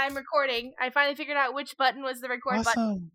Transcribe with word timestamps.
I'm 0.00 0.16
recording. 0.16 0.72
I 0.80 0.90
finally 0.90 1.14
figured 1.14 1.36
out 1.36 1.54
which 1.54 1.76
button 1.76 2.02
was 2.02 2.20
the 2.20 2.28
record 2.28 2.58
awesome. 2.58 2.64
button. 2.64 3.10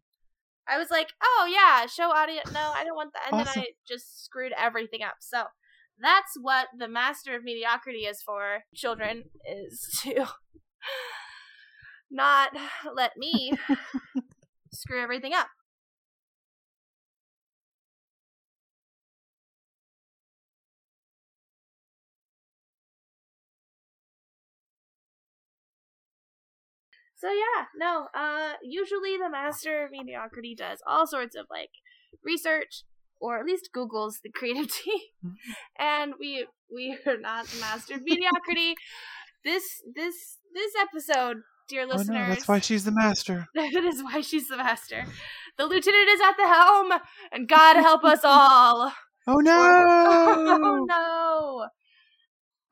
I 0.67 0.77
was 0.77 0.89
like, 0.91 1.09
oh 1.23 1.47
yeah, 1.51 1.85
show 1.87 2.11
audio. 2.11 2.41
No, 2.53 2.71
I 2.75 2.83
don't 2.83 2.95
want 2.95 3.13
that. 3.13 3.31
And 3.31 3.41
Awesome. 3.41 3.61
then 3.61 3.63
I 3.63 3.73
just 3.87 4.23
screwed 4.23 4.51
everything 4.57 5.01
up. 5.03 5.15
So 5.19 5.43
that's 5.99 6.33
what 6.39 6.67
the 6.77 6.87
master 6.87 7.35
of 7.35 7.43
mediocrity 7.43 7.99
is 7.99 8.21
for, 8.21 8.63
children, 8.73 9.25
is 9.47 9.99
to 10.03 10.27
not 12.11 12.51
let 12.95 13.11
me 13.17 13.53
screw 14.73 15.01
everything 15.01 15.33
up. 15.33 15.47
So 27.25 27.31
yeah, 27.31 27.65
no, 27.75 28.07
uh 28.13 28.53
usually 28.61 29.17
the 29.17 29.31
master 29.31 29.85
of 29.85 29.91
mediocrity 29.91 30.53
does 30.53 30.79
all 30.85 31.07
sorts 31.07 31.35
of 31.35 31.47
like 31.49 31.71
research 32.23 32.83
or 33.19 33.39
at 33.39 33.45
least 33.45 33.69
Google's 33.73 34.19
the 34.23 34.29
creative 34.29 34.71
team. 34.83 34.99
and 35.79 36.13
we 36.19 36.45
we 36.71 36.95
are 37.07 37.17
not 37.17 37.47
the 37.47 37.59
master 37.59 37.95
of 37.95 38.03
mediocrity. 38.03 38.75
This 39.43 39.81
this 39.95 40.37
this 40.53 40.73
episode, 40.79 41.37
dear 41.67 41.83
Oh 41.89 41.95
listeners. 41.95 42.09
no, 42.09 42.27
that's 42.27 42.47
why 42.47 42.59
she's 42.59 42.83
the 42.85 42.91
master. 42.91 43.47
that 43.55 43.73
is 43.73 44.03
why 44.03 44.21
she's 44.21 44.47
the 44.47 44.57
master. 44.57 45.05
The 45.57 45.65
lieutenant 45.65 46.07
is 46.09 46.21
at 46.21 46.33
the 46.37 46.47
helm, 46.47 46.91
and 47.31 47.47
God 47.47 47.77
help 47.77 48.03
us 48.03 48.19
all. 48.23 48.93
Oh 49.25 49.37
no! 49.37 49.51
oh 50.63 50.85
no! 50.87 51.67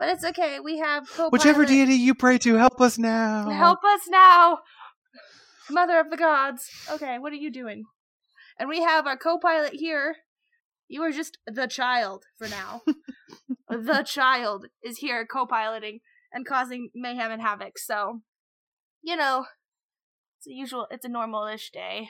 But 0.04 0.10
it's 0.10 0.26
okay. 0.26 0.60
We 0.60 0.80
have 0.80 1.08
co 1.16 1.30
Whichever 1.30 1.64
deity 1.64 1.94
you 1.94 2.14
pray 2.14 2.38
to, 2.40 2.56
help 2.56 2.82
us 2.82 2.98
now. 2.98 3.50
Help 3.50 3.80
us 3.86 4.02
now, 4.10 4.60
Mother 5.70 5.98
of 5.98 6.10
the 6.10 6.18
Gods. 6.18 6.70
Okay, 6.92 7.20
what 7.20 7.32
are 7.32 7.38
you 7.38 7.50
doing? 7.50 7.86
And 8.60 8.68
we 8.68 8.82
have 8.82 9.08
our 9.08 9.16
co-pilot 9.16 9.76
here. 9.76 10.18
You 10.90 11.04
are 11.04 11.12
just 11.14 11.38
the 11.48 11.68
child 11.68 12.26
for 12.38 12.50
now. 12.50 12.82
the 13.70 14.04
child 14.04 14.66
is 14.84 14.98
here 14.98 15.26
co-piloting 15.26 16.02
and 16.34 16.46
causing 16.46 16.90
mayhem 16.94 17.32
and 17.32 17.42
havoc. 17.42 17.80
So, 17.80 18.24
you 19.04 19.16
know, 19.16 19.46
it's 20.38 20.48
a 20.48 20.52
usual. 20.52 20.88
It's 20.92 21.06
a 21.06 21.10
normal-ish 21.10 21.72
day 21.72 22.10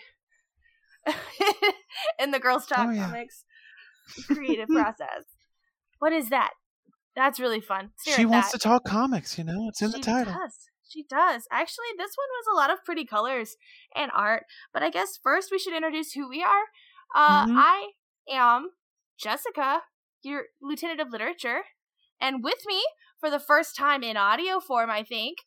in 2.20 2.32
the 2.32 2.39
Girls 2.39 2.66
Talk 2.66 2.88
Oh, 2.88 2.92
yeah. 2.92 3.06
comics 3.06 3.44
creative 4.32 4.70
process. 4.73 5.26
What 6.00 6.12
is 6.12 6.30
that? 6.30 6.54
That's 7.16 7.39
really 7.39 7.61
fun. 7.61 7.92
Stare 7.97 8.16
She 8.16 8.25
wants 8.25 8.52
that. 8.52 8.59
to 8.59 8.64
talk 8.67 8.83
comics, 8.86 9.38
you 9.38 9.44
know? 9.44 9.67
It's 9.69 9.81
in 9.81 9.92
the 9.92 9.97
She 9.97 10.03
title. 10.03 10.33
Does. 10.33 10.69
She 10.88 11.03
does. 11.09 11.47
Actually, 11.52 11.88
this 11.97 12.11
one 12.16 12.28
was 12.39 12.45
a 12.52 12.55
lot 12.55 12.70
of 12.72 12.83
pretty 12.83 13.05
colors 13.05 13.55
and 13.95 14.11
art. 14.14 14.45
But 14.73 14.83
I 14.83 14.89
guess 14.89 15.17
first 15.23 15.50
we 15.52 15.59
should 15.59 15.73
introduce 15.75 16.14
who 16.14 16.28
we 16.30 16.44
are. 16.44 16.64
Uh, 17.16 17.45
Mhm. 17.45 17.55
I 17.58 17.92
am 18.30 18.70
Jessica, 19.17 19.83
your 20.23 20.45
lieutenant 20.61 21.00
of 21.00 21.09
literature, 21.11 21.64
and 22.20 22.44
with 22.44 22.66
me 22.66 22.83
for 23.20 23.30
the 23.30 23.39
first 23.39 23.75
time 23.75 24.03
in 24.03 24.17
audio 24.17 24.59
form, 24.59 24.89
I 24.89 25.03
think 25.03 25.38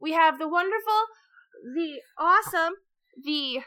we 0.00 0.12
have 0.12 0.38
the 0.38 0.48
wonderful, 0.48 1.06
the 1.74 2.00
awesome, 2.18 2.74
the 3.22 3.62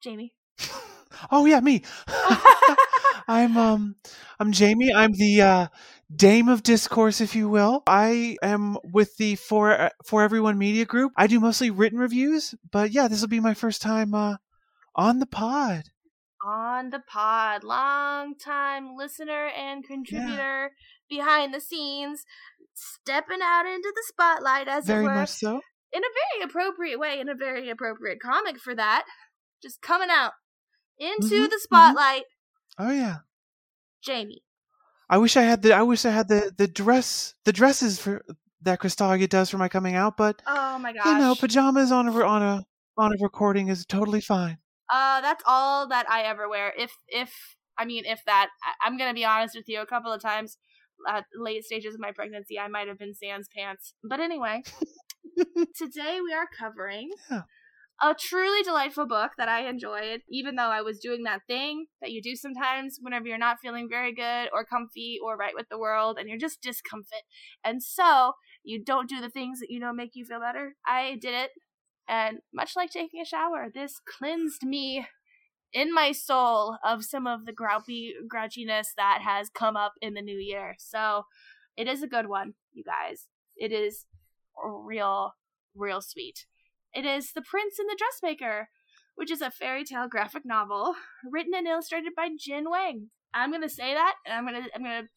Jamie. 0.00 0.34
Oh 1.30 1.44
yeah, 1.44 1.60
me. 1.60 1.82
I'm 3.28 3.56
um 3.56 3.96
I'm 4.38 4.52
Jamie. 4.52 4.92
I'm 4.94 5.12
the 5.12 5.42
uh 5.42 5.66
Dame 6.14 6.48
of 6.48 6.62
Discourse, 6.62 7.20
if 7.20 7.34
you 7.34 7.48
will. 7.48 7.82
I 7.86 8.36
am 8.42 8.78
with 8.84 9.16
the 9.18 9.36
For 9.36 9.90
For 10.04 10.22
Everyone 10.22 10.58
Media 10.58 10.84
Group. 10.86 11.12
I 11.16 11.26
do 11.26 11.38
mostly 11.38 11.70
written 11.70 11.98
reviews, 11.98 12.54
but 12.72 12.90
yeah, 12.92 13.06
this 13.08 13.20
will 13.20 13.28
be 13.28 13.40
my 13.40 13.54
first 13.54 13.82
time 13.82 14.14
uh 14.14 14.36
on 14.96 15.18
the 15.18 15.26
pod. 15.26 15.84
on 16.44 16.90
the 16.90 17.00
pod, 17.00 17.64
long 17.64 18.34
time 18.36 18.96
listener 18.96 19.48
and 19.48 19.84
contributor 19.84 20.72
behind 21.08 21.52
the 21.52 21.60
scenes, 21.60 22.24
stepping 22.74 23.40
out 23.42 23.66
into 23.66 23.92
the 23.94 24.02
spotlight 24.06 24.68
as 24.68 24.86
Very 24.86 25.04
it 25.04 25.08
were, 25.08 25.14
much 25.14 25.28
so. 25.30 25.60
in 25.92 26.02
a 26.02 26.08
very 26.40 26.44
appropriate 26.48 26.98
way, 26.98 27.20
in 27.20 27.28
a 27.28 27.34
very 27.34 27.68
appropriate 27.68 28.20
comic 28.20 28.58
for 28.58 28.74
that. 28.74 29.04
Just 29.62 29.82
coming 29.82 30.08
out 30.10 30.32
into 31.00 31.34
Mhm, 31.34 31.50
the 31.50 31.58
spotlight, 31.58 32.24
Oh 32.78 32.90
yeah. 32.92 33.18
Jamie. 34.02 34.42
I 35.08 35.18
wish 35.18 35.36
I 35.36 35.42
had 35.42 35.62
the 35.62 35.72
I 35.72 35.82
wish 35.82 36.04
I 36.04 36.10
had 36.10 36.28
the 36.28 36.52
the 36.56 36.68
dress 36.68 37.34
the 37.44 37.52
dresses 37.52 37.98
for 37.98 38.24
that 38.62 38.78
Crystallia 38.80 39.28
does 39.28 39.50
for 39.50 39.58
my 39.58 39.68
coming 39.68 39.96
out, 39.96 40.16
but 40.16 40.40
Oh 40.46 40.78
my 40.78 40.92
gosh. 40.92 41.06
you 41.06 41.18
know, 41.18 41.34
pajamas 41.34 41.90
on 41.90 42.06
a 42.08 42.12
on 42.24 42.42
a 42.42 42.64
on 42.96 43.12
a 43.12 43.16
recording 43.20 43.68
is 43.68 43.84
totally 43.86 44.20
fine. 44.20 44.58
Uh, 44.92 45.20
that's 45.20 45.42
all 45.46 45.88
that 45.88 46.08
I 46.10 46.22
ever 46.22 46.48
wear. 46.48 46.72
If 46.78 46.92
if 47.08 47.56
I 47.78 47.84
mean 47.84 48.04
if 48.04 48.20
that, 48.26 48.50
I, 48.62 48.86
I'm 48.86 48.98
gonna 48.98 49.14
be 49.14 49.24
honest 49.24 49.56
with 49.56 49.68
you. 49.68 49.80
A 49.80 49.86
couple 49.86 50.12
of 50.12 50.20
times, 50.22 50.58
at 51.08 51.24
late 51.34 51.64
stages 51.64 51.94
of 51.94 52.00
my 52.00 52.12
pregnancy, 52.12 52.58
I 52.58 52.68
might 52.68 52.88
have 52.88 52.98
been 52.98 53.14
sans 53.14 53.48
pants. 53.56 53.94
But 54.04 54.20
anyway, 54.20 54.62
today 55.76 56.20
we 56.22 56.32
are 56.32 56.46
covering 56.58 57.10
Yeah. 57.30 57.42
A 58.02 58.14
truly 58.14 58.62
delightful 58.62 59.06
book 59.06 59.32
that 59.36 59.48
I 59.48 59.68
enjoyed, 59.68 60.22
even 60.30 60.56
though 60.56 60.70
I 60.70 60.80
was 60.80 60.98
doing 60.98 61.24
that 61.24 61.42
thing 61.46 61.86
that 62.00 62.10
you 62.12 62.22
do 62.22 62.34
sometimes 62.34 62.98
whenever 63.00 63.26
you're 63.28 63.38
not 63.38 63.58
feeling 63.60 63.88
very 63.90 64.14
good 64.14 64.48
or 64.52 64.64
comfy 64.64 65.18
or 65.22 65.36
right 65.36 65.54
with 65.54 65.68
the 65.70 65.78
world, 65.78 66.16
and 66.18 66.28
you're 66.28 66.38
just 66.38 66.62
discomfort, 66.62 67.22
and 67.64 67.82
so 67.82 68.32
you 68.64 68.82
don't 68.82 69.08
do 69.08 69.20
the 69.20 69.30
things 69.30 69.60
that 69.60 69.70
you 69.70 69.80
know 69.80 69.92
make 69.92 70.10
you 70.14 70.24
feel 70.24 70.40
better. 70.40 70.76
I 70.86 71.16
did 71.20 71.34
it. 71.34 71.50
And 72.08 72.38
much 72.52 72.74
like 72.74 72.90
taking 72.90 73.20
a 73.20 73.24
shower, 73.24 73.68
this 73.72 74.00
cleansed 74.04 74.64
me 74.64 75.06
in 75.72 75.94
my 75.94 76.12
soul 76.12 76.76
of 76.84 77.04
some 77.04 77.26
of 77.26 77.46
the 77.46 77.52
grouchy 77.52 78.14
grouchiness 78.32 78.88
that 78.96 79.20
has 79.22 79.48
come 79.50 79.76
up 79.76 79.92
in 80.02 80.14
the 80.14 80.22
new 80.22 80.36
year. 80.38 80.74
So 80.78 81.24
it 81.76 81.86
is 81.86 82.02
a 82.02 82.08
good 82.08 82.28
one, 82.28 82.54
you 82.72 82.82
guys. 82.84 83.26
It 83.56 83.72
is 83.72 84.06
real, 84.64 85.34
real 85.74 86.00
sweet. 86.00 86.46
It 86.94 87.06
is 87.06 87.32
The 87.32 87.42
Prince 87.42 87.78
and 87.78 87.88
the 87.88 87.96
Dressmaker, 87.98 88.68
which 89.14 89.30
is 89.30 89.40
a 89.42 89.50
fairy 89.50 89.84
tale 89.84 90.08
graphic 90.08 90.42
novel 90.44 90.94
written 91.30 91.52
and 91.54 91.66
illustrated 91.66 92.12
by 92.16 92.28
Jen 92.38 92.68
Wang. 92.70 93.10
I'm 93.32 93.52
gonna 93.52 93.68
say 93.68 93.94
that, 93.94 94.14
and 94.26 94.34
I'm 94.36 94.44
gonna 94.44 94.66
I'm 94.74 94.82
gonna 94.82 95.08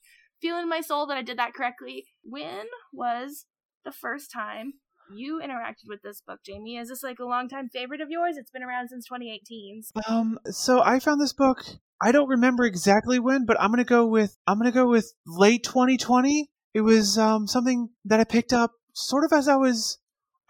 feel 0.41 0.57
in 0.59 0.69
my 0.69 0.81
soul 0.81 1.07
that 1.07 1.17
I 1.17 1.21
did 1.23 1.37
that 1.39 1.53
correctly. 1.53 2.05
When 2.23 2.65
was 2.91 3.45
the 3.85 3.91
first 3.91 4.31
time 4.31 4.73
you 5.13 5.41
interacted 5.43 5.87
with 5.87 6.01
this 6.03 6.21
book, 6.21 6.39
Jamie? 6.45 6.77
Is 6.77 6.89
this 6.89 7.01
like 7.03 7.19
a 7.19 7.25
longtime 7.25 7.69
favorite 7.69 8.01
of 8.01 8.09
yours? 8.09 8.37
It's 8.37 8.51
been 8.51 8.63
around 8.63 8.89
since 8.89 9.05
2018. 9.07 9.81
so- 9.83 10.01
Um, 10.13 10.39
so 10.45 10.81
I 10.83 10.99
found 10.99 11.19
this 11.21 11.33
book. 11.33 11.57
I 12.01 12.11
don't 12.11 12.29
remember 12.29 12.65
exactly 12.65 13.17
when, 13.19 13.45
but 13.45 13.59
I'm 13.59 13.71
gonna 13.71 13.83
go 13.83 14.05
with 14.05 14.37
I'm 14.45 14.59
gonna 14.59 14.71
go 14.71 14.87
with 14.87 15.11
late 15.25 15.63
2020. 15.63 16.49
It 16.75 16.81
was 16.81 17.17
um 17.17 17.47
something 17.47 17.89
that 18.05 18.19
I 18.19 18.23
picked 18.25 18.53
up 18.53 18.73
sort 18.93 19.23
of 19.23 19.33
as 19.33 19.47
I 19.47 19.55
was 19.55 19.97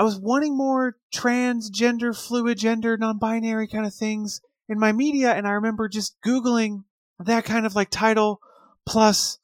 I 0.03 0.05
was 0.05 0.19
wanting 0.19 0.57
more 0.57 0.97
transgender, 1.15 2.13
fluid, 2.13 2.57
gender, 2.57 2.97
non-binary 2.97 3.69
kind 3.69 3.85
of 3.85 3.93
things 3.93 4.41
in 4.67 4.77
my 4.77 4.91
media, 4.91 5.31
and 5.31 5.47
I 5.47 5.51
remember 5.51 5.87
just 5.87 6.17
googling 6.21 6.83
that 7.19 7.45
kind 7.45 7.65
of 7.65 7.73
like 7.73 7.89
title 7.89 8.41
plus 8.85 9.39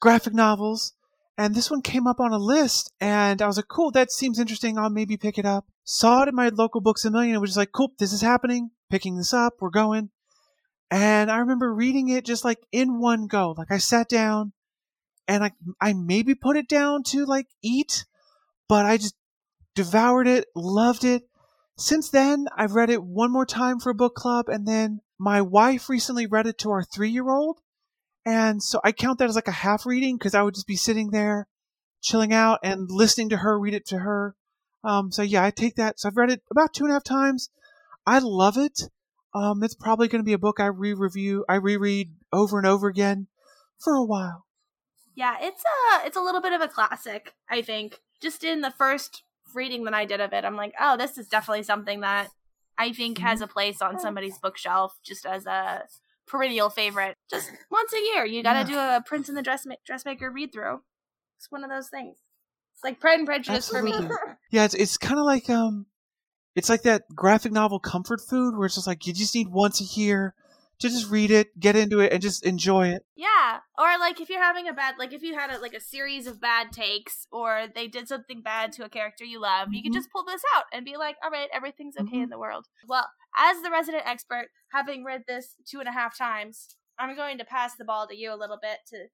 graphic 0.00 0.32
novels, 0.32 0.94
and 1.36 1.54
this 1.54 1.70
one 1.70 1.82
came 1.82 2.06
up 2.06 2.18
on 2.18 2.32
a 2.32 2.38
list, 2.38 2.90
and 2.98 3.42
I 3.42 3.46
was 3.46 3.58
like, 3.58 3.68
cool, 3.68 3.90
that 3.90 4.10
seems 4.10 4.38
interesting. 4.38 4.78
I'll 4.78 4.88
maybe 4.88 5.18
pick 5.18 5.36
it 5.36 5.44
up. 5.44 5.66
Saw 5.84 6.22
it 6.22 6.30
in 6.30 6.34
my 6.34 6.48
local 6.48 6.80
Books 6.80 7.04
a 7.04 7.10
Million. 7.10 7.34
It 7.34 7.40
was 7.40 7.50
just 7.50 7.58
like, 7.58 7.72
cool, 7.72 7.92
this 7.98 8.14
is 8.14 8.22
happening. 8.22 8.70
Picking 8.88 9.18
this 9.18 9.34
up, 9.34 9.56
we're 9.60 9.68
going. 9.68 10.08
And 10.90 11.30
I 11.30 11.40
remember 11.40 11.74
reading 11.74 12.08
it 12.08 12.24
just 12.24 12.42
like 12.42 12.66
in 12.72 13.00
one 13.00 13.26
go. 13.26 13.54
Like 13.54 13.70
I 13.70 13.76
sat 13.76 14.08
down, 14.08 14.54
and 15.28 15.44
I 15.44 15.52
I 15.78 15.92
maybe 15.92 16.34
put 16.34 16.56
it 16.56 16.70
down 16.70 17.02
to 17.08 17.26
like 17.26 17.48
eat, 17.60 18.06
but 18.66 18.86
I 18.86 18.96
just 18.96 19.14
devoured 19.74 20.26
it, 20.26 20.46
loved 20.54 21.04
it. 21.04 21.22
Since 21.76 22.10
then, 22.10 22.46
I've 22.56 22.74
read 22.74 22.90
it 22.90 23.02
one 23.02 23.32
more 23.32 23.46
time 23.46 23.80
for 23.80 23.90
a 23.90 23.94
book 23.94 24.14
club, 24.14 24.48
and 24.48 24.66
then 24.66 25.00
my 25.18 25.40
wife 25.40 25.88
recently 25.88 26.26
read 26.26 26.46
it 26.46 26.58
to 26.58 26.70
our 26.70 26.82
three 26.82 27.10
year 27.10 27.30
old. 27.30 27.60
And 28.24 28.62
so 28.62 28.80
I 28.84 28.92
count 28.92 29.18
that 29.18 29.28
as 29.28 29.34
like 29.34 29.48
a 29.48 29.52
half 29.52 29.86
reading 29.86 30.16
because 30.16 30.34
I 30.34 30.42
would 30.42 30.54
just 30.54 30.66
be 30.66 30.76
sitting 30.76 31.10
there, 31.10 31.48
chilling 32.02 32.32
out 32.32 32.60
and 32.62 32.90
listening 32.90 33.30
to 33.30 33.38
her 33.38 33.58
read 33.58 33.74
it 33.74 33.86
to 33.86 33.98
her. 33.98 34.34
Um, 34.84 35.10
so 35.10 35.22
yeah, 35.22 35.44
I 35.44 35.50
take 35.50 35.76
that. 35.76 35.98
So 35.98 36.08
I've 36.08 36.16
read 36.16 36.30
it 36.30 36.42
about 36.50 36.74
two 36.74 36.84
and 36.84 36.90
a 36.90 36.94
half 36.94 37.04
times. 37.04 37.50
I 38.06 38.18
love 38.18 38.56
it. 38.56 38.82
Um, 39.34 39.62
it's 39.62 39.74
probably 39.74 40.08
going 40.08 40.22
to 40.22 40.26
be 40.26 40.32
a 40.32 40.38
book 40.38 40.58
I 40.58 40.66
re-review, 40.66 41.44
I 41.48 41.54
reread 41.54 42.12
over 42.32 42.58
and 42.58 42.66
over 42.66 42.88
again 42.88 43.28
for 43.78 43.94
a 43.94 44.04
while. 44.04 44.46
Yeah, 45.14 45.36
it's 45.40 45.62
a 45.62 46.06
it's 46.06 46.16
a 46.16 46.22
little 46.22 46.40
bit 46.40 46.52
of 46.52 46.60
a 46.60 46.68
classic, 46.68 47.34
I 47.48 47.62
think. 47.62 48.00
Just 48.20 48.42
in 48.42 48.60
the 48.60 48.70
first 48.70 49.22
reading 49.54 49.84
that 49.84 49.94
I 49.94 50.04
did 50.04 50.20
of 50.20 50.32
it, 50.32 50.44
I'm 50.44 50.56
like, 50.56 50.74
oh, 50.80 50.96
this 50.96 51.18
is 51.18 51.28
definitely 51.28 51.62
something 51.62 52.00
that 52.00 52.28
I 52.78 52.92
think 52.92 53.18
has 53.18 53.40
a 53.40 53.46
place 53.46 53.82
on 53.82 53.98
somebody's 54.00 54.38
bookshelf, 54.38 54.98
just 55.04 55.26
as 55.26 55.46
a 55.46 55.84
perennial 56.26 56.70
favorite. 56.70 57.16
Just 57.30 57.50
once 57.70 57.92
a 57.92 58.00
year, 58.00 58.24
you 58.24 58.42
got 58.42 58.62
to 58.64 58.72
do 58.72 58.78
a 58.78 59.02
Prince 59.04 59.28
and 59.28 59.36
the 59.36 59.42
Dressma- 59.42 59.76
Dressmaker 59.86 60.30
read 60.30 60.52
through. 60.52 60.80
It's 61.38 61.50
one 61.50 61.64
of 61.64 61.70
those 61.70 61.88
things. 61.88 62.16
It's 62.74 62.84
like 62.84 63.00
Pride 63.00 63.18
and 63.18 63.26
Prejudice 63.26 63.68
for 63.68 63.82
me. 63.82 63.92
Yeah, 64.50 64.64
it's 64.64 64.74
it's 64.74 64.96
kind 64.96 65.18
of 65.18 65.24
like 65.26 65.48
um, 65.48 65.86
it's 66.56 66.68
like 66.68 66.82
that 66.82 67.04
graphic 67.14 67.52
novel 67.52 67.78
comfort 67.78 68.20
food 68.20 68.56
where 68.56 68.66
it's 68.66 68.74
just 68.74 68.86
like 68.86 69.06
you 69.06 69.12
just 69.12 69.34
need 69.34 69.48
once 69.48 69.80
a 69.80 69.84
year 70.00 70.34
to 70.80 70.88
just 70.88 71.10
read 71.10 71.30
it, 71.30 71.58
get 71.58 71.76
into 71.76 72.00
it, 72.00 72.12
and 72.12 72.22
just 72.22 72.44
enjoy 72.44 72.88
it. 72.88 73.04
Yeah, 73.16 73.58
or 73.78 73.98
like 73.98 74.20
if 74.20 74.28
you're 74.28 74.42
having 74.42 74.68
a 74.68 74.72
bad, 74.72 74.94
like 74.98 75.12
if 75.12 75.22
you 75.22 75.34
had 75.34 75.50
a, 75.50 75.58
like 75.58 75.74
a 75.74 75.80
series 75.80 76.26
of 76.26 76.40
bad 76.40 76.72
takes, 76.72 77.26
or 77.30 77.66
they 77.74 77.86
did 77.86 78.08
something 78.08 78.42
bad 78.42 78.72
to 78.72 78.84
a 78.84 78.88
character 78.88 79.24
you 79.24 79.40
love, 79.40 79.66
mm-hmm. 79.66 79.74
you 79.74 79.82
can 79.82 79.92
just 79.92 80.10
pull 80.10 80.24
this 80.24 80.42
out 80.56 80.64
and 80.72 80.84
be 80.84 80.96
like, 80.96 81.16
all 81.22 81.30
right, 81.30 81.48
everything's 81.52 81.96
okay 81.96 82.06
mm-hmm. 82.06 82.24
in 82.24 82.30
the 82.30 82.38
world. 82.38 82.66
Well, 82.88 83.06
as 83.38 83.62
the 83.62 83.70
resident 83.70 84.04
expert, 84.06 84.48
having 84.72 85.04
read 85.04 85.22
this 85.28 85.54
two 85.70 85.80
and 85.80 85.88
a 85.88 85.92
half 85.92 86.16
times, 86.16 86.76
I'm 86.98 87.14
going 87.14 87.38
to 87.38 87.44
pass 87.44 87.76
the 87.76 87.84
ball 87.84 88.06
to 88.08 88.16
you 88.16 88.32
a 88.32 88.36
little 88.36 88.58
bit 88.60 88.78
to 88.88 89.06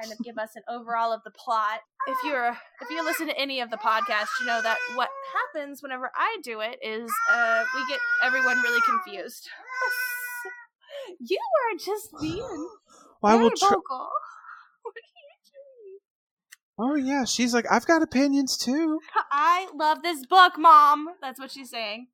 kind 0.00 0.12
of 0.12 0.18
give 0.24 0.38
us 0.38 0.50
an 0.56 0.62
overall 0.68 1.12
of 1.12 1.22
the 1.24 1.30
plot. 1.30 1.80
If 2.06 2.18
you're 2.24 2.48
if 2.48 2.90
you 2.90 3.04
listen 3.04 3.28
to 3.28 3.38
any 3.38 3.60
of 3.60 3.70
the 3.70 3.76
podcasts, 3.76 4.34
you 4.40 4.46
know 4.46 4.60
that 4.60 4.76
what 4.94 5.08
happens 5.32 5.82
whenever 5.82 6.10
I 6.14 6.38
do 6.42 6.60
it 6.60 6.78
is 6.82 7.10
uh, 7.30 7.64
we 7.74 7.86
get 7.88 8.00
everyone 8.22 8.58
really 8.58 8.82
confused. 8.82 9.48
You 11.20 11.38
are 11.38 11.78
just 11.78 12.10
being 12.20 12.40
well, 13.22 13.38
very 13.38 13.50
tr- 13.50 13.66
vocal. 13.66 14.08
What 14.82 14.94
are 14.96 16.92
you 16.92 16.96
doing? 16.96 16.98
Oh 17.06 17.08
yeah, 17.08 17.24
she's 17.24 17.54
like, 17.54 17.64
I've 17.70 17.86
got 17.86 18.02
opinions 18.02 18.56
too. 18.56 19.00
I 19.32 19.68
love 19.74 20.02
this 20.02 20.26
book, 20.26 20.54
Mom. 20.58 21.08
That's 21.22 21.40
what 21.40 21.50
she's 21.50 21.70
saying. 21.70 22.08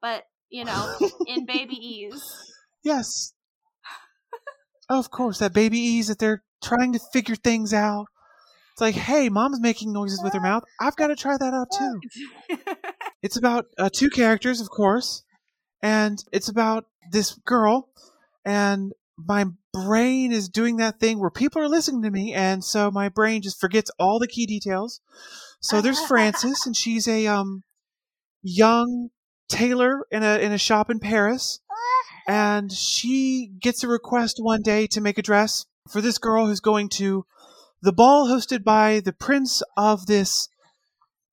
But 0.00 0.24
you 0.50 0.64
know, 0.64 0.96
in 1.26 1.46
baby 1.46 1.74
ease. 1.74 2.22
Yes. 2.84 3.32
of 4.88 5.10
course, 5.10 5.38
that 5.38 5.54
baby 5.54 5.78
ease 5.78 6.08
that 6.08 6.18
they're 6.18 6.42
trying 6.62 6.92
to 6.92 7.00
figure 7.12 7.36
things 7.36 7.72
out. 7.72 8.06
It's 8.72 8.80
like, 8.80 8.94
hey, 8.94 9.28
mom's 9.28 9.60
making 9.60 9.92
noises 9.92 10.22
with 10.22 10.32
her 10.32 10.40
mouth. 10.40 10.64
I've 10.80 10.96
got 10.96 11.08
to 11.08 11.16
try 11.16 11.36
that 11.36 11.52
out 11.52 11.68
too. 11.76 12.56
it's 13.22 13.36
about 13.36 13.66
uh, 13.78 13.90
two 13.92 14.08
characters, 14.08 14.60
of 14.60 14.70
course, 14.70 15.24
and 15.82 16.18
it's 16.32 16.48
about 16.48 16.86
this 17.10 17.34
girl, 17.44 17.88
and 18.44 18.92
my 19.16 19.46
brain 19.72 20.32
is 20.32 20.48
doing 20.48 20.76
that 20.76 20.98
thing 20.98 21.18
where 21.18 21.30
people 21.30 21.60
are 21.62 21.68
listening 21.68 22.02
to 22.02 22.10
me, 22.10 22.32
and 22.32 22.64
so 22.64 22.90
my 22.90 23.08
brain 23.08 23.42
just 23.42 23.60
forgets 23.60 23.90
all 23.98 24.18
the 24.18 24.28
key 24.28 24.46
details. 24.46 25.00
So 25.60 25.80
there's 25.80 26.04
Frances, 26.04 26.66
and 26.66 26.76
she's 26.76 27.06
a 27.06 27.26
um 27.26 27.62
young 28.42 29.10
tailor 29.48 30.06
in 30.10 30.22
a 30.22 30.38
in 30.38 30.52
a 30.52 30.58
shop 30.58 30.90
in 30.90 30.98
Paris, 30.98 31.60
and 32.26 32.72
she 32.72 33.50
gets 33.60 33.82
a 33.82 33.88
request 33.88 34.36
one 34.40 34.62
day 34.62 34.86
to 34.88 35.00
make 35.00 35.18
a 35.18 35.22
dress 35.22 35.66
for 35.88 36.00
this 36.00 36.18
girl 36.18 36.46
who's 36.46 36.60
going 36.60 36.88
to 36.88 37.24
the 37.82 37.92
ball 37.92 38.28
hosted 38.28 38.62
by 38.62 39.00
the 39.00 39.12
prince 39.12 39.62
of 39.76 40.06
this 40.06 40.48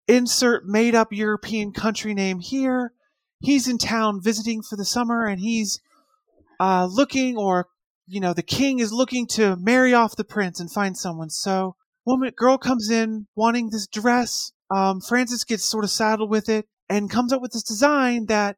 insert 0.07 0.65
made 0.65 0.95
up 0.95 1.13
European 1.13 1.71
country 1.71 2.13
name 2.13 2.39
here. 2.39 2.91
He's 3.39 3.67
in 3.67 3.77
town 3.77 4.19
visiting 4.21 4.63
for 4.63 4.75
the 4.75 4.83
summer 4.83 5.25
and 5.25 5.39
he's 5.39 5.79
uh, 6.59 6.87
looking, 6.91 7.37
or, 7.37 7.67
you 8.07 8.19
know, 8.19 8.33
the 8.33 8.43
king 8.43 8.79
is 8.79 8.91
looking 8.91 9.27
to 9.27 9.55
marry 9.57 9.93
off 9.93 10.15
the 10.15 10.23
prince 10.23 10.59
and 10.59 10.71
find 10.71 10.97
someone. 10.97 11.29
So, 11.29 11.75
woman, 12.05 12.31
girl 12.35 12.57
comes 12.57 12.89
in 12.89 13.27
wanting 13.35 13.69
this 13.69 13.87
dress. 13.87 14.51
Um, 14.71 15.01
Frances 15.01 15.43
gets 15.43 15.65
sort 15.65 15.83
of 15.83 15.89
saddled 15.89 16.29
with 16.29 16.49
it 16.49 16.67
and 16.89 17.09
comes 17.09 17.33
up 17.33 17.41
with 17.41 17.51
this 17.51 17.63
design 17.63 18.25
that, 18.27 18.57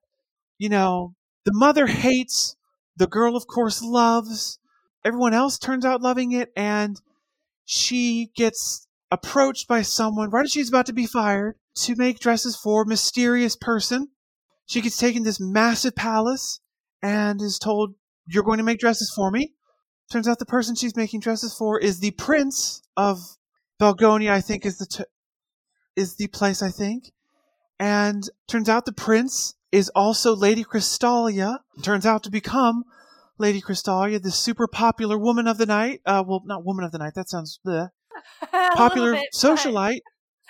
you 0.58 0.70
know, 0.70 1.16
the 1.46 1.54
mother 1.54 1.88
hates, 1.88 2.56
the 2.98 3.08
girl, 3.08 3.36
of 3.36 3.48
course, 3.48 3.82
loves 3.82 4.60
everyone 5.04 5.34
else 5.34 5.58
turns 5.58 5.86
out 5.86 6.02
loving 6.02 6.32
it, 6.32 6.52
and 6.56 7.02
she 7.66 8.32
gets 8.36 8.88
approached 9.10 9.68
by 9.68 9.82
someone 9.82 10.30
right 10.30 10.46
as 10.46 10.52
she's 10.52 10.70
about 10.70 10.86
to 10.86 10.94
be 10.94 11.06
fired 11.06 11.56
to 11.76 11.96
make 11.96 12.20
dresses 12.20 12.56
for 12.56 12.86
mysterious 12.86 13.56
person. 13.56 14.10
She 14.66 14.82
gets 14.82 14.98
taken 14.98 15.24
to 15.24 15.30
this 15.30 15.40
massive 15.40 15.96
palace 15.96 16.60
and 17.02 17.42
is 17.42 17.60
told, 17.60 17.96
You're 18.26 18.44
going 18.44 18.58
to 18.58 18.64
make 18.64 18.80
dresses 18.80 19.12
for 19.16 19.32
me. 19.32 19.54
Turns 20.12 20.28
out 20.28 20.40
the 20.40 20.46
person 20.46 20.76
she's 20.76 20.96
making 20.96 21.22
dresses 21.22 21.54
for 21.54 21.80
is 21.80 22.00
the 22.00 22.12
prince 22.12 22.82
of 22.98 23.38
Belgonia, 23.82 24.32
I 24.32 24.42
think 24.42 24.66
is 24.66 24.78
the 24.78 24.86
t- 24.86 25.04
is 25.96 26.16
the 26.16 26.28
place 26.28 26.62
I 26.62 26.70
think. 26.70 27.12
And 27.80 28.30
turns 28.48 28.70
out 28.70 28.86
the 28.86 28.92
prince 28.92 29.56
is 29.72 29.90
also 29.96 30.36
Lady 30.36 30.64
Crystallia, 30.64 31.60
turns 31.82 32.06
out 32.06 32.24
to 32.24 32.30
become 32.30 32.84
Lady 33.38 33.62
Crystallia, 33.62 34.22
the 34.22 34.32
super 34.32 34.68
popular 34.68 35.18
woman 35.18 35.48
of 35.48 35.58
the 35.58 35.66
night. 35.66 36.02
Uh, 36.06 36.24
well, 36.26 36.42
not 36.46 36.64
woman 36.64 36.86
of 36.86 36.92
the 36.92 37.00
night. 37.00 37.14
That 37.16 37.30
sounds 37.30 37.60
bleh. 37.66 37.90
popular 38.76 39.14
bit, 39.14 39.30
socialite. 39.34 40.02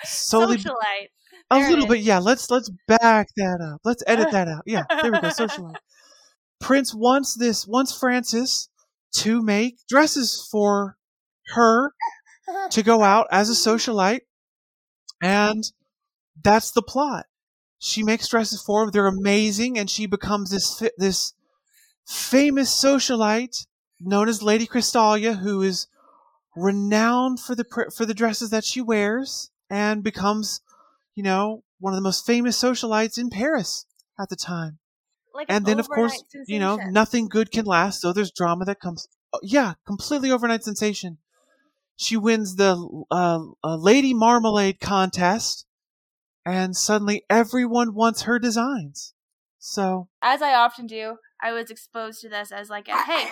Solely, 0.04 0.58
socialite. 0.58 1.08
a 1.52 1.60
little 1.60 1.88
bit, 1.88 2.02
yeah. 2.02 2.20
Let's 2.20 2.50
let's 2.50 2.70
back 2.88 3.28
that 3.38 3.62
up. 3.62 3.82
Let's 3.86 4.04
edit 4.08 4.32
that 4.32 4.48
out. 4.48 4.64
Yeah, 4.66 4.84
there 5.02 5.12
we 5.12 5.22
go. 5.22 5.30
Socialite. 5.30 5.76
Prince 6.62 6.94
wants 6.94 7.36
this 7.36 7.68
wants 7.68 7.98
Frances 7.98 8.70
to 9.16 9.42
make 9.42 9.80
dresses 9.90 10.48
for 10.50 10.98
her 11.48 11.92
to 12.70 12.84
go 12.84 13.04
out 13.04 13.28
as 13.32 13.50
a 13.50 13.70
socialite, 13.70 14.22
and 15.22 15.64
that's 16.42 16.72
the 16.72 16.82
plot. 16.82 17.26
She 17.80 18.04
makes 18.04 18.28
dresses 18.28 18.62
for 18.62 18.84
him. 18.84 18.92
They're 18.92 19.08
amazing, 19.08 19.78
and 19.78 19.90
she 19.90 20.06
becomes 20.06 20.52
this 20.52 20.84
this 20.98 21.34
famous 22.08 22.72
socialite 22.72 23.66
known 24.00 24.30
as 24.30 24.44
Lady 24.44 24.68
Crystallia, 24.68 25.40
who 25.40 25.62
is 25.62 25.88
renowned 26.56 27.40
for 27.40 27.56
the 27.56 27.66
for 27.96 28.06
the 28.06 28.14
dresses 28.14 28.52
that 28.52 28.64
she 28.64 28.82
wears 28.82 29.50
and 29.70 30.04
becomes, 30.04 30.62
you 31.16 31.24
know, 31.24 31.64
one 31.80 31.94
of 31.94 31.98
the 31.98 32.04
most 32.04 32.26
famous 32.26 32.62
socialites 32.62 33.18
in 33.18 33.30
Paris 33.30 33.86
at 34.20 34.30
the 34.30 34.36
time. 34.36 34.78
Like 35.34 35.48
and 35.50 35.66
then, 35.66 35.80
of 35.80 35.90
course, 35.90 36.24
sensation. 36.30 36.46
you 36.48 36.60
know, 36.60 36.78
nothing 36.90 37.28
good 37.28 37.52
can 37.52 37.66
last. 37.66 38.02
So 38.02 38.14
there's 38.14 38.32
drama 38.32 38.66
that 38.66 38.80
comes. 38.80 39.08
Oh, 39.34 39.40
yeah, 39.44 39.74
completely 39.86 40.32
overnight 40.32 40.64
sensation. 40.64 41.18
She 41.96 42.18
wins 42.18 42.56
the 42.56 43.04
uh, 43.12 43.44
uh, 43.64 43.76
Lady 43.76 44.14
Marmalade 44.14 44.80
contest, 44.80 45.66
and 46.46 46.76
suddenly 46.76 47.24
everyone 47.30 47.94
wants 47.94 48.24
her 48.24 48.40
designs. 48.40 49.14
So, 49.60 50.10
as 50.22 50.42
I 50.42 50.56
often 50.56 50.88
do, 50.88 51.18
I 51.42 51.54
was 51.54 51.70
exposed 51.70 52.22
to 52.22 52.30
this 52.30 52.52
as 52.52 52.70
like, 52.70 52.88
a, 52.88 52.98
hey, 53.04 53.28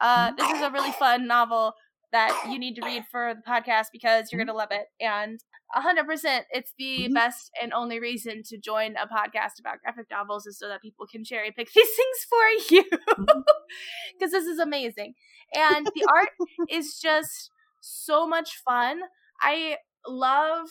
uh, 0.00 0.30
this 0.38 0.50
is 0.52 0.62
a 0.62 0.70
really 0.70 0.92
fun 0.92 1.26
novel 1.26 1.74
that 2.12 2.46
you 2.48 2.58
need 2.58 2.74
to 2.76 2.84
read 2.84 3.04
for 3.10 3.34
the 3.34 3.42
podcast 3.42 3.86
because 3.92 4.30
you're 4.30 4.38
gonna 4.38 4.56
love 4.56 4.70
it. 4.70 4.86
And 5.00 5.40
hundred 5.80 6.06
percent, 6.06 6.46
it's 6.50 6.72
the 6.78 7.04
mm-hmm. 7.04 7.14
best 7.14 7.50
and 7.60 7.72
only 7.72 8.00
reason 8.00 8.42
to 8.44 8.58
join 8.58 8.96
a 8.96 9.06
podcast 9.06 9.58
about 9.60 9.80
graphic 9.82 10.06
novels 10.10 10.46
is 10.46 10.58
so 10.58 10.68
that 10.68 10.82
people 10.82 11.06
can 11.06 11.24
cherry 11.24 11.50
pick 11.50 11.72
these 11.74 11.88
things 11.96 12.26
for 12.28 12.74
you 12.74 12.84
because 12.84 13.16
mm-hmm. 13.18 14.20
this 14.20 14.44
is 14.44 14.58
amazing. 14.58 15.14
And 15.54 15.86
the 15.86 16.06
art 16.08 16.30
is 16.70 16.98
just 17.00 17.50
so 17.80 18.26
much 18.26 18.56
fun. 18.64 19.00
I 19.40 19.76
love 20.06 20.68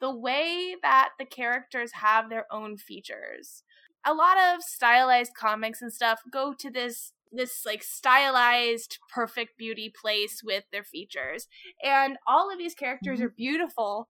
the 0.00 0.14
way 0.14 0.76
that 0.82 1.10
the 1.18 1.24
characters 1.24 1.90
have 1.92 2.30
their 2.30 2.46
own 2.52 2.76
features 2.76 3.64
a 4.04 4.14
lot 4.14 4.36
of 4.38 4.62
stylized 4.62 5.34
comics 5.34 5.82
and 5.82 5.92
stuff 5.92 6.20
go 6.32 6.54
to 6.58 6.70
this 6.70 7.12
this 7.30 7.64
like 7.66 7.82
stylized 7.82 8.98
perfect 9.12 9.58
beauty 9.58 9.92
place 9.94 10.40
with 10.42 10.64
their 10.72 10.84
features 10.84 11.46
and 11.84 12.16
all 12.26 12.50
of 12.50 12.58
these 12.58 12.74
characters 12.74 13.18
mm-hmm. 13.18 13.26
are 13.26 13.34
beautiful 13.36 14.08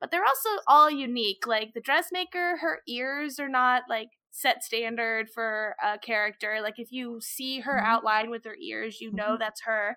but 0.00 0.10
they're 0.10 0.24
also 0.24 0.48
all 0.66 0.90
unique 0.90 1.46
like 1.46 1.72
the 1.74 1.80
dressmaker 1.80 2.58
her 2.60 2.80
ears 2.88 3.38
are 3.38 3.48
not 3.48 3.82
like 3.88 4.08
set 4.30 4.62
standard 4.62 5.28
for 5.32 5.74
a 5.82 5.98
character 5.98 6.58
like 6.62 6.78
if 6.78 6.92
you 6.92 7.18
see 7.20 7.60
her 7.60 7.76
mm-hmm. 7.76 7.86
outline 7.86 8.30
with 8.30 8.44
her 8.44 8.56
ears 8.62 8.98
you 9.00 9.12
know 9.12 9.30
mm-hmm. 9.30 9.40
that's 9.40 9.62
her 9.64 9.96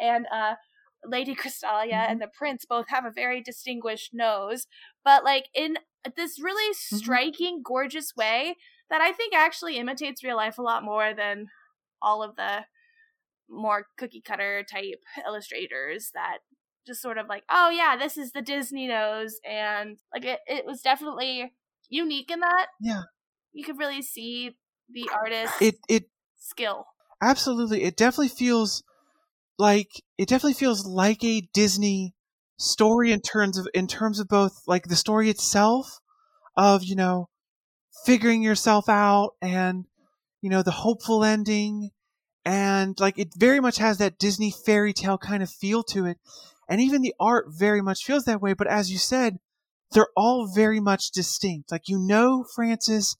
and 0.00 0.26
uh 0.32 0.54
lady 1.04 1.34
crystallia 1.34 1.92
mm-hmm. 1.92 2.12
and 2.12 2.20
the 2.20 2.30
prince 2.36 2.64
both 2.68 2.86
have 2.88 3.04
a 3.04 3.12
very 3.12 3.42
distinguished 3.42 4.10
nose 4.12 4.66
but 5.04 5.24
like 5.24 5.46
in 5.54 5.76
this 6.16 6.40
really 6.40 6.72
mm-hmm. 6.74 6.96
striking 6.96 7.62
gorgeous 7.64 8.14
way 8.16 8.56
that 8.90 9.00
I 9.00 9.12
think 9.12 9.34
actually 9.34 9.76
imitates 9.78 10.24
real 10.24 10.36
life 10.36 10.58
a 10.58 10.62
lot 10.62 10.82
more 10.82 11.14
than 11.14 11.46
all 12.02 12.22
of 12.22 12.36
the 12.36 12.64
more 13.48 13.86
cookie 13.98 14.22
cutter 14.24 14.64
type 14.70 15.02
illustrators 15.26 16.10
that 16.14 16.38
just 16.86 17.02
sort 17.02 17.18
of 17.18 17.28
like, 17.28 17.44
oh 17.50 17.70
yeah, 17.70 17.96
this 17.96 18.16
is 18.16 18.32
the 18.32 18.42
Disney 18.42 18.86
nose, 18.86 19.40
and 19.48 19.98
like 20.12 20.24
it, 20.24 20.40
it 20.46 20.66
was 20.66 20.82
definitely 20.82 21.52
unique 21.88 22.30
in 22.30 22.40
that. 22.40 22.66
Yeah, 22.80 23.02
you 23.52 23.64
could 23.64 23.78
really 23.78 24.02
see 24.02 24.56
the 24.88 25.08
artist 25.14 25.54
it 25.60 25.76
it 25.88 26.04
skill. 26.36 26.86
Absolutely, 27.22 27.82
it 27.84 27.96
definitely 27.96 28.28
feels 28.28 28.82
like 29.58 29.90
it 30.18 30.28
definitely 30.28 30.54
feels 30.54 30.86
like 30.86 31.22
a 31.24 31.48
Disney 31.52 32.14
story 32.60 33.10
in 33.10 33.20
terms 33.20 33.56
of 33.56 33.66
in 33.72 33.86
terms 33.86 34.20
of 34.20 34.28
both 34.28 34.62
like 34.66 34.84
the 34.84 34.96
story 34.96 35.30
itself 35.30 35.98
of 36.56 36.84
you 36.84 36.94
know 36.94 37.28
figuring 38.04 38.42
yourself 38.42 38.88
out 38.88 39.30
and 39.40 39.86
you 40.42 40.50
know 40.50 40.62
the 40.62 40.70
hopeful 40.70 41.24
ending 41.24 41.90
and 42.44 42.98
like 43.00 43.18
it 43.18 43.28
very 43.36 43.60
much 43.60 43.78
has 43.78 43.98
that 43.98 44.18
disney 44.18 44.50
fairy 44.50 44.92
tale 44.92 45.18
kind 45.18 45.42
of 45.42 45.50
feel 45.50 45.82
to 45.82 46.06
it 46.06 46.18
and 46.70 46.80
even 46.80 47.02
the 47.02 47.14
art 47.20 47.46
very 47.50 47.82
much 47.82 48.04
feels 48.04 48.24
that 48.24 48.40
way 48.40 48.54
but 48.54 48.66
as 48.66 48.90
you 48.90 48.96
said 48.96 49.38
they're 49.92 50.08
all 50.16 50.46
very 50.46 50.80
much 50.80 51.10
distinct. 51.10 51.72
Like 51.72 51.88
you 51.88 51.98
know 51.98 52.44
Frances 52.54 53.16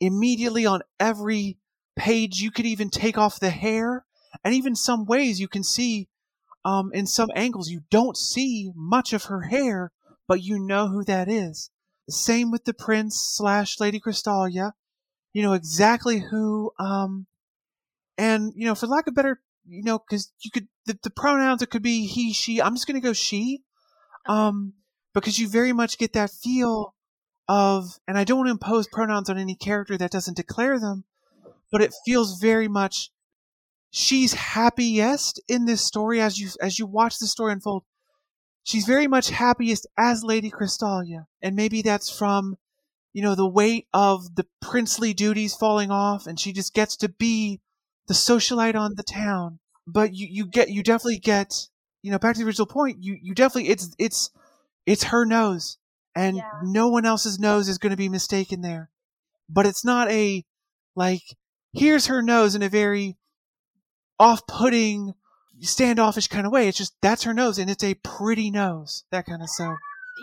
immediately 0.00 0.66
on 0.66 0.82
every 1.00 1.58
page. 1.96 2.40
You 2.40 2.50
could 2.50 2.66
even 2.66 2.90
take 2.90 3.16
off 3.16 3.40
the 3.40 3.50
hair, 3.50 4.04
and 4.44 4.54
even 4.54 4.74
some 4.74 5.06
ways 5.06 5.40
you 5.40 5.48
can 5.48 5.62
see, 5.64 6.08
um, 6.64 6.90
in 6.92 7.06
some 7.06 7.30
angles 7.34 7.70
you 7.70 7.82
don't 7.90 8.16
see 8.16 8.70
much 8.74 9.12
of 9.12 9.24
her 9.24 9.42
hair, 9.42 9.92
but 10.28 10.42
you 10.42 10.58
know 10.58 10.88
who 10.88 11.04
that 11.04 11.28
is. 11.28 11.70
Same 12.08 12.50
with 12.50 12.64
the 12.64 12.74
prince 12.74 13.18
slash 13.18 13.80
Lady 13.80 13.98
Crystallia. 13.98 14.72
You 15.32 15.42
know 15.42 15.54
exactly 15.54 16.20
who, 16.30 16.70
um, 16.78 17.26
and 18.18 18.52
you 18.54 18.66
know, 18.66 18.74
for 18.74 18.86
lack 18.86 19.06
of 19.06 19.14
better, 19.14 19.40
you 19.66 19.82
know, 19.82 19.98
because 19.98 20.32
you 20.42 20.50
could 20.50 20.68
the, 20.86 20.98
the 21.02 21.10
pronouns 21.10 21.62
it 21.62 21.70
could 21.70 21.82
be 21.82 22.06
he, 22.06 22.32
she. 22.32 22.60
I'm 22.60 22.74
just 22.74 22.86
gonna 22.86 23.00
go 23.00 23.12
she, 23.12 23.62
um, 24.26 24.74
because 25.14 25.38
you 25.38 25.48
very 25.48 25.72
much 25.72 25.98
get 25.98 26.12
that 26.14 26.30
feel 26.30 26.94
of, 27.48 27.98
and 28.06 28.18
I 28.18 28.24
don't 28.24 28.38
want 28.38 28.48
to 28.48 28.52
impose 28.52 28.88
pronouns 28.88 29.28
on 29.28 29.38
any 29.38 29.54
character 29.54 29.96
that 29.96 30.10
doesn't 30.10 30.36
declare 30.36 30.78
them, 30.78 31.04
but 31.70 31.82
it 31.82 31.94
feels 32.04 32.40
very 32.40 32.68
much 32.68 33.10
she's 33.90 34.34
happiest 34.34 35.40
in 35.48 35.66
this 35.66 35.80
story 35.80 36.20
as 36.20 36.38
you 36.38 36.50
as 36.60 36.78
you 36.78 36.86
watch 36.86 37.18
the 37.18 37.26
story 37.26 37.52
unfold. 37.52 37.84
She's 38.62 38.86
very 38.86 39.06
much 39.06 39.28
happiest 39.28 39.86
as 39.98 40.24
Lady 40.24 40.50
Crystallia, 40.50 41.26
and 41.42 41.54
maybe 41.54 41.82
that's 41.82 42.10
from 42.10 42.56
you 43.12 43.22
know 43.22 43.34
the 43.34 43.48
weight 43.48 43.86
of 43.94 44.34
the 44.34 44.46
princely 44.60 45.14
duties 45.14 45.54
falling 45.54 45.90
off, 45.90 46.26
and 46.26 46.38
she 46.38 46.52
just 46.52 46.74
gets 46.74 46.96
to 46.98 47.08
be 47.08 47.60
the 48.06 48.14
socialite 48.14 48.74
on 48.74 48.94
the 48.96 49.02
town. 49.02 49.58
But 49.86 50.14
you 50.14 50.26
you 50.30 50.46
get 50.46 50.70
you 50.70 50.82
definitely 50.82 51.18
get 51.18 51.68
you 52.02 52.10
know 52.10 52.18
back 52.18 52.34
to 52.34 52.40
the 52.40 52.46
original 52.46 52.66
point. 52.66 52.98
You 53.02 53.18
you 53.22 53.34
definitely 53.34 53.70
it's 53.70 53.94
it's 53.98 54.30
it's 54.86 55.04
her 55.04 55.24
nose, 55.24 55.78
and 56.14 56.36
Yeah. 56.36 56.50
no 56.62 56.88
one 56.88 57.04
else's 57.06 57.38
nose 57.38 57.68
is 57.68 57.78
going 57.78 57.90
to 57.90 57.96
be 57.96 58.08
mistaken 58.08 58.60
there. 58.62 58.90
But 59.48 59.66
it's 59.66 59.84
not 59.84 60.10
a 60.10 60.44
like 60.96 61.22
here's 61.72 62.06
her 62.06 62.22
nose 62.22 62.54
in 62.54 62.62
a 62.62 62.68
very 62.68 63.16
off-putting, 64.18 65.12
standoffish 65.60 66.28
kind 66.28 66.46
of 66.46 66.52
way. 66.52 66.68
It's 66.68 66.78
just 66.78 66.94
that's 67.02 67.24
her 67.24 67.34
nose, 67.34 67.58
and 67.58 67.68
it's 67.70 67.84
a 67.84 67.94
pretty 67.94 68.50
nose. 68.50 69.04
That 69.10 69.26
kind 69.26 69.42
of 69.42 69.48
so. 69.50 69.76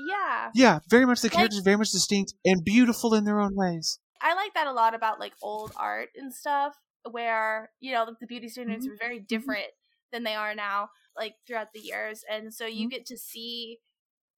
Yeah. 0.08 0.50
Yeah, 0.54 0.80
very 0.90 1.06
much 1.06 1.22
the 1.22 1.28
Like- 1.28 1.34
characters 1.34 1.60
very 1.60 1.78
much 1.78 1.92
distinct 1.92 2.34
and 2.46 2.64
beautiful 2.64 3.14
in 3.14 3.26
their 3.26 3.40
own 3.40 3.56
ways. 3.56 4.00
I 4.22 4.34
like 4.36 4.54
that 4.54 4.68
a 4.68 4.72
lot 4.72 4.94
about 4.94 5.20
like 5.20 5.34
old 5.42 5.72
art 5.76 6.10
and 6.16 6.34
stuff 6.34 6.78
where, 7.10 7.72
you 7.80 7.92
know, 7.94 8.16
the 8.20 8.28
beauty 8.28 8.48
standards 8.50 8.86
Mhm. 8.86 8.90
were 8.90 8.96
very 9.00 9.20
different 9.20 9.68
than 10.12 10.24
they 10.24 10.36
are 10.36 10.56
now, 10.56 10.90
like 11.16 11.36
throughout 11.48 11.74
the 11.74 11.80
years. 11.80 12.24
And 12.30 12.54
so 12.54 12.66
you 12.66 12.88
Mhm. 12.88 12.90
get 12.90 13.06
to 13.08 13.18
see, 13.18 13.80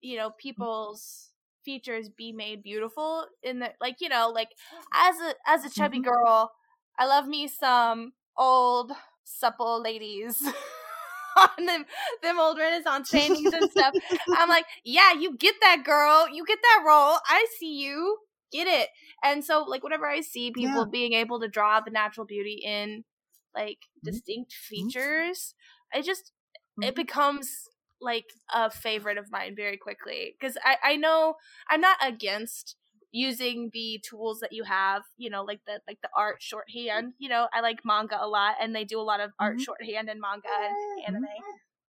you 0.02 0.18
know, 0.18 0.32
people's 0.32 1.32
features 1.66 2.10
be 2.10 2.32
made 2.32 2.64
beautiful 2.64 3.28
in 3.44 3.60
the 3.60 3.74
like, 3.82 3.98
you 4.02 4.10
know, 4.10 4.30
like 4.30 4.50
as 4.94 5.16
a 5.22 5.36
as 5.48 5.66
a 5.66 5.70
chubby 5.70 6.00
girl, 6.00 6.52
I 6.98 7.06
love 7.06 7.28
me 7.28 7.48
some 7.48 8.14
old 8.38 8.92
supple 9.24 9.82
ladies. 9.82 10.42
on 11.38 11.66
them 11.66 11.86
them 12.22 12.40
old 12.40 12.58
renaissance 12.60 13.10
paintings 13.10 13.54
and 13.54 13.72
stuff 13.72 13.94
i'm 14.34 14.50
like 14.50 14.66
yeah 14.84 15.14
you 15.14 15.36
get 15.38 15.56
that 15.62 15.84
girl 15.84 16.28
you 16.30 16.46
get 16.46 16.60
that 16.62 16.84
role 16.86 17.18
i 17.28 17.46
see 17.60 17.80
you 17.82 18.18
get 18.54 18.68
it 18.68 18.90
and 19.24 19.44
so 19.46 19.64
like 19.64 19.84
whenever 19.84 20.08
i 20.08 20.22
see 20.22 20.52
people 20.52 20.86
Yeah. 20.86 20.92
being 20.92 21.14
able 21.14 21.40
to 21.42 21.50
draw 21.50 21.82
the 21.82 21.92
natural 21.92 22.26
beauty 22.28 22.62
in 22.66 23.04
like 23.56 23.80
Mhm. 24.02 24.22
distinct 24.22 24.54
features 24.54 25.56
it 25.94 26.04
just 26.06 26.32
Mhm. 26.78 26.90
it 26.90 26.96
becomes 26.96 27.68
like 28.02 28.26
a 28.54 28.70
favorite 28.70 29.18
of 29.18 29.32
mine 29.32 29.56
very 29.56 29.78
quickly 29.78 30.36
because 30.40 30.58
I, 30.64 30.78
I 30.84 30.96
know 30.98 31.36
i'm 31.70 31.82
not 31.82 31.98
against 32.02 32.76
using 33.12 33.70
the 33.74 34.02
tools 34.08 34.40
that 34.40 34.52
you 34.54 34.64
have 34.64 35.04
you 35.18 35.30
know 35.30 35.44
like 35.44 35.62
the 35.68 35.82
like 35.88 36.00
the 36.02 36.10
art 36.18 36.42
shorthand 36.42 37.14
you 37.20 37.30
know 37.30 37.48
i 37.54 37.62
like 37.62 37.80
manga 37.86 38.18
a 38.20 38.28
lot 38.28 38.56
and 38.60 38.76
they 38.76 38.84
do 38.86 39.00
a 39.00 39.04
lot 39.04 39.20
of 39.20 39.32
art 39.40 39.60
Mhm. 39.60 39.62
shorthand 39.62 40.10
in 40.10 40.20
manga 40.20 40.48
and 40.60 40.76
anime 41.08 41.26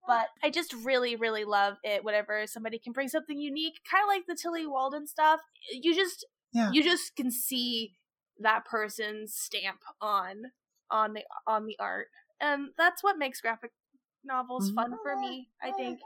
but 0.07 0.29
I 0.43 0.51
just 0.51 0.75
really, 0.75 1.17
really 1.17 1.45
love 1.45 1.79
it 1.83 2.05
whenever 2.05 2.47
somebody 2.47 2.79
can 2.79 2.93
bring 2.93 3.09
something 3.09 3.39
unique, 3.41 3.81
kind 3.91 4.03
of 4.03 4.09
like 4.09 4.25
the 4.27 4.37
Tilly 4.41 4.67
Walden 4.67 5.07
stuff. 5.07 5.41
You 5.73 5.95
just, 5.95 6.27
Yeah. 6.55 6.71
you 6.73 6.83
just 6.85 7.17
can 7.17 7.31
see 7.31 7.95
that 8.41 8.65
person's 8.65 9.35
stamp 9.35 9.81
on 10.01 10.53
on 10.91 11.15
the 11.15 11.23
on 11.47 11.67
the 11.67 11.77
art, 11.81 12.09
and 12.41 12.71
that's 12.79 13.03
what 13.03 13.19
makes 13.19 13.41
graphic 13.41 13.73
novels 14.25 14.71
Mhm. 14.71 14.75
fun 14.75 14.99
for 15.03 15.17
me. 15.17 15.49
I 15.63 15.73
think. 15.73 16.01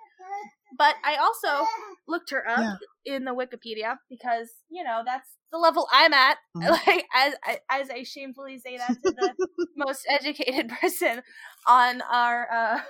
But 0.77 0.97
I 1.05 1.17
also 1.17 1.67
looked 2.09 2.31
her 2.31 2.47
up 2.49 2.61
Yeah. 3.05 3.15
in 3.17 3.25
the 3.25 3.33
Wikipedia 3.35 3.99
because 4.09 4.51
you 4.71 4.85
know 4.85 5.03
that's 5.05 5.31
the 5.53 5.59
level 5.59 5.89
I'm 5.93 6.13
at. 6.15 6.39
Mhm. 6.57 6.71
Like 6.87 7.07
as 7.15 7.35
as 7.71 7.91
I 7.91 8.03
shamefully 8.05 8.59
say 8.59 8.77
that 8.79 9.01
to 9.03 9.13
the 9.13 9.35
most 9.77 10.07
educated 10.09 10.69
person 10.81 11.23
on 11.67 12.03
our 12.03 12.49
uh, 12.53 12.81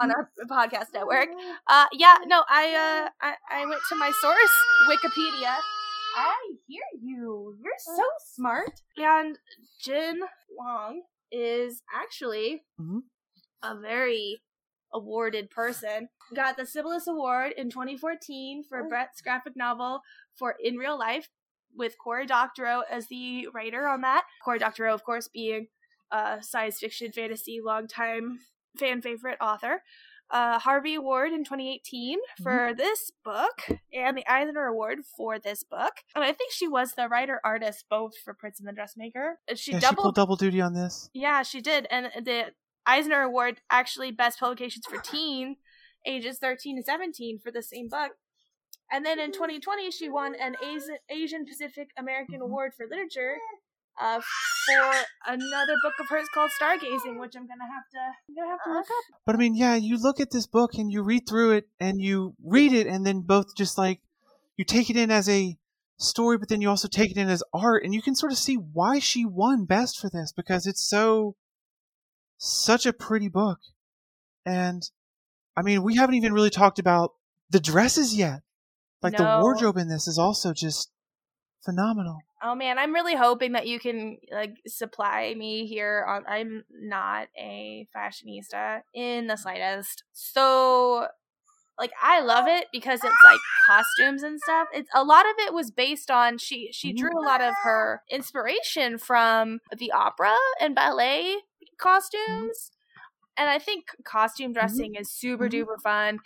on 0.00 0.10
our 0.10 0.30
podcast 0.50 0.92
network. 0.94 1.28
Uh, 1.68 1.86
yeah, 1.92 2.16
no, 2.26 2.42
I 2.48 2.64
uh, 2.74 3.10
I, 3.20 3.34
I 3.50 3.66
went 3.66 3.82
to 3.90 3.96
my 3.96 4.10
source, 4.22 4.54
Wikipedia. 4.88 5.56
I 6.16 6.34
hear 6.66 6.82
you. 7.00 7.56
You're 7.62 7.72
so 7.78 8.02
smart. 8.34 8.80
And 8.96 9.38
Jin 9.78 10.22
Wong 10.50 11.02
is 11.30 11.82
actually 11.92 12.64
Mhm. 12.80 13.02
a 13.62 13.76
very 13.76 14.42
awarded 14.92 15.50
person. 15.50 16.08
Got 16.34 16.56
the 16.56 16.62
Cybils 16.62 17.06
Award 17.06 17.52
in 17.52 17.68
2014 17.70 18.64
for 18.64 18.82
Brett's 18.88 19.20
graphic 19.20 19.56
novel 19.56 20.00
for 20.34 20.52
In 20.58 20.76
Real 20.76 20.98
Life, 20.98 21.28
with 21.74 21.98
Cory 21.98 22.24
Doctorow 22.26 22.80
as 22.88 23.08
the 23.08 23.48
writer 23.48 23.86
on 23.86 24.00
that. 24.00 24.26
Cory 24.42 24.58
Doctorow, 24.58 24.94
of 24.94 25.04
course, 25.04 25.28
being 25.28 25.68
a 26.10 26.42
science 26.42 26.78
fiction 26.80 27.12
fantasy 27.12 27.60
longtime 27.60 28.40
fan 28.78 29.02
favorite 29.02 29.36
author. 29.40 29.82
Uh, 30.28 30.58
Harvey 30.58 30.94
Award 30.96 31.32
in 31.32 31.44
2018 31.44 32.18
for 32.42 32.74
this 32.76 33.12
book, 33.24 33.62
and 33.92 34.16
the 34.18 34.26
Eisner 34.28 34.64
Award 34.66 34.98
for 35.16 35.38
this 35.38 35.62
book. 35.62 35.92
And 36.16 36.24
I 36.24 36.32
think 36.32 36.52
she 36.52 36.66
was 36.66 36.94
the 36.94 37.08
writer 37.08 37.40
artist 37.44 37.84
both 37.88 38.14
for 38.24 38.34
Prince 38.34 38.58
and 38.58 38.66
the 38.68 38.72
Dressmaker. 38.72 39.38
She 39.54 39.72
yeah, 39.72 39.78
she 39.78 39.82
doubled 39.82 40.02
pulled 40.02 40.14
double 40.16 40.36
duty 40.36 40.60
on 40.60 40.74
this. 40.74 41.10
yeah, 41.14 41.42
she 41.44 41.60
did. 41.60 41.86
And 41.92 42.10
the 42.24 42.52
Eisner 42.84 43.22
Award 43.22 43.60
actually 43.70 44.10
best 44.10 44.40
publications 44.40 44.84
for 44.86 44.98
teen 44.98 45.56
ages 46.04 46.38
13 46.38 46.76
to 46.78 46.82
17 46.82 47.38
for 47.38 47.50
the 47.52 47.62
same 47.62 47.88
book. 47.88 48.12
And 48.90 49.04
then 49.04 49.18
in 49.18 49.32
2020, 49.32 49.90
she 49.90 50.08
won 50.08 50.34
an 50.36 50.54
Asian, 51.10 51.44
Pacific 51.46 51.90
American 51.96 52.38
Mhm. 52.40 52.44
Award 52.44 52.74
for 52.74 52.86
Literature 52.88 53.36
uh, 54.00 54.20
for 54.20 54.92
another 55.26 55.74
book 55.82 55.94
of 56.00 56.08
hers 56.08 56.28
called 56.32 56.50
Stargazing, 56.60 57.18
which 57.18 57.34
I'm 57.36 57.46
gonna 57.46 57.64
have 57.64 57.88
to 57.92 57.98
I'm 58.28 58.34
gonna 58.34 58.50
have 58.50 58.64
to 58.64 58.72
look 58.72 58.86
up. 58.86 59.20
But 59.24 59.34
I 59.34 59.38
mean, 59.38 59.54
yeah, 59.54 59.74
you 59.76 59.98
look 59.98 60.20
at 60.20 60.30
this 60.30 60.46
book 60.46 60.74
and 60.74 60.90
you 60.90 61.02
read 61.02 61.28
through 61.28 61.52
it 61.52 61.68
and 61.80 62.00
you 62.00 62.34
read 62.44 62.72
it 62.72 62.86
and 62.86 63.06
then 63.06 63.20
both 63.20 63.56
just 63.56 63.78
like 63.78 64.00
you 64.56 64.64
take 64.64 64.90
it 64.90 64.96
in 64.96 65.10
as 65.10 65.28
a 65.28 65.56
story, 65.98 66.36
but 66.38 66.48
then 66.48 66.60
you 66.60 66.68
also 66.68 66.88
take 66.88 67.10
it 67.10 67.16
in 67.16 67.28
as 67.28 67.42
art 67.52 67.84
and 67.84 67.94
you 67.94 68.02
can 68.02 68.14
sort 68.14 68.32
of 68.32 68.38
see 68.38 68.56
why 68.56 68.98
she 68.98 69.24
won 69.24 69.64
best 69.64 69.98
for 69.98 70.10
this 70.10 70.32
because 70.32 70.66
it's 70.66 70.86
so 70.86 71.36
such 72.38 72.86
a 72.86 72.92
pretty 72.92 73.28
book. 73.28 73.58
And 74.44 74.82
I 75.56 75.62
mean, 75.62 75.82
we 75.82 75.96
haven't 75.96 76.16
even 76.16 76.32
really 76.32 76.50
talked 76.50 76.78
about 76.78 77.14
the 77.50 77.60
dresses 77.60 78.14
yet. 78.14 78.42
Like 79.02 79.16
the 79.16 79.38
wardrobe 79.40 79.76
in 79.76 79.88
this 79.88 80.08
is 80.08 80.18
also 80.18 80.52
just 80.52 80.90
phenomenal. 81.64 82.18
Oh 82.46 82.54
man, 82.54 82.78
I'm 82.78 82.94
really 82.94 83.16
hoping 83.16 83.52
that 83.52 83.66
you 83.66 83.80
can 83.80 84.18
like 84.30 84.54
supply 84.68 85.34
me 85.36 85.66
here. 85.66 86.06
On, 86.08 86.24
I'm 86.28 86.64
not 86.70 87.26
a 87.36 87.88
fashionista 87.94 88.82
in 88.94 89.26
the 89.26 89.36
slightest, 89.36 90.04
so 90.12 91.08
like 91.78 91.92
I 92.00 92.20
love 92.20 92.46
it 92.46 92.68
because 92.72 93.00
it's 93.02 93.24
like 93.24 93.40
costumes 93.66 94.22
and 94.22 94.40
stuff. 94.40 94.68
It's 94.72 94.88
a 94.94 95.02
lot 95.02 95.26
of 95.26 95.34
it 95.40 95.52
was 95.52 95.72
based 95.72 96.10
on 96.10 96.38
she 96.38 96.70
she 96.72 96.92
drew 96.92 97.10
a 97.18 97.26
lot 97.26 97.40
of 97.40 97.52
her 97.64 98.02
inspiration 98.10 98.96
from 98.98 99.58
the 99.76 99.90
opera 99.90 100.36
and 100.60 100.74
ballet 100.74 101.38
costumes. 101.78 102.70
And 103.36 103.50
I 103.50 103.58
think 103.58 103.86
costume 104.04 104.52
dressing 104.52 104.94
is 104.94 105.10
super 105.10 105.48
Mhm. 105.48 105.52
duper 105.52 105.80
fun. 105.82 106.20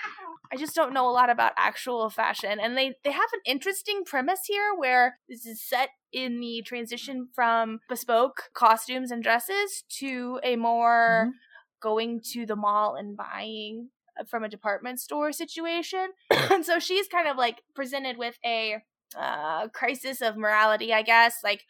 I 0.53 0.57
just 0.57 0.75
don't 0.75 0.93
know 0.93 1.09
a 1.09 1.13
lot 1.13 1.31
about 1.31 1.53
actual 1.57 2.11
fashion. 2.11 2.59
And 2.61 2.77
they, 2.77 2.95
they 3.05 3.13
have 3.13 3.33
an 3.33 3.41
interesting 3.47 4.03
premise 4.05 4.41
here 4.47 4.75
where 4.77 5.19
this 5.29 5.47
is 5.47 5.63
set 5.63 5.91
in 6.13 6.41
the 6.41 6.63
transition 6.63 7.29
from 7.35 7.79
bespoke 7.89 8.51
costumes 8.53 9.11
and 9.13 9.23
dresses 9.23 9.85
to 10.01 10.41
a 10.43 10.57
more 10.57 11.29
Mhm. 11.29 11.33
going 11.81 12.21
to 12.33 12.47
the 12.47 12.57
mall 12.57 12.97
and 12.97 13.17
buying 13.17 13.91
from 14.29 14.45
a 14.45 14.49
department 14.49 15.01
store 15.01 15.33
situation. 15.33 16.09
and 16.51 16.67
so 16.67 16.79
she's 16.79 17.07
kind 17.09 17.29
of 17.29 17.37
like 17.37 17.63
presented 17.75 18.19
with 18.19 18.37
a 18.45 18.79
uh, 19.17 19.69
crisis 19.69 20.21
of 20.21 20.37
morality, 20.37 20.93
I 20.93 21.03
guess, 21.03 21.37
like 21.43 21.65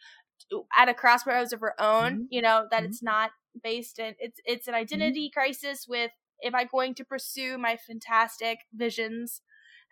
at 0.77 0.89
a 0.89 0.93
crossroads 0.93 1.53
of 1.53 1.59
her 1.61 1.79
own, 1.79 2.21
Mhm. 2.21 2.27
you 2.29 2.41
know, 2.41 2.67
that 2.71 2.83
Mhm. 2.83 2.85
it's 2.87 3.01
not 3.03 3.31
based 3.63 3.99
in 3.99 4.15
it's 4.19 4.39
it's 4.45 4.67
Mm-hmm. 4.67 4.75
an 4.75 4.81
identity 4.81 5.29
crisis 5.29 5.85
with 5.87 6.11
am 6.43 6.55
I 6.55 6.65
going 6.65 6.95
to 6.95 7.05
pursue 7.05 7.57
my 7.57 7.77
fantastic 7.77 8.59
visions 8.73 9.41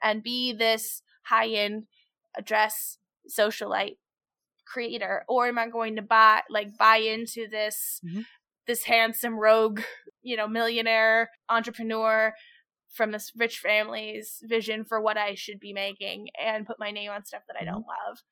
and 0.01 0.23
be 0.23 0.53
this 0.53 1.01
high 1.23 1.49
end 1.49 1.85
dress 2.43 2.97
socialite 3.29 3.97
creator? 4.65 5.25
Or 5.27 5.47
am 5.47 5.57
i 5.57 5.67
going 5.67 5.95
to 5.95 6.01
buy 6.01 6.41
like 6.49 6.77
buy 6.77 6.97
into 6.97 7.47
this 7.49 7.99
Mhm. 8.03 8.25
this 8.67 8.83
handsome 8.83 9.37
rogue 9.39 9.81
you 10.21 10.37
know 10.37 10.47
millionaire 10.47 11.31
entrepreneur 11.49 12.33
from 12.89 13.11
this 13.11 13.31
rich 13.35 13.59
family's 13.59 14.39
vision 14.43 14.83
for 14.83 14.99
what 14.99 15.17
i 15.17 15.35
should 15.35 15.59
be 15.59 15.73
making 15.73 16.27
and 16.39 16.65
put 16.65 16.79
my 16.79 16.91
name 16.91 17.11
on 17.11 17.25
stuff 17.25 17.43
that 17.47 17.55
i 17.55 17.63
mm-hmm. 17.63 17.73
don't 17.73 17.85
love? 17.87 18.23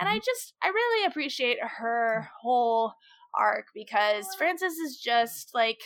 And 0.00 0.08
i 0.08 0.12
mm-hmm. 0.12 0.24
just 0.24 0.54
i 0.62 0.68
really 0.68 1.06
appreciate 1.06 1.58
her 1.60 2.20
mm-hmm. 2.20 2.28
whole 2.42 2.94
arc 3.34 3.66
because 3.74 4.26
frances 4.36 4.74
is 4.74 4.98
just 4.98 5.54
like 5.54 5.80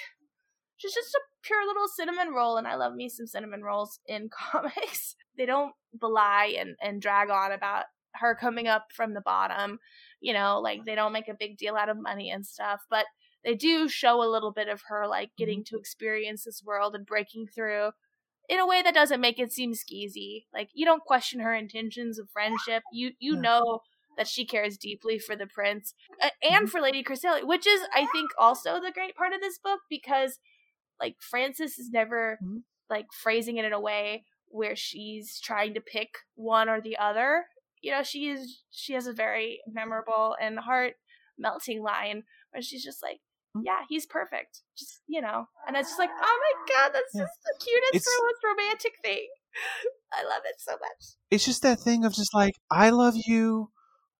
she's 0.83 0.95
just 0.95 1.15
a 1.15 1.21
pure 1.43 1.65
little 1.67 1.87
cinnamon 1.89 2.33
roll 2.35 2.57
and 2.57 2.67
i 2.67 2.75
love 2.75 2.95
me 2.95 3.09
some 3.09 3.27
cinnamon 3.27 3.63
rolls 3.63 4.01
in 4.07 4.29
comics. 4.53 5.15
They 5.39 5.47
don't 5.47 5.73
belie 5.99 6.57
and, 6.59 6.77
and 6.83 7.01
drag 7.01 7.31
on 7.31 7.53
about 7.53 7.85
her 8.15 8.35
coming 8.35 8.69
up 8.69 8.87
from 8.93 9.15
the 9.15 9.23
bottom 9.23 9.79
you 10.21 10.35
know 10.35 10.61
like 10.61 10.85
they 10.85 10.95
don't 10.95 11.13
make 11.15 11.29
a 11.29 11.35
big 11.39 11.57
deal 11.57 11.77
out 11.77 11.89
of 11.89 11.97
money 11.97 12.31
and 12.31 12.45
stuff 12.45 12.83
but 12.91 13.07
they 13.45 13.55
do 13.55 13.89
show 13.89 14.23
a 14.23 14.31
little 14.31 14.53
bit 14.53 14.69
of 14.69 14.83
her 14.89 15.07
like 15.07 15.31
getting 15.39 15.65
to 15.65 15.77
experience 15.79 16.45
this 16.45 16.63
world 16.65 16.95
and 16.95 17.07
breaking 17.07 17.47
through 17.47 17.91
in 18.49 18.59
a 18.59 18.67
way 18.67 18.83
that 18.83 18.95
doesn't 18.95 19.21
make 19.21 19.39
it 19.39 19.53
seem 19.53 19.73
skeezy. 19.73 20.45
Like 20.53 20.69
you 20.75 20.85
don't 20.85 21.03
question 21.05 21.41
her 21.41 21.55
intentions 21.55 22.19
of 22.19 22.29
friendship. 22.31 22.83
You 22.93 23.13
you 23.19 23.37
know 23.37 23.81
that 24.19 24.29
she 24.29 24.45
cares 24.45 24.77
deeply 24.77 25.19
for 25.19 25.35
the 25.35 25.47
prince 25.47 25.95
and 26.43 26.67
Mhm. 26.67 26.71
for 26.71 26.81
lady 26.83 27.03
Crystallia, 27.03 27.47
which 27.47 27.67
is 27.67 27.81
i 27.95 28.07
think 28.13 28.31
also 28.39 28.79
the 28.79 28.93
great 28.93 29.17
part 29.17 29.33
of 29.33 29.41
this 29.41 29.57
book 29.59 29.81
because 29.89 30.39
like 31.03 31.17
frances 31.21 31.79
is 31.79 31.91
never 31.91 32.39
Mhm. 32.43 32.63
like 32.89 33.07
phrasing 33.13 33.57
it 33.59 33.65
in 33.65 33.73
a 33.73 33.81
way 33.91 34.25
where 34.59 34.77
she's 34.77 35.41
trying 35.41 35.75
to 35.75 35.81
pick 35.81 36.11
one 36.35 36.69
or 36.69 36.81
the 36.81 36.97
other 37.09 37.47
you 37.81 37.91
know 37.91 38.03
she 38.03 38.29
is 38.31 38.63
she 38.71 38.93
has 38.93 39.07
a 39.07 39.13
very 39.25 39.61
memorable 39.67 40.37
and 40.41 40.59
heart 40.61 40.95
melting 41.39 41.83
line 41.83 42.23
where 42.51 42.63
she's 42.63 42.85
just 42.85 43.03
like 43.03 43.21
Mhm. 43.57 43.63
yeah 43.65 43.81
he's 43.89 44.07
perfect 44.07 44.61
just 44.79 45.01
you 45.07 45.21
know 45.21 45.47
and 45.67 45.77
it's 45.77 45.89
just 45.91 45.99
like 45.99 46.11
oh 46.29 46.39
my 46.45 46.75
god 46.75 46.89
that's 46.95 47.15
Yeah. 47.15 47.23
just 47.23 47.39
the 47.45 47.55
cutest 47.65 47.95
It's- 47.95 48.21
most 48.23 48.45
romantic 48.45 48.93
thing 49.03 49.29
i 50.13 50.23
love 50.23 50.43
it 50.45 50.61
so 50.61 50.73
much 50.73 51.03
It's 51.31 51.45
just 51.45 51.63
that 51.63 51.81
thing 51.81 52.05
of 52.05 52.13
just 52.15 52.35
like 52.35 52.55
I 52.71 52.91
love 52.91 53.15
you, 53.17 53.71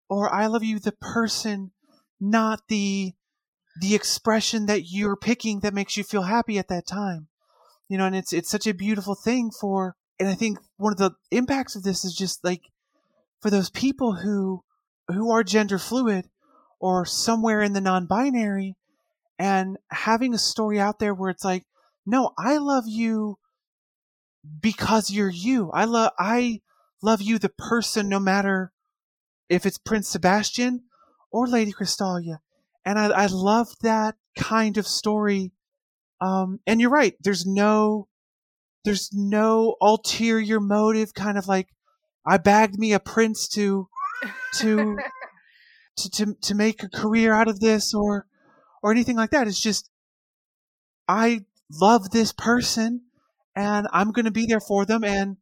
or 0.09 0.33
I 0.35 0.47
love 0.47 0.63
you 0.65 0.79
the 0.79 0.93
person, 0.93 1.73
not 2.21 2.69
the 2.69 3.13
the 3.81 3.95
expression 3.95 4.67
that 4.67 4.91
you're 4.91 5.17
picking 5.17 5.61
that 5.61 5.75
makes 5.75 5.97
you 5.97 6.05
feel 6.05 6.23
happy 6.23 6.59
at 6.59 6.69
that 6.69 6.87
time. 6.87 7.29
You 7.89 7.99
know, 7.99 8.07
and 8.07 8.17
it's 8.17 8.33
it's 8.33 8.51
such 8.51 8.67
a 8.67 8.75
beautiful 8.75 9.15
thing 9.15 9.51
for 9.51 9.97
and 10.19 10.29
I 10.29 10.35
think 10.35 10.59
one 10.77 10.93
of 10.93 10.99
the 10.99 11.13
impacts 11.31 11.77
of 11.77 11.83
this 11.83 12.05
is 12.05 12.15
just 12.15 12.45
like 12.45 12.63
for 13.41 13.51
those 13.51 13.71
people 13.71 14.15
who 14.15 14.63
who 15.09 15.31
are 15.31 15.43
gender 15.43 15.79
fluid 15.79 16.29
or 16.81 17.05
somewhere 17.05 17.61
in 17.63 17.73
the 17.73 17.81
non-binary 17.81 18.77
and 19.39 19.77
having 19.91 20.33
a 20.33 20.39
story 20.39 20.79
out 20.79 20.99
there 20.99 21.13
where 21.13 21.31
it's 21.31 21.45
like 21.45 21.65
no 22.07 22.33
i 22.39 22.57
love 22.57 22.85
you 22.87 23.37
because 24.61 25.11
you're 25.11 25.31
you 25.31 25.71
i 25.73 25.85
love 25.85 26.13
i 26.19 26.61
love 27.03 27.21
you 27.21 27.39
the 27.39 27.49
person 27.49 28.09
no 28.09 28.21
matter 28.21 28.73
if 29.49 29.67
it's 29.67 29.79
prince 29.79 30.09
sebastian 30.09 30.83
or 31.33 31.47
lady 31.47 31.73
Crystallia. 31.73 32.39
And 32.85 32.99
i 32.99 33.07
i 33.09 33.27
love 33.27 33.69
that 33.83 34.17
kind 34.37 34.77
of 34.79 34.87
story. 34.87 35.53
Um 36.21 36.61
and 36.67 36.81
you're 36.81 36.91
right 36.91 37.15
there's 37.21 37.45
no 37.47 38.09
there's 38.85 39.11
no 39.13 39.77
ulterior 39.81 40.61
motive 40.61 41.15
kind 41.15 41.37
of 41.37 41.47
like 41.49 41.69
i 42.27 42.39
bagged 42.39 42.79
me 42.79 42.93
a 42.93 43.01
prince 43.01 43.49
to 43.49 43.89
to 44.55 44.99
to 45.97 46.11
to, 46.11 46.35
to 46.41 46.55
make 46.55 46.83
a 46.83 46.89
career 46.89 47.33
out 47.33 47.49
of 47.49 47.61
this 47.61 47.95
or 47.95 48.27
or 48.83 48.91
anything 48.91 49.17
like 49.17 49.31
that. 49.31 49.47
It's 49.47 49.61
just 49.61 49.91
i 51.09 51.41
love 51.81 52.11
this 52.11 52.33
person 52.33 53.01
and 53.57 53.89
i'm 53.93 54.13
going 54.13 54.27
to 54.27 54.31
be 54.31 54.47
there 54.47 54.61
for 54.61 54.85
them 54.85 55.03
and 55.03 55.37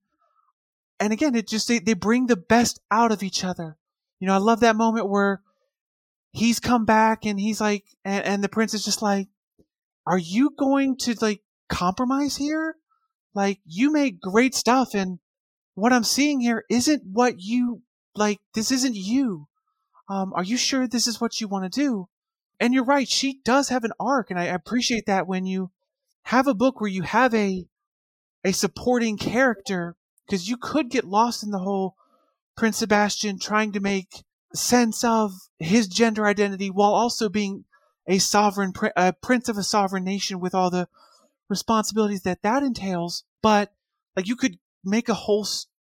and 0.98 1.12
again 1.12 1.34
it 1.34 1.46
just 1.48 1.68
they, 1.68 1.80
they 1.80 1.92
bring 1.94 2.26
the 2.26 2.36
best 2.36 2.80
out 2.90 3.12
of 3.12 3.22
each 3.22 3.44
other. 3.44 3.76
You 4.18 4.26
know 4.26 4.34
i 4.34 4.38
love 4.38 4.60
that 4.60 4.76
moment 4.76 5.08
where 5.08 5.42
he's 6.32 6.60
come 6.60 6.84
back 6.84 7.24
and 7.24 7.40
he's 7.40 7.60
like 7.60 7.84
and, 8.04 8.24
and 8.24 8.44
the 8.44 8.48
prince 8.48 8.74
is 8.74 8.84
just 8.84 9.02
like 9.02 9.28
are 10.06 10.18
you 10.18 10.50
going 10.58 10.96
to 10.96 11.14
like 11.20 11.42
compromise 11.68 12.36
here? 12.36 12.76
Like 13.34 13.60
you 13.64 13.92
make 13.92 14.20
great 14.20 14.54
stuff 14.54 14.94
and 14.94 15.18
what 15.74 15.92
i'm 15.92 16.04
seeing 16.04 16.40
here 16.40 16.64
isn't 16.68 17.02
what 17.04 17.36
you 17.38 17.82
like 18.14 18.38
this 18.54 18.70
isn't 18.70 18.96
you. 18.96 19.46
Um 20.08 20.32
are 20.34 20.42
you 20.42 20.56
sure 20.56 20.86
this 20.86 21.06
is 21.06 21.20
what 21.20 21.40
you 21.40 21.48
want 21.48 21.70
to 21.70 21.80
do? 21.80 22.08
And 22.58 22.74
you're 22.74 22.84
right 22.84 23.08
she 23.08 23.40
does 23.44 23.68
have 23.68 23.84
an 23.84 23.92
arc 23.98 24.30
and 24.30 24.38
i 24.38 24.44
appreciate 24.44 25.06
that 25.06 25.26
when 25.26 25.46
you 25.46 25.70
have 26.24 26.46
a 26.46 26.54
book 26.54 26.80
where 26.80 26.90
you 26.90 27.02
have 27.02 27.34
a 27.34 27.66
a 28.44 28.52
supporting 28.52 29.16
character 29.16 29.96
because 30.26 30.48
you 30.48 30.56
could 30.56 30.90
get 30.90 31.04
lost 31.04 31.42
in 31.42 31.50
the 31.50 31.58
whole 31.58 31.94
prince 32.56 32.78
sebastian 32.78 33.38
trying 33.38 33.72
to 33.72 33.80
make 33.80 34.24
sense 34.54 35.04
of 35.04 35.32
his 35.58 35.86
gender 35.86 36.26
identity 36.26 36.70
while 36.70 36.92
also 36.92 37.28
being 37.28 37.64
a 38.06 38.18
sovereign 38.18 38.72
a 38.96 39.12
prince 39.12 39.48
of 39.48 39.56
a 39.56 39.62
sovereign 39.62 40.04
nation 40.04 40.40
with 40.40 40.54
all 40.54 40.70
the 40.70 40.88
responsibilities 41.48 42.22
that 42.22 42.42
that 42.42 42.62
entails. 42.62 43.24
But 43.42 43.72
like 44.16 44.26
you 44.26 44.36
could 44.36 44.58
make 44.84 45.08
a 45.08 45.14
whole 45.14 45.46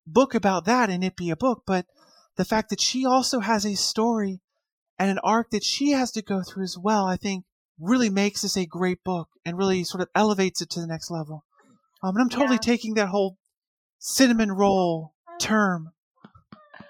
book 0.06 0.34
about 0.34 0.66
that 0.66 0.90
and 0.90 1.04
it 1.04 1.16
be 1.16 1.30
a 1.30 1.36
book 1.36 1.64
but 1.68 1.86
the 2.36 2.46
fact 2.46 2.70
that 2.70 2.82
she 2.82 3.06
also 3.06 3.42
has 3.42 3.66
a 3.66 3.76
story 3.76 4.42
and 4.98 5.12
an 5.12 5.20
arc 5.20 5.52
that 5.52 5.64
she 5.64 5.92
has 5.92 6.12
to 6.12 6.22
go 6.22 6.42
through 6.42 6.64
as 6.64 6.78
well 6.78 7.06
i 7.06 7.16
think 7.16 7.46
really 7.80 8.10
makes 8.10 8.42
this 8.42 8.58
a 8.58 8.66
great 8.66 9.04
book 9.04 9.30
and 9.46 9.58
really 9.58 9.84
sort 9.84 10.02
of 10.02 10.10
elevates 10.16 10.62
it 10.62 10.70
to 10.70 10.82
the 10.82 10.88
next 10.88 11.12
level. 11.12 11.46
Um, 12.02 12.16
and 12.16 12.24
i'm 12.24 12.30
totally 12.30 12.56
Yeah. 12.56 12.62
taking 12.62 12.96
that 12.96 13.10
whole 13.10 13.38
cinnamon 14.00 14.52
roll 14.52 15.14
term 15.40 15.92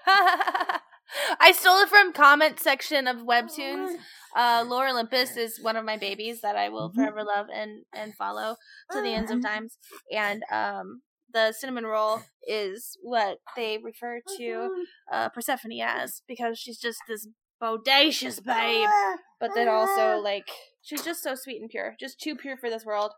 I 1.40 1.52
stole 1.52 1.78
it 1.78 1.88
from 1.88 2.12
comment 2.12 2.60
section 2.60 3.06
of 3.06 3.18
webtoons. 3.18 3.96
Uh, 4.36 4.64
Lore 4.64 4.86
Olympus 4.86 5.36
is 5.36 5.58
one 5.60 5.74
of 5.74 5.84
my 5.84 5.96
babies 5.96 6.40
that 6.42 6.54
I 6.54 6.68
will 6.68 6.90
Mhm. 6.90 6.94
forever 6.94 7.24
love 7.24 7.46
and 7.52 7.84
and 7.92 8.14
follow 8.14 8.54
to 8.92 9.02
the 9.02 9.12
ends 9.12 9.32
of 9.32 9.42
times. 9.42 9.76
And 10.12 10.44
um, 10.52 11.02
the 11.32 11.50
cinnamon 11.52 11.84
roll 11.84 12.20
is 12.46 12.96
what 13.02 13.38
they 13.56 13.78
refer 13.78 14.20
to 14.36 14.84
uh, 15.10 15.28
Persephone 15.30 15.72
as 15.82 16.22
because 16.28 16.60
she's 16.60 16.78
just 16.78 17.00
this 17.08 17.26
bodacious 17.60 18.40
babe, 18.40 18.88
but 19.40 19.50
then 19.56 19.66
also 19.66 20.18
like 20.22 20.48
she's 20.80 21.04
just 21.04 21.24
so 21.24 21.34
sweet 21.34 21.60
and 21.60 21.68
pure, 21.68 21.96
just 21.98 22.20
too 22.20 22.36
pure 22.36 22.56
for 22.56 22.70
this 22.70 22.84
world. 22.84 23.12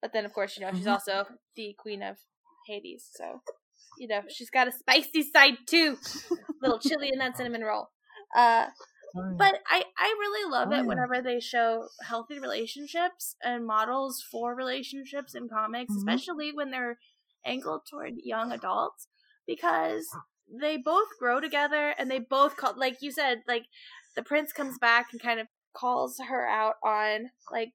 But 0.00 0.12
then, 0.12 0.24
of 0.24 0.32
course, 0.32 0.56
you 0.56 0.64
know 0.64 0.72
she's 0.72 0.86
also 0.86 1.26
the 1.56 1.74
queen 1.76 2.00
of 2.00 2.18
Hades, 2.68 3.08
so 3.12 3.42
you 3.98 4.08
know 4.08 4.22
she's 4.28 4.50
got 4.50 4.68
a 4.68 4.72
spicy 4.72 5.22
side 5.22 5.58
too 5.66 5.98
little 6.62 6.78
chili 6.78 7.10
in 7.12 7.18
that 7.18 7.36
cinnamon 7.36 7.62
roll. 7.62 7.90
Uh, 8.36 8.66
but 9.38 9.60
I, 9.68 9.84
I 9.98 10.06
really 10.18 10.50
love 10.50 10.72
it 10.72 10.86
whenever 10.86 11.20
they 11.22 11.40
show 11.40 11.88
healthy 12.02 12.38
relationships 12.38 13.36
and 13.42 13.66
models 13.66 14.22
for 14.22 14.54
relationships 14.54 15.34
in 15.34 15.48
comics, 15.48 15.92
Mhm. 15.92 15.98
especially 15.98 16.52
when 16.52 16.70
they're 16.70 16.98
angled 17.44 17.82
toward 17.88 18.14
young 18.22 18.52
adults, 18.52 19.08
because 19.46 20.06
they 20.48 20.76
both 20.76 21.08
grow 21.18 21.40
together 21.40 21.94
and 21.98 22.10
they 22.10 22.18
both 22.18 22.56
call, 22.56 22.74
like 22.76 23.02
you 23.02 23.10
said, 23.12 23.42
like 23.46 23.66
the 24.16 24.22
prince 24.22 24.52
comes 24.52 24.78
back 24.78 25.08
and 25.12 25.20
kind 25.20 25.40
of 25.40 25.48
calls 25.72 26.18
her 26.28 26.46
out 26.48 26.76
on 26.84 27.30
like 27.50 27.72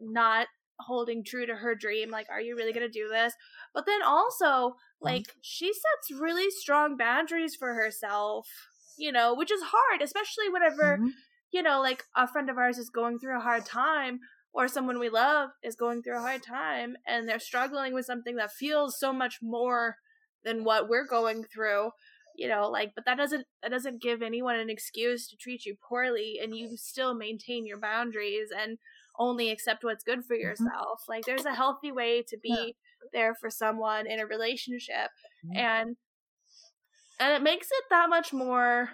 not 0.00 0.46
holding 0.86 1.24
true 1.24 1.46
to 1.46 1.56
her 1.56 1.74
dream 1.74 2.10
like 2.10 2.26
are 2.30 2.40
you 2.40 2.56
really 2.56 2.72
going 2.72 2.86
to 2.86 2.92
do 2.92 3.08
this 3.08 3.34
but 3.74 3.86
then 3.86 4.02
also 4.02 4.74
like 5.00 5.34
she 5.40 5.72
sets 5.72 6.20
really 6.20 6.50
strong 6.50 6.96
boundaries 6.96 7.54
for 7.54 7.74
herself 7.74 8.46
you 8.98 9.12
know 9.12 9.34
which 9.34 9.50
is 9.50 9.62
hard 9.62 10.02
especially 10.02 10.48
whenever 10.48 10.98
Mhm. 10.98 11.12
you 11.52 11.62
know 11.62 11.80
like 11.80 12.04
a 12.16 12.26
friend 12.26 12.50
of 12.50 12.58
ours 12.58 12.78
is 12.78 12.90
going 12.90 13.18
through 13.18 13.36
a 13.36 13.40
hard 13.42 13.64
time 13.64 14.20
or 14.52 14.66
someone 14.68 14.98
we 14.98 15.08
love 15.08 15.50
is 15.62 15.76
going 15.76 16.02
through 16.02 16.18
a 16.18 16.22
hard 16.22 16.42
time 16.42 16.96
and 17.06 17.28
they're 17.28 17.38
struggling 17.38 17.94
with 17.94 18.04
something 18.04 18.36
that 18.36 18.52
feels 18.52 18.98
so 18.98 19.12
much 19.12 19.38
more 19.42 19.96
than 20.44 20.64
what 20.64 20.88
we're 20.88 21.06
going 21.06 21.44
through 21.44 21.90
you 22.36 22.48
know 22.48 22.68
like 22.68 22.92
but 22.94 23.04
that 23.04 23.16
doesn't 23.16 23.46
that 23.62 23.70
doesn't 23.70 24.02
give 24.02 24.22
anyone 24.22 24.56
an 24.56 24.70
excuse 24.70 25.28
to 25.28 25.36
treat 25.36 25.64
you 25.66 25.76
poorly 25.88 26.38
and 26.42 26.56
you 26.56 26.76
still 26.76 27.14
maintain 27.14 27.66
your 27.66 27.78
boundaries 27.78 28.48
and 28.56 28.78
only 29.20 29.50
accept 29.50 29.84
what's 29.84 30.04
good 30.04 30.24
for 30.24 30.34
yourself. 30.34 31.04
Like 31.08 31.26
there's 31.26 31.44
a 31.46 31.54
healthy 31.54 31.92
way 31.92 32.24
to 32.24 32.38
be 32.38 32.76
there 33.12 33.36
for 33.36 33.50
someone 33.50 34.08
in 34.08 34.20
a 34.20 34.26
relationship 34.26 35.10
Mhm. 35.44 35.56
and 35.56 35.96
and 37.20 37.32
it 37.34 37.42
makes 37.42 37.68
it 37.70 37.84
that 37.90 38.08
much 38.08 38.32
more 38.32 38.90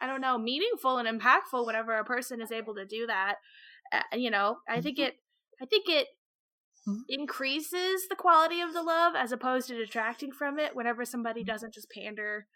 i 0.00 0.06
don't 0.06 0.20
know 0.20 0.38
meaningful 0.38 0.98
and 0.98 1.08
impactful 1.08 1.66
whenever 1.66 1.96
a 1.98 2.04
person 2.04 2.40
is 2.40 2.52
able 2.52 2.74
to 2.74 2.86
do 2.86 3.06
that. 3.06 3.36
Uh, 3.92 4.02
you 4.16 4.30
know 4.30 4.58
i 4.68 4.80
think 4.80 4.98
it 4.98 5.16
i 5.62 5.66
think 5.66 5.88
it 5.88 6.08
Mhm. 6.86 7.04
increases 7.08 8.08
the 8.08 8.16
quality 8.16 8.60
of 8.60 8.72
the 8.72 8.82
love 8.82 9.14
as 9.14 9.32
opposed 9.32 9.68
to 9.68 9.76
detracting 9.76 10.32
from 10.32 10.58
it 10.58 10.74
whenever 10.74 11.04
somebody 11.04 11.44
doesn't 11.44 11.74
just 11.74 11.90
pander 11.90 12.46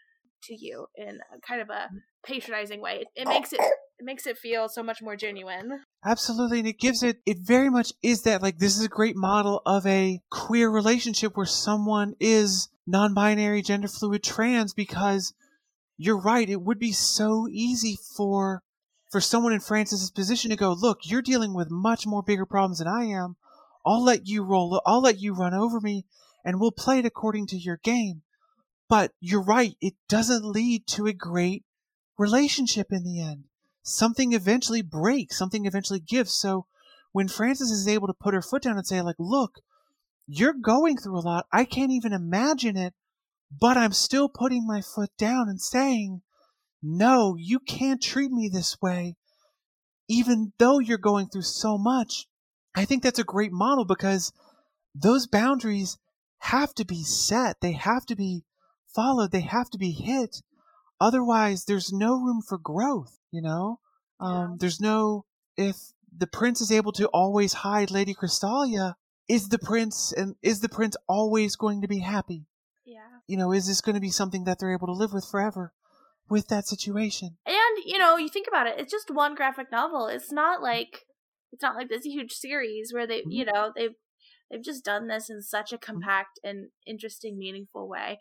to 0.43 0.55
you 0.55 0.87
in 0.95 1.21
kind 1.47 1.61
of 1.61 1.69
a 1.71 1.91
patronizing 2.25 2.81
way. 2.81 3.01
It, 3.03 3.09
it 3.23 3.29
makes 3.29 3.53
it 3.53 3.61
it 3.99 4.05
makes 4.05 4.27
it 4.27 4.39
feel 4.39 4.69
so 4.69 4.83
much 4.83 5.03
more 5.03 5.17
genuine. 5.17 5.83
Absolutely, 6.05 6.61
and 6.61 6.69
it 6.69 6.79
gives 6.79 7.03
it 7.03 7.19
it 7.27 7.39
very 7.41 7.69
much 7.69 7.93
is 8.03 8.23
that 8.23 8.43
like 8.43 8.59
this 8.59 8.77
is 8.77 8.85
a 8.85 8.89
great 8.89 9.17
model 9.17 9.61
of 9.67 9.85
a 9.87 10.21
queer 10.31 10.71
relationship 10.71 11.37
where 11.37 11.47
someone 11.47 12.15
is 12.21 12.69
non-binary, 12.87 13.63
gender 13.63 13.89
fluid, 13.89 14.23
trans 14.23 14.73
because 14.73 15.35
you're 15.97 16.21
right, 16.21 16.49
it 16.49 16.63
would 16.63 16.79
be 16.79 16.93
so 16.93 17.49
easy 17.51 17.99
for 18.17 18.63
for 19.11 19.21
someone 19.21 19.53
in 19.53 19.61
Frances's 19.61 20.13
position 20.13 20.51
to 20.51 20.57
go, 20.57 20.73
"Look, 20.73 21.01
you're 21.03 21.23
dealing 21.23 21.53
with 21.53 21.71
much 21.71 22.07
more 22.07 22.23
bigger 22.23 22.47
problems 22.47 22.79
than 22.79 22.89
I 22.89 23.07
am. 23.07 23.37
I'll 23.85 24.05
let 24.05 24.29
you 24.29 24.45
roll, 24.45 24.81
I'll 24.87 25.01
let 25.01 25.19
you 25.19 25.35
run 25.35 25.55
over 25.55 25.81
me 25.81 26.05
and 26.45 26.61
we'll 26.61 26.71
play 26.71 27.01
it 27.01 27.07
according 27.07 27.49
to 27.49 27.57
your 27.57 27.79
game." 27.79 28.23
But 28.89 29.13
you're 29.21 29.43
right, 29.43 29.77
it 29.81 29.95
doesn't 30.09 30.45
lead 30.45 30.87
to 30.89 31.07
a 31.07 31.13
great 31.13 31.65
relationship 32.17 32.87
in 32.91 33.03
the 33.03 33.21
end 33.21 33.45
something 33.83 34.33
eventually 34.33 34.83
breaks, 34.83 35.39
something 35.39 35.67
eventually 35.67 36.01
gives. 36.01 36.33
So 36.33 36.67
when 37.13 37.29
Frances 37.29 37.71
is 37.71 37.89
able 37.89 38.07
to 38.07 38.15
put 38.15 38.35
her 38.35 38.43
foot 38.43 38.63
down 38.63 38.77
and 38.77 38.87
say, 38.87 39.01
like, 39.01 39.17
look, 39.19 39.61
you're 40.27 40.53
going 40.55 40.99
through 40.99 41.19
a 41.19 41.21
lot. 41.21 41.47
I 41.53 41.65
can't 41.65 41.91
even 41.91 42.13
imagine 42.13 42.77
it, 42.77 42.95
but 43.51 43.77
I'm 43.77 43.93
still 43.93 44.29
putting 44.29 44.67
my 44.67 44.83
foot 44.83 45.11
down 45.19 45.49
and 45.49 45.61
saying, 45.61 46.21
no, 46.83 47.35
you 47.39 47.59
can't 47.59 48.03
treat 48.03 48.31
me 48.31 48.49
this 48.53 48.77
way, 48.81 49.17
even 50.09 50.53
though 50.59 50.79
you're 50.79 50.99
going 50.99 51.29
through 51.29 51.43
so 51.43 51.79
much. 51.79 52.27
I 52.75 52.85
think 52.85 53.03
that's 53.03 53.19
a 53.19 53.25
great 53.25 53.53
model 53.53 53.85
because 53.85 54.33
those 54.95 55.27
boundaries 55.27 55.99
have 56.39 56.75
to 56.75 56.85
be 56.85 57.03
set. 57.03 57.57
They 57.61 57.73
have 57.73 58.07
to 58.07 58.17
be 58.17 58.45
followed. 58.95 59.33
They 59.33 59.41
have 59.41 59.71
to 59.71 59.79
be 59.79 59.93
hit. 59.93 60.43
Otherwise, 61.01 61.65
there's 61.65 61.93
no 61.93 62.21
room 62.21 62.43
for 62.47 62.59
growth, 62.59 63.19
you 63.31 63.41
know? 63.41 63.81
Um, 64.21 64.33
yeah. 64.33 64.57
There's 64.59 64.81
no, 64.81 65.25
if 65.57 65.77
the 66.17 66.27
prince 66.27 66.61
is 66.61 66.73
able 66.73 66.93
to 66.93 67.07
always 67.09 67.53
hide 67.53 67.91
Lady 67.91 68.15
Crystallia, 68.15 68.95
is 69.29 69.49
the 69.49 69.59
prince 69.59 70.13
and 70.13 70.35
is 70.43 70.61
the 70.61 70.69
prince 70.69 70.97
always 71.09 71.55
going 71.55 71.83
to 71.83 71.89
be 71.89 72.01
happy? 72.01 72.47
Yeah. 72.85 73.01
You 73.27 73.37
know, 73.37 73.53
is 73.53 73.67
this 73.67 73.81
going 73.81 73.95
to 73.95 74.01
be 74.01 74.11
something 74.11 74.45
that 74.45 74.59
they're 74.59 74.73
able 74.73 74.87
to 74.87 74.93
live 74.93 75.13
with 75.13 75.25
forever 75.25 75.73
with 76.29 76.49
that 76.49 76.67
situation? 76.67 77.37
And, 77.47 77.85
you 77.85 77.99
know, 77.99 78.17
you 78.17 78.29
think 78.29 78.49
about 78.49 78.67
it, 78.67 78.77
it's 78.79 78.91
just 78.93 79.11
one 79.11 79.35
graphic 79.35 79.71
novel. 79.71 80.09
It's 80.09 80.33
not 80.33 80.63
like, 80.63 81.05
it's 81.53 81.63
not 81.63 81.77
like 81.77 81.89
this 81.89 82.05
huge 82.05 82.33
series 82.33 82.93
where 82.93 83.07
they, 83.07 83.21
mm-hmm. 83.21 83.31
you 83.31 83.45
know, 83.45 83.73
they've, 83.77 83.95
they've 84.51 84.65
just 84.65 84.85
done 84.85 85.07
this 85.07 85.31
in 85.31 85.43
such 85.43 85.73
a 85.73 85.77
mm-hmm. 85.77 85.93
compact 85.93 86.41
and 86.43 86.69
interesting, 86.87 87.39
meaningful 87.39 87.89
way 87.89 88.19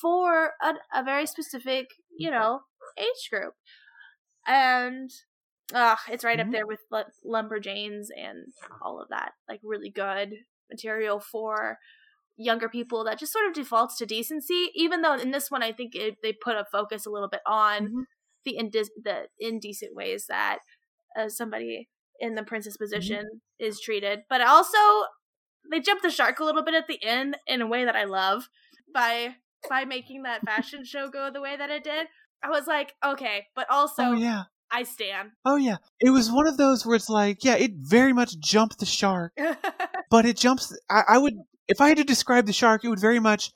for 0.00 0.52
a, 0.62 0.74
a 0.94 1.04
very 1.04 1.26
specific, 1.26 1.88
you 2.16 2.30
know, 2.30 2.60
age 2.98 3.30
group. 3.30 3.54
And 4.46 5.10
uh, 5.74 5.96
it's 6.08 6.24
right 6.24 6.38
mm-hmm. 6.38 6.48
up 6.48 6.52
there 6.52 6.66
with 6.66 6.80
like, 6.90 7.06
Lumberjanes 7.26 8.08
and 8.16 8.52
all 8.82 9.00
of 9.00 9.08
that. 9.08 9.32
Like 9.48 9.60
really 9.62 9.90
good 9.90 10.34
material 10.70 11.20
for 11.20 11.78
younger 12.36 12.68
people 12.68 13.04
that 13.04 13.18
just 13.18 13.32
sort 13.32 13.46
of 13.46 13.54
defaults 13.54 13.96
to 13.98 14.06
decency. 14.06 14.70
Even 14.74 15.02
though 15.02 15.14
in 15.14 15.30
this 15.30 15.50
one, 15.50 15.62
I 15.62 15.72
think 15.72 15.94
it, 15.94 16.16
they 16.22 16.32
put 16.32 16.56
a 16.56 16.64
focus 16.70 17.06
a 17.06 17.10
little 17.10 17.28
bit 17.28 17.42
on 17.46 17.86
mm-hmm. 17.86 18.00
the 18.44 18.58
indis- 18.60 19.02
the 19.02 19.28
indecent 19.38 19.94
ways 19.94 20.26
that 20.28 20.58
uh, 21.18 21.28
somebody 21.28 21.88
in 22.20 22.34
the 22.34 22.42
princess 22.42 22.74
mm-hmm. 22.74 22.84
position 22.84 23.24
mm-hmm. 23.24 23.66
is 23.66 23.80
treated. 23.80 24.20
But 24.28 24.40
also, 24.40 24.78
they 25.70 25.80
jump 25.80 26.02
the 26.02 26.10
shark 26.10 26.40
a 26.40 26.44
little 26.44 26.64
bit 26.64 26.74
at 26.74 26.88
the 26.88 27.02
end 27.02 27.36
in 27.46 27.62
a 27.62 27.66
way 27.66 27.84
that 27.84 27.96
I 27.96 28.04
love 28.04 28.48
by 28.92 29.36
by 29.68 29.84
making 29.84 30.22
that 30.22 30.42
fashion 30.44 30.84
show 30.84 31.08
go 31.08 31.30
the 31.32 31.40
way 31.40 31.56
that 31.56 31.70
it 31.70 31.84
did. 31.84 32.06
I 32.42 32.50
was 32.50 32.66
like, 32.66 32.94
okay, 33.04 33.46
but 33.54 33.66
also, 33.70 34.02
oh 34.02 34.12
yeah, 34.12 34.44
I 34.70 34.82
stand. 34.82 35.30
Oh 35.44 35.56
yeah, 35.56 35.76
it 36.00 36.10
was 36.10 36.30
one 36.30 36.46
of 36.46 36.56
those 36.56 36.84
where 36.84 36.96
it's 36.96 37.08
like, 37.08 37.44
yeah, 37.44 37.56
it 37.56 37.72
very 37.74 38.12
much 38.12 38.38
jumped 38.38 38.78
the 38.78 38.86
shark, 38.86 39.32
but 40.10 40.26
it 40.26 40.36
jumps. 40.36 40.76
I, 40.90 41.02
I, 41.08 41.18
would, 41.18 41.34
if 41.68 41.80
I 41.80 41.88
had 41.88 41.96
to 41.98 42.04
describe 42.04 42.46
the 42.46 42.52
shark, 42.52 42.84
it 42.84 42.88
would 42.88 43.00
very 43.00 43.20
much, 43.20 43.52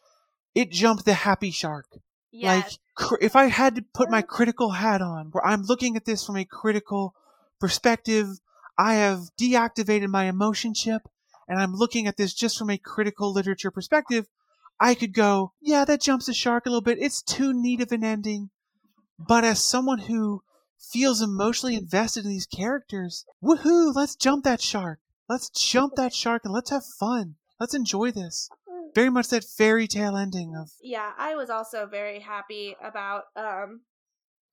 it 0.54 0.70
jumped 0.70 1.04
the 1.04 1.14
happy 1.14 1.50
shark. 1.50 1.86
Yes. 2.30 2.64
Like, 2.64 2.72
cr- 2.94 3.24
if 3.24 3.36
I 3.36 3.46
had 3.46 3.74
to 3.76 3.84
put 3.94 4.10
my 4.10 4.18
uh-huh. 4.18 4.26
critical 4.26 4.70
hat 4.70 5.02
on, 5.02 5.28
where 5.32 5.44
I'm 5.44 5.62
looking 5.62 5.96
at 5.96 6.04
this 6.04 6.24
from 6.24 6.36
a 6.36 6.44
critical 6.44 7.14
perspective, 7.60 8.38
I 8.78 8.94
have 8.94 9.30
deactivated 9.40 10.08
my 10.08 10.26
emotion 10.26 10.72
chip, 10.72 11.02
and 11.48 11.58
I'm 11.60 11.74
looking 11.74 12.06
at 12.06 12.16
this 12.16 12.32
just 12.32 12.56
from 12.56 12.70
a 12.70 12.78
critical 12.78 13.32
literature 13.32 13.70
perspective. 13.70 14.28
I 14.80 14.94
could 14.94 15.12
go, 15.12 15.52
yeah, 15.60 15.84
that 15.84 16.00
jumps 16.00 16.26
the 16.26 16.34
shark 16.34 16.66
a 16.66 16.70
little 16.70 16.82
bit. 16.82 16.98
It's 17.00 17.22
too 17.22 17.52
neat 17.52 17.80
of 17.80 17.92
an 17.92 18.04
ending. 18.04 18.50
But 19.18 19.44
as 19.44 19.62
someone 19.62 19.98
who 19.98 20.42
feels 20.78 21.20
emotionally 21.20 21.74
invested 21.74 22.24
in 22.24 22.30
these 22.30 22.46
characters, 22.46 23.24
woohoo, 23.42 23.92
let's 23.94 24.14
jump 24.14 24.44
that 24.44 24.60
shark. 24.60 25.00
Let's 25.28 25.50
jump 25.50 25.94
that 25.96 26.14
shark 26.14 26.42
and 26.44 26.54
let's 26.54 26.70
have 26.70 26.84
fun. 26.84 27.34
Let's 27.60 27.74
enjoy 27.74 28.12
this. 28.12 28.48
Very 28.94 29.10
much 29.10 29.28
that 29.28 29.44
fairy 29.44 29.86
tale 29.86 30.16
ending 30.16 30.54
of 30.56 30.70
Yeah, 30.82 31.12
I 31.18 31.34
was 31.34 31.50
also 31.50 31.86
very 31.86 32.20
happy 32.20 32.76
about 32.82 33.24
um 33.36 33.82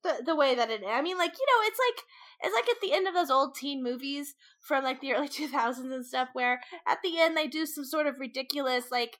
the 0.02 0.22
the 0.24 0.36
way 0.36 0.54
that 0.54 0.70
it 0.70 0.82
I 0.86 1.00
mean 1.02 1.16
like, 1.16 1.32
you 1.38 1.46
know, 1.46 1.66
it's 1.66 1.78
like 1.78 2.04
it's 2.42 2.54
like 2.54 2.68
at 2.68 2.80
the 2.82 2.92
end 2.92 3.08
of 3.08 3.14
those 3.14 3.30
old 3.30 3.54
teen 3.54 3.82
movies 3.82 4.34
from 4.60 4.84
like 4.84 5.00
the 5.00 5.14
early 5.14 5.28
2000s 5.28 5.92
and 5.92 6.04
stuff 6.04 6.28
where 6.32 6.60
at 6.86 6.98
the 7.02 7.18
end 7.18 7.36
they 7.36 7.46
do 7.46 7.64
some 7.64 7.84
sort 7.84 8.06
of 8.06 8.18
ridiculous 8.18 8.90
like 8.90 9.18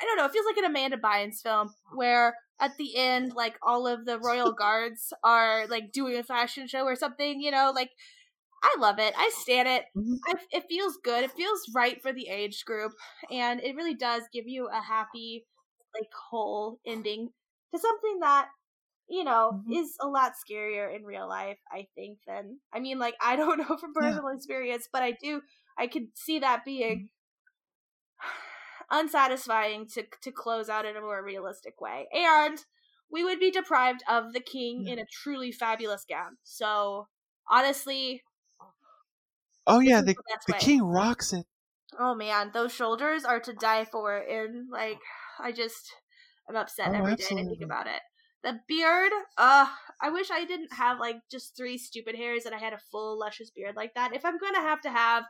I 0.00 0.04
don't 0.04 0.16
know, 0.16 0.24
it 0.24 0.32
feels 0.32 0.46
like 0.46 0.56
an 0.56 0.64
Amanda 0.64 0.96
Bynes 0.96 1.40
film 1.42 1.72
where 1.94 2.34
at 2.60 2.76
the 2.78 2.96
end, 2.96 3.32
like 3.34 3.56
all 3.62 3.86
of 3.86 4.04
the 4.04 4.18
royal 4.18 4.52
guards 4.58 5.12
are 5.22 5.66
like 5.68 5.92
doing 5.92 6.16
a 6.16 6.22
fashion 6.22 6.66
show 6.66 6.84
or 6.84 6.96
something, 6.96 7.40
you 7.40 7.50
know, 7.50 7.72
like 7.74 7.90
I 8.62 8.76
love 8.78 8.98
it. 8.98 9.12
I 9.16 9.30
stand 9.40 9.68
it. 9.68 9.84
Mm-hmm. 9.96 10.14
I, 10.26 10.34
it 10.50 10.64
feels 10.68 10.98
good. 11.04 11.24
It 11.24 11.32
feels 11.32 11.60
right 11.74 12.00
for 12.00 12.12
the 12.12 12.28
age 12.28 12.64
group, 12.64 12.92
and 13.30 13.60
it 13.60 13.76
really 13.76 13.94
does 13.94 14.22
give 14.32 14.46
you 14.46 14.68
a 14.68 14.80
happy, 14.80 15.44
like 15.94 16.08
whole 16.30 16.80
ending 16.86 17.28
to 17.74 17.78
something 17.78 18.20
that 18.20 18.48
you 19.06 19.22
know 19.22 19.52
mm-hmm. 19.54 19.72
is 19.72 19.94
a 20.00 20.08
lot 20.08 20.32
scarier 20.32 20.94
in 20.96 21.04
real 21.04 21.28
life. 21.28 21.58
I 21.70 21.88
think 21.94 22.20
than 22.26 22.58
I 22.72 22.80
mean, 22.80 22.98
like 22.98 23.16
I 23.20 23.36
don't 23.36 23.58
know 23.68 23.76
from 23.76 23.92
personal 23.92 24.30
yeah. 24.30 24.36
experience, 24.36 24.88
but 24.90 25.02
I 25.02 25.12
do. 25.12 25.42
I 25.76 25.86
could 25.86 26.06
see 26.14 26.38
that 26.38 26.64
being 26.64 26.96
mm-hmm 26.96 27.13
unsatisfying 28.90 29.86
to 29.94 30.04
to 30.22 30.32
close 30.32 30.68
out 30.68 30.86
in 30.86 30.96
a 30.96 31.00
more 31.00 31.24
realistic 31.24 31.80
way. 31.80 32.08
And 32.12 32.58
we 33.10 33.24
would 33.24 33.38
be 33.38 33.50
deprived 33.50 34.02
of 34.08 34.32
the 34.32 34.40
king 34.40 34.86
in 34.86 34.98
a 34.98 35.06
truly 35.06 35.52
fabulous 35.52 36.04
gown. 36.08 36.36
So 36.42 37.08
honestly, 37.48 38.22
oh 39.66 39.80
yeah, 39.80 40.00
the 40.00 40.14
the, 40.14 40.38
the 40.48 40.52
king 40.54 40.82
rocks 40.82 41.32
it. 41.32 41.46
Oh 41.98 42.14
man, 42.14 42.50
those 42.52 42.72
shoulders 42.72 43.24
are 43.24 43.40
to 43.40 43.52
die 43.52 43.84
for. 43.84 44.16
And 44.16 44.68
like, 44.70 44.98
I 45.38 45.52
just 45.52 45.92
I'm 46.48 46.56
upset 46.56 46.88
oh, 46.90 46.94
every 46.94 47.16
day 47.16 47.24
I 47.24 47.34
think 47.34 47.62
about 47.62 47.86
it. 47.86 48.00
The 48.42 48.60
beard, 48.68 49.12
uh, 49.38 49.66
I 50.02 50.10
wish 50.10 50.30
I 50.30 50.44
didn't 50.44 50.74
have 50.74 50.98
like 50.98 51.16
just 51.30 51.56
three 51.56 51.78
stupid 51.78 52.14
hairs 52.14 52.44
and 52.44 52.54
I 52.54 52.58
had 52.58 52.74
a 52.74 52.80
full 52.90 53.18
luscious 53.18 53.50
beard 53.50 53.74
like 53.76 53.94
that. 53.94 54.14
If 54.14 54.24
I'm 54.24 54.38
gonna 54.38 54.60
have 54.60 54.82
to 54.82 54.90
have 54.90 55.24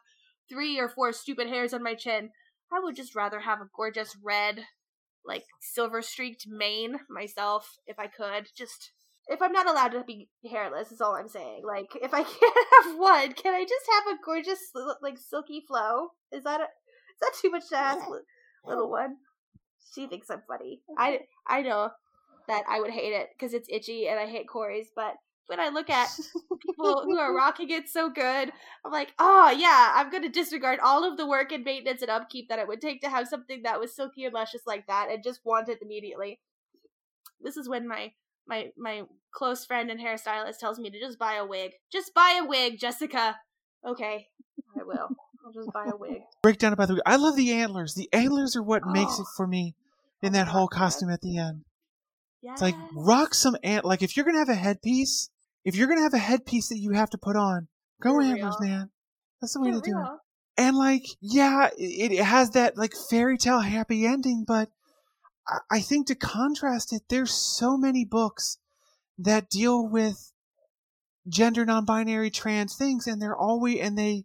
three 0.48 0.78
or 0.80 0.88
four 0.88 1.12
stupid 1.12 1.48
hairs 1.48 1.72
on 1.72 1.82
my 1.82 1.94
chin, 1.94 2.30
I 2.74 2.80
would 2.80 2.96
just 2.96 3.14
rather 3.14 3.40
have 3.40 3.60
a 3.60 3.68
gorgeous 3.74 4.16
red, 4.22 4.64
like 5.24 5.44
silver 5.60 6.02
streaked 6.02 6.46
mane 6.48 6.96
myself 7.08 7.76
if 7.86 7.98
I 7.98 8.06
could. 8.06 8.48
Just 8.56 8.92
if 9.28 9.40
I'm 9.40 9.52
not 9.52 9.68
allowed 9.68 9.92
to 9.92 10.04
be 10.04 10.28
hairless, 10.48 10.92
is 10.92 11.00
all 11.00 11.14
I'm 11.14 11.28
saying. 11.28 11.62
Like 11.64 11.90
if 12.02 12.12
I 12.12 12.22
can't 12.24 12.66
have 12.84 12.98
one, 12.98 13.32
can 13.32 13.54
I 13.54 13.62
just 13.62 13.86
have 13.92 14.14
a 14.14 14.24
gorgeous 14.24 14.70
like 15.02 15.18
silky 15.18 15.62
flow? 15.66 16.08
Is 16.32 16.44
that 16.44 16.60
a, 16.60 16.64
is 16.64 17.20
that 17.20 17.32
too 17.40 17.50
much 17.50 17.68
to 17.70 17.76
ask, 17.76 18.04
little 18.66 18.90
one? 18.90 19.16
She 19.94 20.06
thinks 20.06 20.30
I'm 20.30 20.42
funny. 20.48 20.80
I 20.98 21.20
I 21.46 21.62
know 21.62 21.90
that 22.48 22.64
I 22.68 22.80
would 22.80 22.90
hate 22.90 23.12
it 23.12 23.28
because 23.32 23.54
it's 23.54 23.68
itchy 23.70 24.08
and 24.08 24.18
I 24.18 24.26
hate 24.26 24.48
Corey's, 24.48 24.88
but 24.94 25.14
when 25.46 25.60
I 25.60 25.68
look 25.68 25.90
at 25.90 26.08
people 26.64 27.02
who 27.04 27.18
are 27.18 27.34
rocking 27.34 27.70
it 27.70 27.88
so 27.88 28.08
good, 28.10 28.52
I'm 28.84 28.92
like, 28.92 29.12
oh 29.18 29.50
yeah, 29.50 29.92
I'm 29.94 30.10
gonna 30.10 30.28
disregard 30.28 30.80
all 30.80 31.04
of 31.04 31.16
the 31.16 31.26
work 31.26 31.52
and 31.52 31.64
maintenance 31.64 32.02
and 32.02 32.10
upkeep 32.10 32.48
that 32.48 32.58
it 32.58 32.68
would 32.68 32.80
take 32.80 33.00
to 33.02 33.10
have 33.10 33.28
something 33.28 33.62
that 33.62 33.80
was 33.80 33.94
silky 33.94 34.24
and 34.24 34.34
luscious 34.34 34.62
like 34.66 34.86
that 34.86 35.08
and 35.10 35.22
just 35.22 35.40
want 35.44 35.68
it 35.68 35.82
immediately. 35.82 36.40
This 37.40 37.56
is 37.56 37.68
when 37.68 37.86
my 37.86 38.12
my 38.46 38.70
my 38.76 39.02
close 39.32 39.64
friend 39.64 39.90
and 39.90 40.00
hairstylist 40.00 40.58
tells 40.58 40.78
me 40.78 40.90
to 40.90 41.00
just 41.00 41.18
buy 41.18 41.34
a 41.34 41.46
wig. 41.46 41.72
Just 41.92 42.14
buy 42.14 42.40
a 42.42 42.46
wig, 42.46 42.78
Jessica. 42.78 43.36
Okay, 43.86 44.28
I 44.78 44.84
will. 44.84 45.08
I'll 45.44 45.52
just 45.52 45.72
buy 45.72 45.86
a 45.92 45.96
wig. 45.96 46.22
Breakdown 46.42 46.72
about 46.72 46.88
the 46.88 46.94
wig. 46.94 47.02
I 47.04 47.16
love 47.16 47.36
the 47.36 47.52
antlers. 47.52 47.94
The 47.94 48.08
antlers 48.12 48.56
are 48.56 48.62
what 48.62 48.82
oh. 48.86 48.92
makes 48.92 49.18
it 49.18 49.26
oh. 49.26 49.32
for 49.36 49.46
me 49.46 49.74
in 50.22 50.32
that 50.32 50.48
whole 50.48 50.68
costume 50.68 51.10
at 51.10 51.20
the 51.20 51.36
end. 51.36 51.64
Yes. 52.42 52.54
It's 52.54 52.62
like 52.62 52.74
rock 52.94 53.34
some 53.34 53.56
ant. 53.62 53.84
Like 53.84 54.02
if 54.02 54.16
you're 54.16 54.26
gonna 54.26 54.38
have 54.38 54.48
a 54.48 54.54
headpiece, 54.54 55.30
if 55.64 55.76
you're 55.76 55.88
gonna 55.88 56.02
have 56.02 56.14
a 56.14 56.18
headpiece 56.18 56.68
that 56.68 56.78
you 56.78 56.92
have 56.92 57.10
to 57.10 57.18
put 57.18 57.36
on, 57.36 57.68
go 58.00 58.20
antlers, 58.20 58.56
man. 58.60 58.90
That's 59.40 59.54
the 59.54 59.60
way 59.60 59.72
For 59.72 59.80
to 59.80 59.90
real. 59.90 60.04
do 60.04 60.12
it. 60.12 60.18
And 60.56 60.76
like, 60.76 61.04
yeah, 61.20 61.68
it, 61.76 62.12
it 62.12 62.24
has 62.24 62.50
that 62.50 62.76
like 62.76 62.94
fairy 63.10 63.36
tale 63.38 63.60
happy 63.60 64.06
ending, 64.06 64.44
but 64.46 64.70
I 65.70 65.80
think 65.80 66.06
to 66.06 66.14
contrast 66.14 66.92
it, 66.92 67.02
there's 67.08 67.32
so 67.32 67.76
many 67.76 68.04
books 68.04 68.58
that 69.18 69.50
deal 69.50 69.86
with 69.86 70.32
gender 71.28 71.64
non-binary 71.64 72.30
trans 72.30 72.76
things 72.76 73.06
and 73.06 73.20
they're 73.20 73.36
always 73.36 73.80
and 73.80 73.96
they 73.96 74.24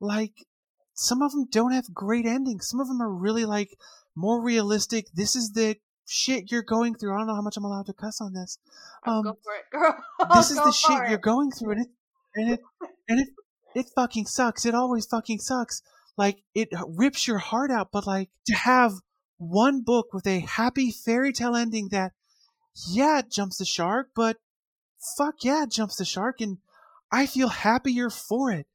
like 0.00 0.44
some 0.92 1.22
of 1.22 1.32
them 1.32 1.46
don't 1.50 1.72
have 1.72 1.94
great 1.94 2.26
endings 2.26 2.68
some 2.68 2.78
of 2.78 2.88
them 2.88 3.00
are 3.00 3.10
really 3.10 3.46
like 3.46 3.70
more 4.14 4.42
realistic 4.42 5.06
this 5.14 5.34
is 5.34 5.52
the 5.52 5.76
shit 6.06 6.50
you're 6.50 6.62
going 6.62 6.94
through 6.94 7.14
i 7.14 7.18
don't 7.18 7.26
know 7.26 7.34
how 7.34 7.42
much 7.42 7.56
i'm 7.56 7.64
allowed 7.64 7.86
to 7.86 7.92
cuss 7.92 8.20
on 8.20 8.32
this 8.32 8.58
um, 9.06 9.22
go 9.22 9.36
for 9.42 9.54
it 9.54 9.64
girl 9.72 9.96
this 10.34 10.50
is 10.50 10.56
the 10.56 10.72
shit 10.72 11.04
it. 11.04 11.10
you're 11.10 11.18
going 11.18 11.50
through 11.50 11.72
and 11.72 11.82
it 11.82 11.88
and 12.34 12.50
it 12.52 12.60
and 13.08 13.20
it 13.20 13.28
it 13.74 13.86
fucking 13.94 14.26
sucks 14.26 14.66
it 14.66 14.74
always 14.74 15.06
fucking 15.06 15.38
sucks 15.38 15.82
like 16.16 16.42
it 16.54 16.68
rips 16.86 17.26
your 17.26 17.38
heart 17.38 17.70
out 17.70 17.88
but 17.92 18.06
like 18.06 18.28
to 18.46 18.54
have 18.54 18.92
one 19.38 19.80
book 19.80 20.12
with 20.12 20.26
a 20.26 20.40
happy 20.40 20.90
fairy 20.90 21.32
tale 21.32 21.56
ending 21.56 21.88
that 21.90 22.12
yeah 22.88 23.20
it 23.20 23.30
jumps 23.30 23.58
the 23.58 23.64
shark 23.64 24.10
but 24.14 24.36
fuck 25.16 25.44
yeah, 25.44 25.66
jumps 25.68 25.96
the 25.96 26.04
shark, 26.04 26.40
and 26.40 26.58
I 27.12 27.26
feel 27.26 27.48
happier 27.48 28.10
for 28.10 28.50
it. 28.50 28.66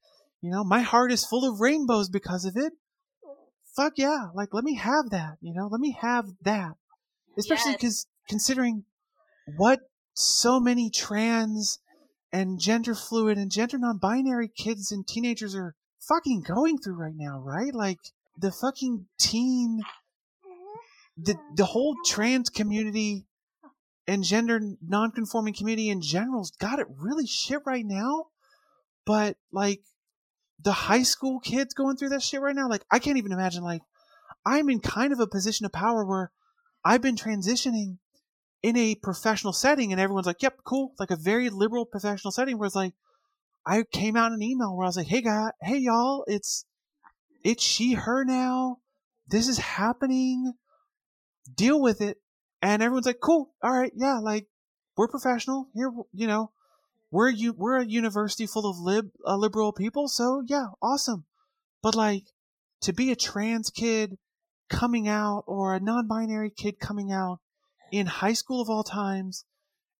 You 0.42 0.52
know, 0.52 0.64
my 0.64 0.82
heart 0.82 1.12
is 1.12 1.26
full 1.26 1.50
of 1.50 1.60
rainbows 1.60 2.10
because 2.10 2.46
of 2.46 2.56
it. 2.56 2.74
Fuck 3.76 3.94
yeah, 3.98 4.28
like 4.34 4.54
let 4.54 4.64
me 4.64 4.76
have 4.76 5.10
that. 5.12 5.38
You 5.42 5.54
know, 5.54 5.68
let 5.68 5.82
me 5.82 5.98
have 6.02 6.30
that. 6.42 6.76
Especially 7.40 7.74
because 7.74 8.06
yes. 8.06 8.30
considering 8.30 8.84
what 9.58 9.80
so 10.14 10.60
many 10.60 10.90
trans 10.90 11.80
and 12.32 12.60
gender 12.60 12.94
fluid 12.94 13.38
and 13.38 13.52
gender 13.52 13.78
non-binary 13.78 14.50
kids 14.50 14.92
and 14.92 15.08
teenagers 15.08 15.56
are 15.56 15.76
fucking 16.02 16.42
going 16.42 16.78
through 16.78 16.96
right 16.96 17.16
now, 17.16 17.40
right? 17.40 17.74
Like 17.74 18.00
the 18.38 18.52
fucking 18.52 19.06
teen 19.18 19.82
the 21.22 21.36
the 21.56 21.66
whole 21.66 21.96
trans 22.06 22.50
community 22.50 23.26
and 24.08 24.24
gender 24.24 24.60
non-conforming 24.82 25.54
community 25.54 25.90
in 25.90 26.02
general's 26.02 26.52
got 26.52 26.80
it 26.80 26.88
really 26.90 27.28
shit 27.28 27.62
right 27.66 27.86
now. 27.86 28.28
But 29.06 29.38
like 29.52 29.82
the 30.64 30.72
high 30.72 31.04
school 31.04 31.40
kids 31.40 31.74
going 31.74 31.98
through 31.98 32.10
that 32.10 32.24
shit 32.24 32.42
right 32.42 32.56
now, 32.56 32.70
like 32.70 32.84
I 32.92 33.00
can't 33.00 33.18
even 33.18 33.32
imagine 33.32 33.64
like 33.64 33.82
I'm 34.46 34.70
in 34.70 34.80
kind 34.80 35.14
of 35.14 35.20
a 35.20 35.28
position 35.28 35.66
of 35.66 35.72
power 35.72 36.06
where 36.06 36.32
I've 36.84 37.02
been 37.02 37.16
transitioning 37.16 37.98
in 38.62 38.78
a 38.78 38.96
professional 38.96 39.54
setting 39.54 39.92
and 39.92 40.02
everyone's 40.02 40.28
like, 40.28 40.42
Yep, 40.42 40.60
cool. 40.66 40.94
Like 41.00 41.12
a 41.12 41.16
very 41.16 41.50
liberal 41.50 41.86
professional 41.86 42.32
setting 42.32 42.58
where 42.58 42.68
it's 42.68 42.76
like 42.76 42.94
I 43.66 43.84
came 43.92 44.16
out 44.16 44.32
an 44.32 44.42
email 44.42 44.76
where 44.76 44.86
I 44.86 44.90
was 44.90 44.98
like, 44.98 45.08
Hey 45.08 45.22
guy, 45.22 45.52
hey 45.62 45.78
y'all, 45.78 46.24
it's 46.28 46.66
it's 47.44 47.64
she 47.64 47.94
her 47.94 48.26
now. 48.26 48.78
This 49.28 49.48
is 49.48 49.58
happening. 49.58 50.54
Deal 51.56 51.82
with 51.82 52.02
it 52.02 52.18
and 52.62 52.82
everyone's 52.82 53.06
like, 53.06 53.20
"Cool, 53.22 53.54
all 53.64 53.72
right, 53.72 53.92
yeah, 53.96 54.20
like 54.20 54.48
we're 54.98 55.08
professional 55.08 55.68
here. 55.74 55.92
You 56.14 56.28
know, 56.28 56.52
we're 57.12 57.30
you 57.30 57.54
we're 57.54 57.78
a 57.78 57.86
university 57.86 58.46
full 58.48 58.70
of 58.70 58.78
lib 58.78 59.12
uh, 59.26 59.36
liberal 59.36 59.72
people, 59.72 60.08
so 60.08 60.44
yeah, 60.46 60.68
awesome." 60.82 61.26
But 61.82 61.96
like 61.96 62.26
to 62.82 62.94
be 62.94 63.12
a 63.12 63.16
trans 63.16 63.70
kid 63.70 64.18
coming 64.70 65.08
out 65.08 65.44
or 65.48 65.76
a 65.76 65.80
non-binary 65.80 66.52
kid 66.52 66.80
coming 66.80 67.12
out 67.12 67.40
in 67.92 68.06
high 68.06 68.34
school 68.34 68.62
of 68.62 68.70
all 68.70 68.84
times, 68.84 69.46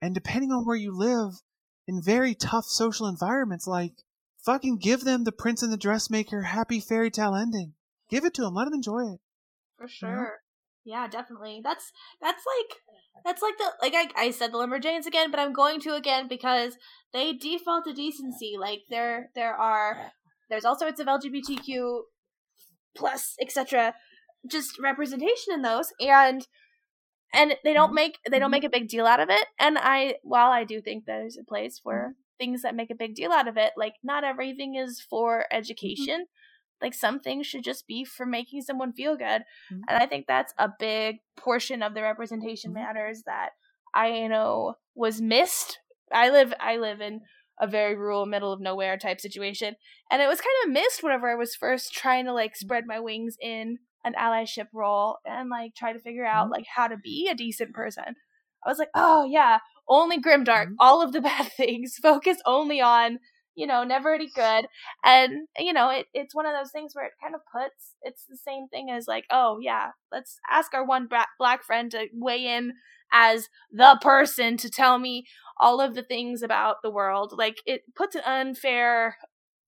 and 0.02 0.14
depending 0.14 0.52
on 0.52 0.66
where 0.66 0.76
you 0.76 0.96
live, 0.96 1.42
in 1.88 2.02
very 2.02 2.36
tough 2.36 2.66
social 2.66 3.08
environments, 3.08 3.66
like 3.66 3.94
fucking 4.46 4.78
give 4.78 5.02
them 5.02 5.24
the 5.24 5.32
Prince 5.32 5.64
and 5.64 5.74
the 5.74 5.78
Dressmaker 5.78 6.44
happy 6.44 6.80
fairy 6.80 7.10
tale 7.10 7.34
ending. 7.34 7.74
Give 8.10 8.26
it 8.26 8.34
to 8.36 8.44
them. 8.44 8.54
Let 8.54 8.66
them 8.66 8.76
enjoy 8.76 9.14
it. 9.14 9.20
For 9.76 9.88
sure. 9.88 10.16
Know? 10.16 10.30
Yeah, 10.86 11.08
definitely. 11.08 11.62
That's 11.64 11.92
that's 12.22 12.44
like 12.46 12.78
that's 13.26 13.42
like 13.42 13.58
the 13.58 13.72
like 13.82 13.94
I, 13.96 14.26
I 14.28 14.32
said 14.32 14.52
the 14.52 14.58
Lumberjanes 14.58 15.06
again, 15.06 15.32
but 15.32 15.40
I'm 15.40 15.54
going 15.54 15.80
to 15.82 15.96
again 15.96 16.28
because 16.28 16.78
they 17.12 17.34
default 17.34 17.86
to 17.86 17.94
decency. 17.94 18.56
Like 18.60 18.82
there 18.90 19.30
there 19.36 19.56
are 19.56 20.12
there's 20.50 20.66
all 20.66 20.78
sorts 20.78 21.00
of 21.00 21.08
LGBTQ 21.08 22.02
plus 22.96 23.36
etc. 23.42 23.96
just 24.48 24.80
representation 24.80 25.54
in 25.54 25.62
those 25.62 25.92
and 26.00 26.48
and 27.34 27.56
they 27.64 27.74
don't 27.74 27.94
make 27.94 28.18
they 28.30 28.40
don't 28.40 28.48
mm-hmm. 28.48 28.52
make 28.52 28.64
a 28.64 28.70
big 28.70 28.88
deal 28.88 29.06
out 29.06 29.20
of 29.20 29.30
it. 29.30 29.48
And 29.60 29.78
I 29.80 30.16
while 30.24 30.52
I 30.52 30.64
do 30.64 30.82
think 30.82 31.06
there's 31.06 31.38
a 31.38 31.44
place 31.44 31.80
for 31.80 31.94
mm-hmm. 31.94 32.12
things 32.40 32.62
that 32.62 32.76
make 32.76 32.90
a 32.90 32.96
big 32.96 33.16
deal 33.16 33.32
out 33.32 33.48
of 33.48 33.58
it, 33.58 33.74
like 33.78 33.94
not 34.04 34.24
everything 34.24 34.76
is 34.76 35.02
for 35.02 35.40
mm-hmm. 35.40 35.58
education 35.58 36.26
like 36.82 36.94
some 36.94 37.20
things 37.20 37.46
should 37.46 37.64
just 37.64 37.88
be 37.88 38.06
for 38.06 38.26
making 38.26 38.62
someone 38.62 38.94
feel 38.94 39.16
good 39.16 39.44
mm-hmm. 39.72 39.82
and 39.88 40.02
i 40.02 40.06
think 40.06 40.26
that's 40.28 40.54
a 40.58 40.70
big 40.80 41.18
portion 41.36 41.82
of 41.82 41.94
the 41.94 42.02
representation 42.02 42.72
mm-hmm. 42.72 42.84
matters 42.84 43.24
that 43.26 43.50
i 43.94 44.10
you 44.10 44.30
know 44.30 44.76
was 44.96 45.22
missed 45.22 45.80
i 46.12 46.30
live 46.30 46.54
i 46.60 46.78
live 46.78 47.02
in 47.02 47.22
a 47.62 47.68
very 47.68 47.96
rural 47.96 48.26
middle 48.26 48.54
of 48.54 48.62
nowhere 48.62 48.98
type 48.98 49.20
situation 49.20 49.76
and 50.10 50.22
it 50.22 50.28
was 50.28 50.40
kind 50.40 50.56
of 50.64 50.72
missed 50.72 51.04
whenever 51.04 51.30
i 51.30 51.36
was 51.36 51.56
first 51.56 51.94
trying 51.94 52.26
to 52.26 52.34
like 52.34 52.56
spread 52.56 52.86
my 52.88 53.00
wings 53.00 53.36
in 53.42 53.80
an 54.04 54.14
allyship 54.20 54.68
role 54.74 55.18
and 55.26 55.50
like 55.50 55.76
try 55.76 55.94
to 55.94 56.00
figure 56.00 56.26
out 56.26 56.46
mm-hmm. 56.46 56.54
like 56.54 56.66
how 56.76 56.88
to 56.88 56.98
be 56.98 57.28
a 57.30 57.36
decent 57.36 57.74
person 57.74 58.16
i 58.66 58.70
was 58.70 58.80
like 58.80 58.90
oh 58.96 59.26
yeah 59.26 59.60
only 59.88 60.22
grimdark 60.22 60.66
mm-hmm. 60.66 60.76
all 60.80 61.02
of 61.02 61.12
the 61.12 61.22
bad 61.30 61.52
things 61.54 61.96
focus 62.02 62.38
only 62.46 62.82
on 62.82 63.20
you 63.60 63.68
know, 63.68 63.84
never 63.84 64.14
any 64.14 64.30
good. 64.34 64.68
And, 65.04 65.50
you 65.58 65.74
know, 65.74 65.90
it, 65.90 66.06
it's 66.14 66.34
one 66.34 66.46
of 66.46 66.54
those 66.54 66.72
things 66.72 66.96
where 66.96 67.06
it 67.06 67.12
kind 67.22 67.36
of 67.36 67.42
puts, 67.54 67.96
it's 68.02 68.24
the 68.30 68.38
same 68.38 68.70
thing 68.70 68.90
as 68.90 69.06
like, 69.06 69.26
oh, 69.30 69.58
yeah, 69.62 69.90
let's 70.14 70.40
ask 70.50 70.74
our 70.74 70.86
one 70.86 71.10
black 71.38 71.66
friend 71.66 71.92
to 71.92 72.08
weigh 72.14 72.48
in 72.48 72.72
as 73.12 73.50
the 73.70 74.00
person 74.02 74.56
to 74.58 74.70
tell 74.70 74.98
me 74.98 75.26
all 75.60 75.82
of 75.82 75.94
the 75.94 76.04
things 76.04 76.42
about 76.42 76.78
the 76.82 76.90
world. 76.90 77.34
Like, 77.38 77.58
it 77.66 77.82
puts 77.98 78.16
an 78.16 78.22
unfair. 78.26 79.18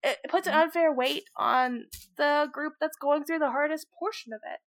It 0.03 0.17
puts 0.29 0.47
an 0.47 0.53
mm-hmm. 0.53 0.63
unfair 0.63 0.93
weight 0.93 1.23
on 1.37 1.85
the 2.17 2.47
group 2.51 2.73
that's 2.79 2.97
going 2.97 3.23
through 3.23 3.39
the 3.39 3.51
hardest 3.51 3.87
portion 3.97 4.33
of 4.33 4.41
it. 4.51 4.59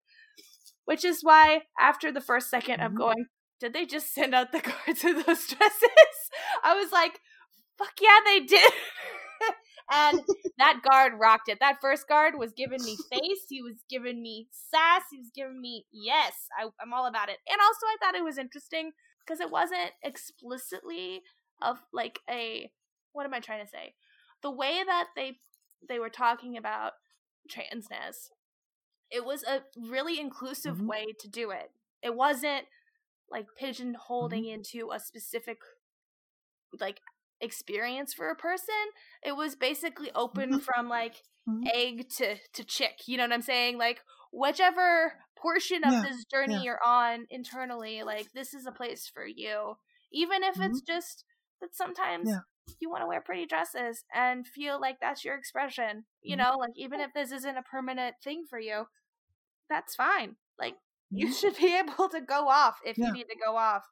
Which 0.85 1.05
is 1.05 1.21
why, 1.23 1.63
after 1.81 2.13
the 2.13 2.21
first 2.21 2.53
2nd 2.53 2.75
of 2.75 2.93
mm-hmm. 2.93 2.97
going, 2.99 3.27
did 3.61 3.73
they 3.73 3.87
just 3.87 4.13
send 4.13 4.35
out 4.35 4.53
the 4.53 4.61
cards 4.61 5.03
with 5.03 5.27
those 5.27 5.47
dresses? 5.47 6.31
I 6.63 6.75
was 6.75 6.93
like, 6.93 7.21
fuck 7.79 7.95
yeah, 8.01 8.19
they 8.25 8.41
did. 8.41 8.73
and 9.93 10.21
that 10.59 10.81
guard 10.83 11.15
rocked 11.19 11.49
it. 11.49 11.59
That 11.61 11.81
first 11.81 12.09
guard 12.09 12.35
was 12.39 12.53
giving 12.53 12.83
me 12.85 12.97
face. 13.11 13.47
He 13.49 13.63
was 13.63 13.77
giving 13.91 14.23
me 14.23 14.49
sass. 14.51 15.03
He 15.11 15.19
was 15.19 15.31
giving 15.35 15.61
me 15.61 15.87
yes. 15.93 16.33
I, 16.59 16.69
I'm 16.81 16.93
all 16.93 17.07
about 17.07 17.29
it. 17.29 17.39
And 17.51 17.61
also, 17.61 17.87
I 17.87 17.97
thought 18.01 18.15
it 18.15 18.25
was 18.25 18.39
interesting 18.39 18.93
because 19.25 19.41
it 19.41 19.51
wasn't 19.51 19.93
explicitly 20.03 21.23
of 21.63 21.79
like 21.93 22.19
a 22.29 22.71
what 23.13 23.25
am 23.25 23.35
I 23.35 23.41
trying 23.41 23.65
to 23.65 23.71
say? 23.71 23.95
The 24.45 24.51
way 24.53 24.83
that 24.87 25.09
they 25.17 25.39
they 25.89 25.99
were 25.99 26.11
talking 26.11 26.57
about 26.57 26.93
transness, 27.51 28.29
it 29.11 29.25
was 29.25 29.43
a 29.43 29.63
really 29.77 30.21
inclusive 30.21 30.77
mm-hmm. 30.77 30.87
way 30.87 31.07
to 31.19 31.29
do 31.29 31.51
it. 31.51 31.73
It 32.03 32.15
wasn't 32.15 32.67
like 33.31 33.47
pigeonholing 33.61 34.45
mm-hmm. 34.45 34.55
into 34.55 34.91
a 34.93 35.01
specific 35.01 35.59
like 36.79 37.01
experience 37.41 38.15
for 38.15 38.31
a 38.31 38.37
person. 38.37 38.75
It 39.23 39.37
was 39.37 39.57
basically 39.57 40.11
open 40.15 40.51
mm-hmm. 40.51 40.59
from 40.59 40.89
like 40.89 41.17
mm-hmm. 41.49 41.65
egg 41.73 42.09
to 42.19 42.37
to 42.55 42.65
chick. 42.65 43.03
You 43.07 43.17
know 43.17 43.25
what 43.25 43.33
I'm 43.33 43.43
saying? 43.43 43.79
Like 43.79 44.01
whichever 44.33 45.15
portion 45.37 45.85
of 45.85 45.93
yeah, 45.93 46.03
this 46.03 46.25
journey 46.25 46.55
yeah. 46.55 46.63
you're 46.63 46.85
on 46.85 47.27
internally, 47.31 48.03
like 48.03 48.29
this 48.35 48.55
is 48.55 48.67
a 48.67 48.73
place 48.73 49.11
for 49.13 49.27
you. 49.27 49.77
Even 50.13 50.43
if 50.43 50.55
mm-hmm. 50.55 50.65
it's 50.65 50.81
just 50.81 51.25
that 51.61 51.75
sometimes 51.75 52.29
yeah. 52.29 52.41
You 52.81 52.91
want 52.91 53.03
to 53.03 53.07
wear 53.07 53.21
pretty 53.21 53.47
dresses 53.47 54.05
and 54.15 54.47
feel 54.47 54.81
like 54.81 54.99
that's 55.01 55.25
your 55.25 55.37
expression. 55.37 56.05
You 56.23 56.37
mm-hmm. 56.37 56.53
know, 56.53 56.59
like 56.59 56.73
even 56.77 57.01
if 57.01 57.13
this 57.13 57.33
isn't 57.33 57.57
a 57.57 57.63
permanent 57.63 58.17
thing 58.23 58.45
for 58.49 58.59
you, 58.59 58.85
that's 59.69 59.95
fine. 59.95 60.37
Like 60.59 60.75
you 61.11 61.33
should 61.33 61.57
be 61.59 61.77
able 61.77 62.09
to 62.09 62.21
go 62.21 62.49
off 62.49 62.79
if 62.85 62.99
you 62.99 63.13
need 63.13 63.25
to 63.25 63.37
go 63.45 63.57
off. 63.57 63.85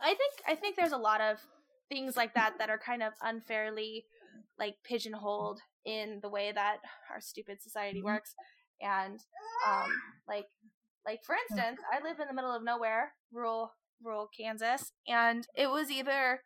I 0.00 0.14
think 0.14 0.34
I 0.46 0.54
think 0.54 0.76
there's 0.76 0.92
a 0.92 0.98
lot 0.98 1.20
of 1.20 1.38
things 1.88 2.16
like 2.16 2.34
that 2.34 2.54
that 2.58 2.70
are 2.70 2.78
kind 2.78 3.02
of 3.02 3.12
unfairly 3.20 4.04
like 4.58 4.76
pigeonholed 4.84 5.60
in 5.84 6.20
the 6.22 6.28
way 6.28 6.52
that 6.52 6.78
our 7.12 7.20
stupid 7.20 7.60
society 7.60 7.98
mm-hmm. 7.98 8.06
works 8.06 8.34
and 8.80 9.20
um 9.66 9.90
like 10.28 10.46
like 11.06 11.20
for 11.24 11.34
instance 11.34 11.80
i 11.92 12.02
live 12.02 12.20
in 12.20 12.28
the 12.28 12.34
middle 12.34 12.54
of 12.54 12.62
nowhere 12.62 13.12
rural 13.32 13.72
rural 14.04 14.28
kansas 14.36 14.92
and 15.08 15.46
it 15.56 15.68
was 15.68 15.90
either 15.90 16.40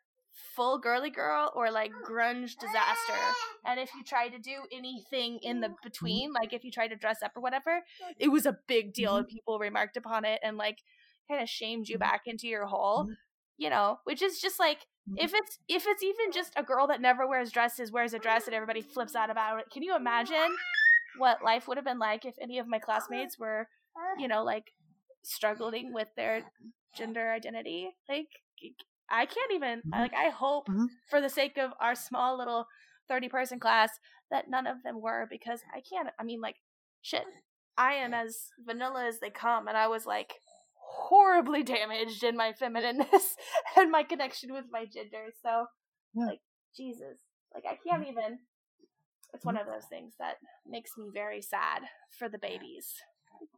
full 0.55 0.79
girly 0.79 1.11
girl 1.11 1.53
or 1.55 1.71
like 1.71 1.93
grunge 2.07 2.57
disaster 2.59 3.21
and 3.67 3.79
if 3.79 3.91
you 3.95 4.03
tried 4.03 4.31
to 4.31 4.39
do 4.39 4.63
anything 4.73 5.39
in 5.43 5.61
the 5.61 5.69
mm-hmm. 5.69 5.77
between 5.83 6.33
like 6.33 6.53
if 6.53 6.65
you 6.65 6.71
tried 6.71 6.89
to 6.89 6.97
dress 6.97 7.23
up 7.23 7.33
or 7.37 7.41
whatever 7.41 7.81
it 8.19 8.29
was 8.29 8.47
a 8.47 8.59
big 8.67 8.93
deal 8.93 9.17
and 9.17 9.27
mm-hmm. 9.27 9.35
people 9.35 9.59
remarked 9.59 9.97
upon 9.97 10.25
it 10.25 10.41
and 10.43 10.57
like 10.57 10.79
kind 11.29 11.43
of 11.43 11.49
shamed 11.49 11.89
you 11.89 11.99
back 11.99 12.23
into 12.27 12.49
your 12.49 12.67
hole 12.67 13.09
you 13.57 13.71
know 13.71 13.99
which 14.05 14.23
is 14.23 14.41
just 14.41 14.59
like 14.59 14.87
if 15.17 15.31
mm-hmm. 15.31 15.37
it's 15.37 15.59
if 15.69 15.85
it's 15.87 16.03
even 16.03 16.33
just 16.33 16.53
a 16.57 16.63
girl 16.63 16.87
that 16.87 17.01
never 17.01 17.27
wears 17.27 17.53
dresses 17.53 17.93
wears 17.93 18.15
a 18.15 18.19
dress 18.19 18.47
and 18.47 18.55
everybody 18.55 18.81
flips 18.81 19.15
out 19.15 19.31
about 19.31 19.61
it, 19.61 19.67
can 19.71 19.83
you 19.83 19.95
imagine 19.95 20.57
what 21.19 21.45
life 21.45 21.69
would 21.69 21.77
have 21.77 21.85
been 21.85 21.99
like 21.99 22.25
if 22.25 22.35
any 22.41 22.59
of 22.59 22.67
my 22.67 22.79
classmates 22.79 23.39
were, 23.39 23.69
you 24.19 24.29
know, 24.29 24.43
like 24.43 24.73
struggling 25.23 25.93
with 25.93 26.09
their 26.17 26.43
gender 26.97 27.31
identity. 27.31 27.91
Like 28.09 28.29
I 29.15 29.27
can't 29.27 29.53
even 29.53 29.83
Mhm. 29.83 29.91
like 29.93 30.15
I 30.15 30.31
hope 30.31 30.69
Mhm. 30.69 30.89
for 31.09 31.21
the 31.21 31.29
sake 31.29 31.57
of 31.57 31.73
our 31.81 31.95
small 31.95 32.37
little 32.37 32.67
30 33.09 33.29
person 33.29 33.61
class 33.61 33.91
that 34.31 34.49
none 34.49 34.67
of 34.67 34.83
them 34.83 35.01
were 35.01 35.27
because 35.31 35.63
I 35.73 35.81
can't 35.81 36.09
I 36.19 36.23
mean 36.25 36.41
like 36.41 36.57
shit. 37.03 37.25
I 37.77 37.95
am 37.95 38.15
as 38.15 38.51
vanilla 38.59 39.05
as 39.05 39.21
they 39.21 39.31
come 39.31 39.69
and 39.69 39.77
I 39.77 39.89
was 39.89 40.07
like 40.07 40.41
horribly 40.77 41.63
damaged 41.63 42.23
in 42.25 42.37
my 42.37 42.53
feminineness 42.53 43.37
and 43.77 43.91
my 43.91 44.03
connection 44.05 44.53
with 44.53 44.67
my 44.71 44.85
gender. 44.87 45.31
So 45.43 45.67
Yeah. 46.15 46.27
like 46.27 46.41
Jesus. 46.77 47.19
Like 47.53 47.65
I 47.67 47.77
can't 47.77 48.07
even 48.09 48.39
it's 49.33 49.45
one 49.45 49.57
of 49.57 49.67
those 49.67 49.87
things 49.87 50.15
that 50.19 50.37
makes 50.65 50.97
me 50.97 51.11
very 51.13 51.43
sad 51.43 51.83
for 52.19 52.29
the 52.29 52.39
babies. 52.39 52.95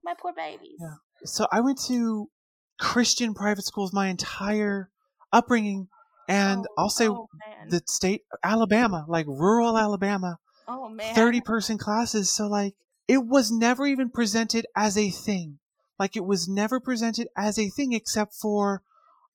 My 0.02 0.14
poor 0.14 0.32
babies. 0.32 0.78
Yeah. 0.80 0.96
So 1.24 1.46
I 1.52 1.60
went 1.60 1.78
to 1.86 2.30
Christian 2.78 3.34
private 3.34 3.64
schools 3.64 3.92
my 3.92 4.08
entire 4.08 4.90
upbringing, 5.32 5.88
and 6.28 6.66
Oh, 6.70 6.74
I'll 6.82 6.88
say 6.90 7.08
oh, 7.08 7.28
the 7.68 7.82
state 7.86 8.22
Alabama, 8.42 9.04
like 9.08 9.26
rural 9.26 9.76
Alabama, 9.78 10.38
oh 10.68 10.88
man. 10.88 11.14
30 11.14 11.40
person 11.42 11.78
classes. 11.78 12.30
So, 12.30 12.46
like, 12.46 12.74
it 13.08 13.24
was 13.24 13.50
never 13.50 13.86
even 13.86 14.10
presented 14.10 14.66
as 14.76 14.96
a 14.98 15.10
thing. 15.10 15.58
Like, 15.98 16.16
it 16.16 16.24
was 16.24 16.48
never 16.48 16.80
presented 16.80 17.28
as 17.36 17.58
a 17.58 17.68
thing 17.68 17.92
except 17.92 18.34
for, 18.34 18.82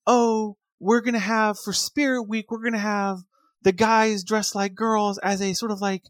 oh, 0.06 0.56
we're 0.78 1.00
going 1.00 1.14
to 1.14 1.20
have 1.20 1.58
for 1.58 1.72
Spirit 1.72 2.24
Week, 2.24 2.50
we're 2.50 2.58
going 2.62 2.72
to 2.72 2.78
have 2.78 3.18
the 3.62 3.72
guys 3.72 4.24
dressed 4.24 4.54
like 4.54 4.74
girls 4.74 5.18
as 5.18 5.40
a 5.40 5.54
sort 5.54 5.70
of 5.70 5.80
like 5.80 6.02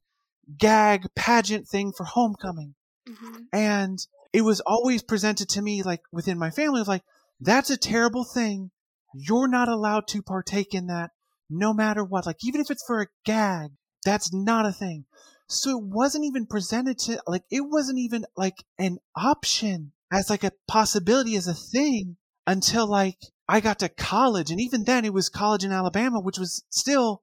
gag 0.59 1.07
pageant 1.14 1.68
thing 1.68 1.92
for 1.92 2.05
homecoming. 2.05 2.75
Mhm. 3.07 3.47
And 3.53 3.99
it 4.33 4.42
was 4.42 4.61
always 4.61 5.03
presented 5.03 5.49
to 5.51 5.62
me, 5.62 5.83
like 5.83 6.01
within 6.11 6.38
my 6.38 6.51
family, 6.51 6.81
of 6.81 6.88
like, 6.88 7.05
that's 7.40 7.71
a 7.71 7.77
terrible 7.77 8.25
thing. 8.25 8.71
You're 9.14 9.48
not 9.48 9.68
allowed 9.68 10.07
to 10.09 10.22
partake 10.22 10.75
in 10.75 10.87
that 10.87 11.11
no 11.51 11.75
matter 11.75 12.03
what. 12.05 12.27
Like, 12.27 12.44
even 12.44 12.61
if 12.61 12.70
it's 12.70 12.85
for 12.87 13.01
a 13.01 13.09
gag, 13.25 13.70
that's 14.05 14.33
not 14.33 14.66
a 14.66 14.72
thing. 14.72 15.05
So 15.48 15.70
it 15.79 15.85
wasn't 15.85 16.25
even 16.25 16.46
presented 16.46 16.98
to, 17.01 17.22
like, 17.27 17.42
it 17.51 17.61
wasn't 17.61 17.98
even 17.98 18.25
like 18.37 18.64
an 18.79 18.98
option 19.14 19.92
as 20.11 20.31
like 20.31 20.44
a 20.44 20.53
possibility 20.66 21.37
as 21.37 21.46
a 21.46 21.55
thing 21.55 22.16
until 22.46 22.88
like 22.88 23.18
I 23.48 23.61
got 23.61 23.79
to 23.81 23.88
college. 23.88 24.51
And 24.51 24.61
even 24.61 24.85
then 24.85 25.05
it 25.05 25.12
was 25.12 25.29
college 25.29 25.64
in 25.64 25.72
Alabama, 25.72 26.20
which 26.20 26.38
was 26.38 26.64
still 26.70 27.22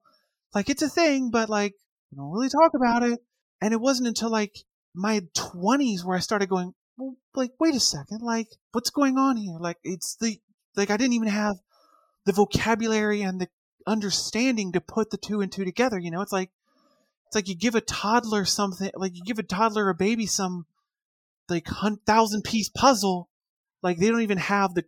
like, 0.54 0.70
it's 0.70 0.82
a 0.82 0.88
thing, 0.88 1.30
but 1.30 1.48
like, 1.48 1.74
we 2.10 2.16
don't 2.16 2.30
really 2.30 2.48
talk 2.48 2.72
about 2.74 3.02
it. 3.02 3.20
And 3.60 3.72
it 3.72 3.80
wasn't 3.80 4.08
until 4.08 4.30
like 4.30 4.54
my 4.94 5.20
20s 5.34 6.04
where 6.04 6.16
I 6.16 6.20
started 6.20 6.48
going, 6.48 6.74
well, 6.96 7.16
like, 7.34 7.52
wait 7.58 7.74
a 7.74 7.80
second, 7.80 8.22
like, 8.22 8.48
what's 8.72 8.90
going 8.90 9.16
on 9.16 9.36
here? 9.36 9.56
Like, 9.58 9.78
it's 9.82 10.16
the, 10.16 10.38
like, 10.76 10.90
I 10.90 10.96
didn't 10.96 11.14
even 11.14 11.28
have 11.28 11.56
the 12.26 12.32
vocabulary 12.32 13.22
and 13.22 13.40
the 13.40 13.48
understanding 13.86 14.72
to 14.72 14.80
put 14.80 15.10
the 15.10 15.16
two 15.16 15.40
and 15.40 15.50
two 15.50 15.64
together. 15.64 15.98
You 15.98 16.10
know, 16.10 16.20
it's 16.20 16.32
like, 16.32 16.50
it's 17.26 17.34
like 17.36 17.48
you 17.48 17.56
give 17.56 17.74
a 17.74 17.80
toddler 17.80 18.44
something, 18.44 18.90
like 18.94 19.14
you 19.14 19.22
give 19.24 19.38
a 19.38 19.42
toddler 19.42 19.86
or 19.86 19.94
baby 19.94 20.26
some, 20.26 20.66
like, 21.48 21.66
thousand 22.06 22.44
piece 22.44 22.68
puzzle. 22.68 23.28
Like, 23.82 23.98
they 23.98 24.08
don't 24.08 24.22
even 24.22 24.38
have 24.38 24.74
the 24.74 24.84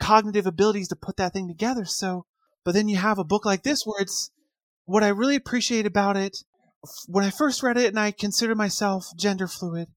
cognitive 0.00 0.46
abilities 0.46 0.88
to 0.88 0.96
put 0.96 1.16
that 1.16 1.32
thing 1.32 1.48
together. 1.48 1.84
So, 1.84 2.26
but 2.64 2.74
then 2.74 2.88
you 2.88 2.96
have 2.96 3.18
a 3.18 3.24
book 3.24 3.44
like 3.44 3.62
this 3.62 3.84
where 3.84 4.00
it's, 4.00 4.30
what 4.84 5.02
I 5.02 5.08
really 5.08 5.34
appreciate 5.34 5.84
about 5.84 6.16
it, 6.16 6.38
when 7.08 7.24
I 7.24 7.30
first 7.30 7.62
read 7.62 7.76
it 7.76 7.88
and 7.88 7.98
I 7.98 8.12
considered 8.12 8.56
myself 8.56 9.06
gender 9.16 9.48
fluid, 9.48 9.88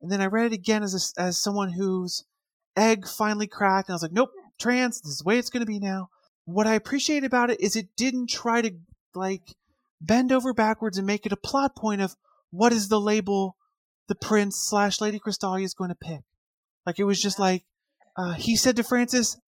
and 0.00 0.10
then 0.10 0.20
I 0.20 0.26
read 0.26 0.46
it 0.46 0.52
again 0.52 0.82
as 0.82 1.14
a, 1.16 1.20
as 1.20 1.40
someone 1.40 1.70
whose 1.72 2.24
egg 2.76 3.06
finally 3.06 3.46
cracked, 3.46 3.88
and 3.88 3.92
I 3.92 3.96
was 3.96 4.02
like, 4.02 4.12
nope, 4.12 4.30
trans. 4.58 5.00
This 5.00 5.12
is 5.12 5.18
the 5.18 5.28
way 5.28 5.38
it's 5.38 5.50
going 5.50 5.60
to 5.60 5.66
be 5.66 5.78
now. 5.78 6.08
What 6.44 6.66
I 6.66 6.74
appreciate 6.74 7.24
about 7.24 7.50
it 7.50 7.60
is 7.60 7.76
it 7.76 7.96
didn't 7.96 8.28
try 8.28 8.62
to 8.62 8.72
like 9.14 9.42
bend 10.00 10.32
over 10.32 10.52
backwards 10.52 10.98
and 10.98 11.06
make 11.06 11.26
it 11.26 11.32
a 11.32 11.36
plot 11.36 11.76
point 11.76 12.00
of 12.00 12.16
what 12.50 12.72
is 12.72 12.88
the 12.88 13.00
label 13.00 13.56
the 14.08 14.14
prince 14.14 14.56
slash 14.56 15.00
Lady 15.00 15.18
Crystallia 15.18 15.64
is 15.64 15.74
going 15.74 15.90
to 15.90 15.94
pick. 15.94 16.22
Like 16.84 16.98
it 16.98 17.04
was 17.04 17.20
just 17.20 17.38
like 17.38 17.64
uh, 18.16 18.32
he 18.32 18.56
said 18.56 18.76
to 18.76 18.82
Frances, 18.82 19.38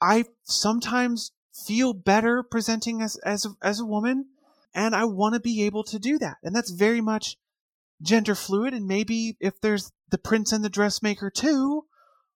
I 0.00 0.24
sometimes 0.44 1.32
feel 1.66 1.92
better 1.92 2.42
presenting 2.42 3.02
as 3.02 3.16
as 3.16 3.44
a, 3.44 3.50
as 3.62 3.80
a 3.80 3.84
woman, 3.84 4.26
and 4.74 4.94
I 4.94 5.04
want 5.04 5.34
to 5.34 5.40
be 5.40 5.64
able 5.64 5.84
to 5.84 5.98
do 5.98 6.18
that, 6.18 6.36
and 6.42 6.54
that's 6.54 6.70
very 6.70 7.00
much 7.00 7.36
gender 8.00 8.34
fluid. 8.34 8.74
And 8.74 8.86
maybe 8.86 9.36
if 9.40 9.60
there's 9.60 9.92
the 10.10 10.18
prince 10.18 10.52
and 10.52 10.64
the 10.64 10.70
dressmaker 10.70 11.30
too, 11.30 11.84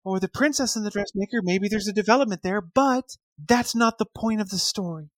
or 0.04 0.18
the 0.20 0.28
princess 0.28 0.76
and 0.76 0.84
the 0.84 0.90
dressmaker, 0.90 1.40
maybe 1.42 1.68
there's 1.68 1.88
a 1.88 1.92
development 1.92 2.42
there. 2.42 2.60
But 2.60 3.16
that's 3.46 3.74
not 3.74 3.98
the 3.98 4.06
point 4.06 4.40
of 4.40 4.50
the 4.50 4.58
story. 4.58 5.10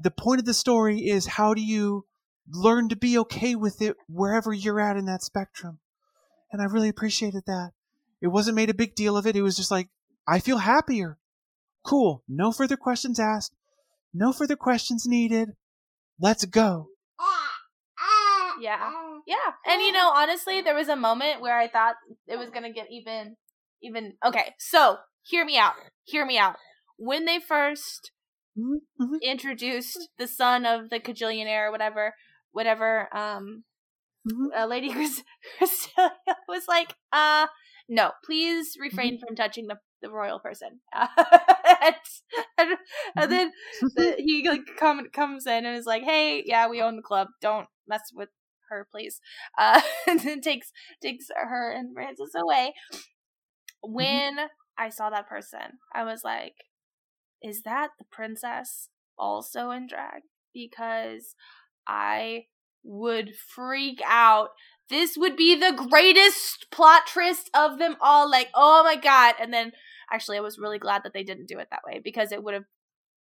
The 0.00 0.10
point 0.10 0.40
of 0.40 0.46
the 0.46 0.54
story 0.54 1.00
is 1.00 1.26
how 1.26 1.54
do 1.54 1.62
you 1.62 2.04
learn 2.50 2.88
to 2.88 2.96
be 2.96 3.18
okay 3.18 3.54
with 3.54 3.82
it 3.82 3.96
wherever 4.08 4.52
you're 4.52 4.80
at 4.80 4.96
in 4.96 5.06
that 5.06 5.22
spectrum. 5.22 5.80
And 6.50 6.62
I 6.62 6.66
really 6.66 6.88
appreciated 6.88 7.44
that. 7.46 7.72
It 8.22 8.28
wasn't 8.28 8.56
made 8.56 8.70
a 8.70 8.74
big 8.74 8.94
deal 8.94 9.16
of 9.16 9.26
it. 9.26 9.36
It 9.36 9.42
was 9.42 9.56
just 9.56 9.70
like, 9.70 9.88
I 10.26 10.38
feel 10.38 10.58
happier. 10.58 11.18
Cool. 11.84 12.22
No 12.28 12.52
further 12.52 12.76
questions 12.76 13.20
asked. 13.20 13.54
No 14.14 14.32
further 14.32 14.56
questions 14.56 15.04
needed. 15.06 15.50
Let's 16.20 16.44
go. 16.44 16.88
Yeah. 18.60 18.90
Yeah. 19.26 19.36
And 19.66 19.82
you 19.82 19.92
know, 19.92 20.10
honestly, 20.14 20.60
there 20.62 20.74
was 20.74 20.88
a 20.88 20.96
moment 20.96 21.40
where 21.40 21.56
I 21.56 21.68
thought 21.68 21.94
it 22.26 22.38
was 22.38 22.50
gonna 22.50 22.72
get 22.72 22.86
even 22.90 23.36
even 23.82 24.14
okay, 24.24 24.54
so 24.58 24.96
hear 25.22 25.44
me 25.44 25.58
out. 25.58 25.74
Hear 26.04 26.26
me 26.26 26.38
out. 26.38 26.56
When 26.98 27.24
they 27.26 27.40
first 27.40 28.12
Mm-hmm. 28.58 29.18
introduced 29.22 30.08
the 30.18 30.26
son 30.26 30.64
of 30.66 30.90
the 30.90 31.00
cajillionaire 31.00 31.68
or 31.68 31.70
whatever 31.72 32.14
whatever 32.52 33.08
um 33.16 33.64
Mhm. 34.24 34.50
uh, 34.56 34.66
lady 34.66 34.90
Crystallia 35.60 36.10
was 36.48 36.64
like 36.68 36.94
uh 37.12 37.46
no 37.88 38.12
please 38.24 38.76
refrain 38.80 39.18
Mm-hmm. 39.18 39.26
from 39.26 39.36
touching 39.36 39.66
the, 39.66 39.76
the 40.02 40.10
royal 40.10 40.38
person 40.40 40.80
and, 40.94 41.94
and, 42.58 42.78
Mm-hmm. 43.16 43.18
and 43.18 43.32
then 43.32 43.52
the, 43.96 44.14
he 44.18 44.46
like 44.48 44.62
come, 44.78 45.08
comes 45.12 45.46
in 45.46 45.66
and 45.66 45.76
is 45.76 45.86
like 45.86 46.02
hey 46.04 46.42
yeah 46.46 46.68
we 46.68 46.80
own 46.82 46.96
the 46.96 47.02
club 47.02 47.28
don't 47.40 47.68
mess 47.88 48.10
with 48.14 48.28
her 48.70 48.86
please 48.90 49.20
uh 49.58 49.80
and 50.08 50.20
then 50.20 50.40
takes 50.40 50.72
takes 51.02 51.26
her 51.34 51.70
and 51.72 51.94
frances 51.94 52.34
away 52.36 52.74
Mm-hmm. 54.00 54.18
when 54.22 54.36
i 54.78 54.88
saw 54.88 55.10
that 55.10 55.28
person 55.28 55.78
i 55.94 56.04
was 56.04 56.22
like 56.24 56.54
is 57.42 57.62
that 57.62 57.90
the 57.98 58.04
princess 58.10 58.88
also 59.18 59.70
in 59.70 59.86
drag? 59.86 60.22
Because 60.52 61.34
i 61.86 62.44
would 62.84 63.34
freak 63.34 64.00
out. 64.06 64.50
This 64.88 65.16
would 65.18 65.36
be 65.36 65.54
the 65.54 65.86
greatest 65.90 66.70
plot 66.70 67.02
twist 67.06 67.50
of 67.54 67.78
them 67.78 67.96
all 68.00 68.30
like 68.30 68.48
oh 68.54 68.82
my 68.84 68.96
god. 68.96 69.34
And 69.40 69.52
then 69.52 69.72
actually 70.10 70.38
i 70.38 70.40
was 70.40 70.58
really 70.58 70.78
glad 70.78 71.02
that 71.04 71.12
they 71.12 71.22
didn't 71.22 71.48
do 71.48 71.58
it 71.58 71.68
that 71.70 71.82
way 71.86 72.00
because 72.02 72.32
it 72.32 72.42
would 72.42 72.54
have 72.54 72.64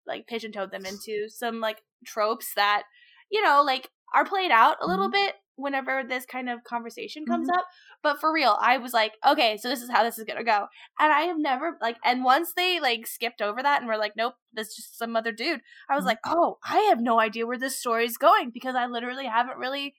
like 0.06 0.26
pigeon-toed 0.26 0.70
them 0.70 0.86
into 0.86 1.28
some 1.28 1.60
like 1.60 1.82
tropes 2.04 2.52
that 2.54 2.84
you 3.30 3.42
know 3.42 3.62
like 3.64 3.90
are 4.14 4.24
played 4.24 4.50
out 4.50 4.76
a 4.80 4.86
little 4.86 5.06
mm-hmm. 5.06 5.24
bit 5.24 5.34
whenever 5.56 6.02
this 6.06 6.24
kind 6.26 6.48
of 6.48 6.62
conversation 6.64 7.26
comes 7.26 7.48
mm-hmm. 7.48 7.58
up 7.58 7.66
but 8.06 8.20
for 8.20 8.32
real 8.32 8.56
i 8.60 8.78
was 8.78 8.92
like 8.92 9.14
okay 9.26 9.56
so 9.56 9.68
this 9.68 9.82
is 9.82 9.90
how 9.90 10.04
this 10.04 10.16
is 10.16 10.24
gonna 10.24 10.44
go 10.44 10.66
and 11.00 11.12
i 11.12 11.22
have 11.22 11.38
never 11.38 11.76
like 11.82 11.96
and 12.04 12.22
once 12.22 12.52
they 12.54 12.78
like 12.78 13.04
skipped 13.04 13.42
over 13.42 13.60
that 13.60 13.80
and 13.80 13.88
were 13.88 13.96
like 13.98 14.12
nope 14.16 14.34
that's 14.54 14.76
just 14.76 14.96
some 14.96 15.16
other 15.16 15.32
dude 15.32 15.60
i 15.90 15.96
was 15.96 16.04
Mhm. 16.04 16.06
like 16.06 16.18
oh 16.24 16.58
i 16.64 16.78
have 16.88 17.00
no 17.00 17.18
idea 17.20 17.46
where 17.46 17.58
this 17.58 17.78
story 17.80 18.04
is 18.04 18.16
going 18.16 18.50
because 18.50 18.76
i 18.76 18.86
literally 18.86 19.26
haven't 19.26 19.58
really 19.58 19.96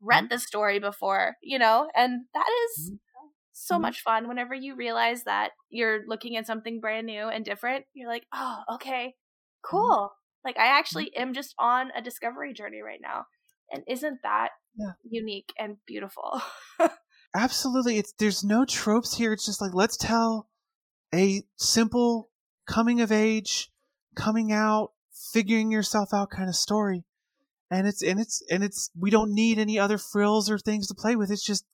read 0.00 0.24
Mhm. 0.24 0.30
the 0.30 0.38
story 0.40 0.80
before 0.80 1.36
you 1.42 1.58
know 1.58 1.88
and 1.94 2.24
that 2.34 2.48
is 2.64 2.90
Mhm. 2.90 2.98
so 3.52 3.78
Mhm. 3.78 3.82
much 3.82 4.02
fun 4.02 4.26
whenever 4.28 4.54
you 4.54 4.74
realize 4.74 5.22
that 5.24 5.52
you're 5.70 6.02
looking 6.08 6.36
at 6.36 6.46
something 6.46 6.80
brand 6.80 7.06
new 7.06 7.28
and 7.28 7.44
different 7.44 7.84
you're 7.94 8.08
like 8.08 8.26
oh 8.34 8.62
okay 8.74 9.14
cool 9.62 10.12
like 10.44 10.58
i 10.58 10.66
actually 10.66 11.14
am 11.16 11.32
just 11.32 11.54
on 11.58 11.90
a 11.96 12.02
discovery 12.02 12.52
journey 12.52 12.82
right 12.82 13.00
now 13.00 13.26
and 13.70 13.84
isn't 13.88 14.18
that 14.24 14.50
Yeah. 14.76 14.92
unique 15.08 15.52
and 15.58 15.76
beautiful 15.86 16.42
Absolutely. 17.34 17.98
It's 17.98 18.12
there's 18.12 18.44
no 18.44 18.64
tropes 18.64 19.16
here. 19.16 19.32
It's 19.32 19.46
just 19.46 19.60
like 19.60 19.74
let's 19.74 19.96
tell 19.96 20.48
a 21.12 21.42
simple 21.56 22.30
coming 22.66 23.00
of 23.00 23.10
age, 23.10 23.70
coming 24.14 24.52
out, 24.52 24.92
figuring 25.32 25.70
yourself 25.70 26.14
out 26.14 26.30
kind 26.30 26.48
of 26.48 26.54
story. 26.54 27.04
And 27.70 27.88
it's 27.88 28.02
and 28.02 28.20
it's 28.20 28.42
and 28.50 28.62
it's 28.62 28.90
we 28.98 29.10
don't 29.10 29.34
need 29.34 29.58
any 29.58 29.78
other 29.78 29.98
frills 29.98 30.48
or 30.48 30.58
things 30.58 30.86
to 30.88 30.94
play 30.94 31.16
with. 31.16 31.30
It's 31.30 31.44
just 31.44 31.64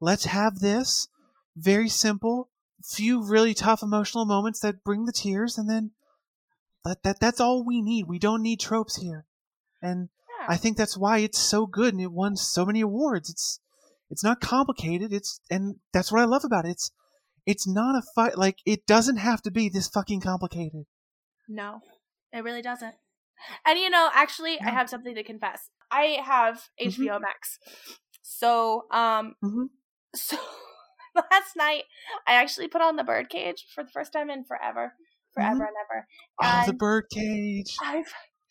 let's 0.00 0.26
have 0.26 0.60
this 0.60 1.08
very 1.56 1.88
simple, 1.88 2.48
few 2.84 3.22
really 3.24 3.54
tough 3.54 3.82
emotional 3.82 4.24
moments 4.24 4.60
that 4.60 4.84
bring 4.84 5.06
the 5.06 5.12
tears 5.12 5.58
and 5.58 5.68
then 5.68 5.90
that, 6.84 7.02
that 7.02 7.20
that's 7.20 7.40
all 7.40 7.64
we 7.64 7.82
need. 7.82 8.06
We 8.06 8.20
don't 8.20 8.42
need 8.42 8.60
tropes 8.60 8.96
here. 8.96 9.26
And 9.82 10.08
yeah. 10.40 10.46
I 10.48 10.56
think 10.56 10.76
that's 10.76 10.96
why 10.96 11.18
it's 11.18 11.38
so 11.38 11.66
good 11.66 11.94
and 11.94 12.02
it 12.02 12.12
won 12.12 12.36
so 12.36 12.64
many 12.64 12.80
awards. 12.80 13.28
It's 13.28 13.60
it's 14.10 14.24
not 14.24 14.40
complicated. 14.40 15.12
It's 15.12 15.40
and 15.50 15.76
that's 15.92 16.10
what 16.12 16.20
I 16.20 16.24
love 16.24 16.44
about 16.44 16.66
it. 16.66 16.70
It's 16.70 16.90
it's 17.46 17.66
not 17.66 17.96
a 17.96 18.02
fight. 18.14 18.36
Like 18.38 18.58
it 18.66 18.86
doesn't 18.86 19.16
have 19.16 19.42
to 19.42 19.50
be 19.50 19.68
this 19.68 19.88
fucking 19.88 20.20
complicated. 20.20 20.84
No, 21.48 21.80
it 22.32 22.44
really 22.44 22.62
doesn't. 22.62 22.94
And 23.64 23.78
you 23.78 23.88
know, 23.90 24.10
actually, 24.12 24.60
I 24.60 24.70
have 24.70 24.90
something 24.90 25.14
to 25.14 25.22
confess. 25.22 25.70
I 25.90 26.18
have 26.24 26.68
Mhm. 26.80 26.92
HBO 26.98 27.20
Max. 27.20 27.58
So, 28.22 28.84
um, 28.90 29.34
Mm-hmm. 29.42 29.64
so 30.14 30.36
last 31.14 31.56
night 31.56 31.84
I 32.26 32.34
actually 32.34 32.68
put 32.68 32.82
on 32.82 32.96
the 32.96 33.04
Birdcage 33.04 33.66
for 33.74 33.82
the 33.82 33.90
first 33.90 34.12
time 34.12 34.30
in 34.30 34.44
forever, 34.44 34.94
forever 35.34 35.64
and 35.64 35.74
ever. 35.84 36.06
Oh, 36.40 36.62
the 36.66 36.70
And 36.70 36.78
birdcage. 36.78 37.76
I 37.82 38.04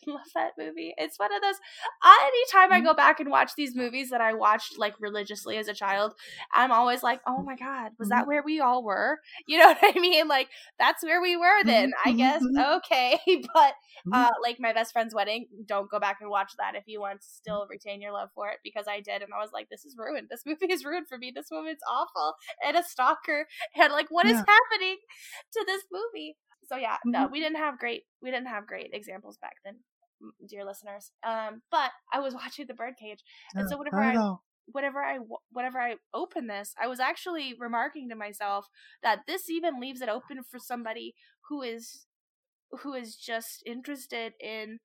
love 0.16 0.28
that 0.36 0.53
movie. 0.57 0.93
It's 0.97 1.20
one 1.20 1.34
of 1.34 1.41
those. 1.41 1.55
Anytime 2.03 2.72
I 2.72 2.80
Mhm. 2.80 2.84
go 2.84 2.93
back 2.93 3.20
and 3.20 3.30
watch 3.30 3.51
these 3.55 3.76
movies 3.76 4.10
that 4.10 4.22
I 4.22 4.34
watched 4.34 4.78
like 4.78 4.95
religiously 4.99 5.57
as 5.57 5.68
a 5.68 5.74
child, 5.74 6.14
I'm 6.53 6.72
always 6.72 7.03
like, 7.03 7.22
"Oh 7.28 7.43
my 7.43 7.55
god, 7.55 7.93
was 7.99 8.10
that 8.10 8.28
where 8.28 8.43
we 8.43 8.60
all 8.60 8.84
were?" 8.84 9.20
You 9.47 9.57
know 9.60 9.68
what 9.70 9.95
I 9.95 9.99
mean? 9.99 10.28
Like 10.28 10.49
that's 10.78 11.03
where 11.03 11.22
we 11.22 11.36
were 11.36 11.64
then. 11.66 11.91
I 12.05 12.12
Mhm, 12.12 12.14
guess 12.14 12.43
okay, 12.60 13.20
but 13.53 13.74
uh, 14.12 14.30
like 14.43 14.60
my 14.60 14.74
best 14.74 14.93
friend's 14.93 15.14
wedding, 15.14 15.47
don't 15.66 15.89
go 15.89 15.99
back 15.99 16.18
and 16.22 16.30
watch 16.30 16.53
that 16.57 16.76
if 16.76 16.84
you 16.88 16.99
want 16.99 17.22
to 17.22 17.28
still 17.28 17.68
retain 17.70 18.01
your 18.01 18.12
love 18.14 18.30
for 18.36 18.49
it 18.49 18.60
because 18.64 18.88
I 18.88 18.99
did, 19.01 19.22
and 19.22 19.34
I 19.34 19.39
was 19.39 19.51
like, 19.53 19.70
"This 19.70 19.86
is 19.86 19.95
ruined. 19.97 20.28
This 20.30 20.45
movie 20.45 20.72
is 20.72 20.86
ruined 20.86 21.07
for 21.07 21.18
me. 21.18 21.32
This 21.36 21.47
woman's 21.51 21.82
awful 21.89 22.36
and 22.66 22.78
a 22.78 22.84
stalker, 22.84 23.47
and 23.76 23.91
like, 23.93 24.10
what 24.10 24.26
is 24.26 24.38
Yeah. 24.38 24.45
happening 24.47 24.97
to 25.53 25.64
this 25.66 25.84
movie?" 25.91 26.38
So 26.66 26.76
yeah, 26.76 26.97
no, 27.03 27.28
we 27.28 27.39
didn't 27.39 27.57
have 27.57 27.80
great 27.80 28.03
we 28.22 28.32
didn't 28.32 28.47
have 28.47 28.68
great 28.68 28.91
examples 28.93 29.38
back 29.38 29.55
then, 29.66 29.80
dear 30.48 30.66
listeners. 30.66 31.12
Um, 31.24 31.62
but 31.72 31.92
I 32.12 32.20
was 32.20 32.34
watching 32.36 32.68
The 32.68 32.74
Birdcage, 32.74 33.24
and 33.56 33.70
so 33.70 33.78
whenever 33.78 34.02
at 34.02 34.18
I 34.18 34.36
whenever 34.72 35.04
I 35.04 35.20
whenever 35.52 35.80
I 35.80 35.96
open 36.14 36.48
this, 36.48 36.74
I 36.82 36.88
was 36.88 37.00
actually 37.00 37.56
remarking 37.58 38.10
to 38.10 38.16
myself 38.16 38.68
that 39.04 39.22
this 39.28 39.50
even 39.50 39.80
leaves 39.80 40.02
it 40.02 40.10
open 40.10 40.44
for 40.44 40.60
somebody 40.60 41.16
who 41.50 41.62
is 41.62 42.06
who 42.82 42.94
is 42.94 43.16
just 43.16 43.64
interested 43.66 44.34
in, 44.40 44.80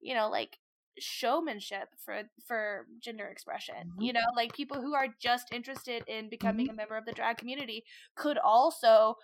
you 0.00 0.14
know, 0.14 0.28
like 0.28 0.58
showmanship 0.98 1.88
for 2.04 2.22
for 2.46 2.86
gender 3.00 3.26
expression. 3.26 3.92
Mhm. 3.96 4.04
You 4.04 4.12
know, 4.14 4.26
like 4.34 4.54
people 4.54 4.80
who 4.80 4.94
are 4.94 5.08
just 5.20 5.52
interested 5.52 6.04
in 6.08 6.28
becoming 6.28 6.68
a 6.68 6.72
member 6.72 6.96
of 6.96 7.04
the 7.04 7.12
drag 7.12 7.38
community 7.38 7.84
could 8.16 8.38
also. 8.38 9.16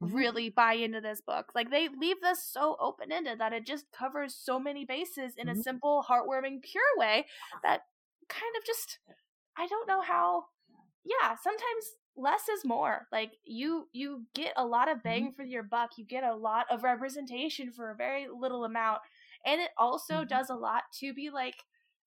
Really 0.00 0.48
buy 0.50 0.74
into 0.74 1.00
this 1.00 1.20
book. 1.20 1.52
Like 1.54 1.70
they 1.70 1.88
leave 1.88 2.20
this 2.20 2.42
so 2.44 2.76
open 2.80 3.12
ended 3.12 3.38
that 3.40 3.52
it 3.52 3.66
just 3.66 3.92
covers 3.92 4.34
so 4.34 4.58
many 4.58 4.84
bases 4.84 5.36
in 5.36 5.48
a 5.48 5.54
Mhm. 5.54 5.62
simple, 5.62 6.04
heartwarming, 6.08 6.62
pure 6.62 6.82
way 6.96 7.26
that 7.62 7.82
kind 8.28 8.54
of 8.56 8.64
just 8.64 8.98
I 9.56 9.66
don't 9.66 9.88
know 9.88 10.00
how 10.00 10.46
yeah, 11.04 11.36
sometimes 11.36 11.86
less 12.16 12.48
is 12.48 12.64
more. 12.64 13.06
Like 13.12 13.38
you 13.44 13.88
you 13.92 14.26
get 14.34 14.52
a 14.56 14.66
lot 14.66 14.88
of 14.90 15.02
bang 15.02 15.32
for 15.32 15.42
your 15.44 15.62
buck. 15.62 15.98
You 15.98 16.04
get 16.04 16.24
a 16.24 16.34
lot 16.34 16.66
of 16.70 16.82
representation 16.84 17.72
for 17.72 17.90
a 17.90 17.96
very 17.96 18.28
little 18.28 18.64
amount. 18.64 19.02
And 19.44 19.60
it 19.60 19.70
also 19.78 20.24
does 20.24 20.50
a 20.50 20.54
lot 20.54 20.84
to 21.00 21.14
be 21.14 21.30
like 21.30 21.56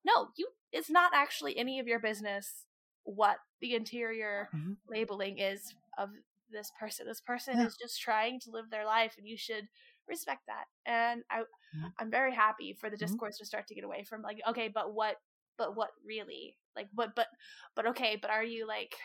no, 0.05 0.29
you 0.37 0.49
it's 0.71 0.89
not 0.89 1.13
actually 1.15 1.57
any 1.57 1.79
of 1.79 1.87
your 1.87 1.99
business 1.99 2.65
what 3.03 3.37
the 3.61 3.75
interior 3.75 4.51
Mhm. 4.53 4.73
labeling 4.87 5.37
is 5.39 5.73
of 5.97 6.11
this 6.53 6.71
person. 6.79 7.07
This 7.07 7.21
person 7.21 7.59
Yeah. 7.59 7.67
is 7.67 7.77
just 7.77 8.01
trying 8.01 8.39
to 8.41 8.51
live 8.51 8.69
their 8.71 8.85
life, 8.85 9.15
and 9.17 9.27
you 9.27 9.37
should 9.37 9.67
respect 10.07 10.41
that. 10.47 10.65
And 10.85 11.23
I, 11.31 11.43
Mhm. 11.75 11.93
I'm 11.99 12.11
very 12.11 12.33
happy 12.33 12.73
for 12.79 12.89
the 12.89 12.97
Mhm. 12.97 12.99
discourse 12.99 13.37
to 13.39 13.45
start 13.45 13.67
to 13.67 13.75
get 13.75 13.83
away 13.85 14.05
from 14.05 14.21
like, 14.21 14.41
okay, 14.49 14.69
but 14.69 14.93
what, 14.93 15.17
but 15.57 15.75
what 15.75 15.91
really, 16.05 16.57
like, 16.75 16.89
what, 16.93 17.15
but, 17.15 17.27
but 17.75 17.87
okay, 17.87 18.17
but 18.21 18.31
are 18.31 18.43
you 18.45 18.67
like, 18.67 18.95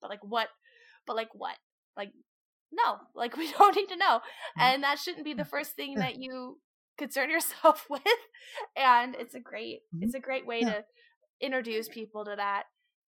but 0.00 0.10
like 0.10 0.22
what, 0.24 0.48
but 1.06 1.16
like 1.16 1.30
what, 1.34 1.56
like, 1.96 2.12
no, 2.72 2.98
like 3.14 3.36
we 3.36 3.50
don't 3.52 3.76
need 3.76 3.88
to 3.88 3.96
know, 3.96 4.20
and 4.58 4.82
that 4.84 4.98
shouldn't 4.98 5.24
be 5.24 5.34
the 5.34 5.44
first 5.44 5.72
thing 5.76 5.90
Mm-hmm. 5.92 6.00
That 6.00 6.16
you 6.16 6.60
concern 6.98 7.30
yourself 7.30 7.86
with. 7.90 8.02
And 8.76 9.14
it's 9.16 9.34
a 9.34 9.40
great, 9.40 9.80
Mhm. 9.94 10.02
it's 10.02 10.14
a 10.14 10.20
great 10.20 10.46
way 10.46 10.60
Yeah. 10.62 10.74
to 10.74 10.84
introduce 11.40 11.88
people 11.88 12.24
to 12.24 12.34
that 12.36 12.64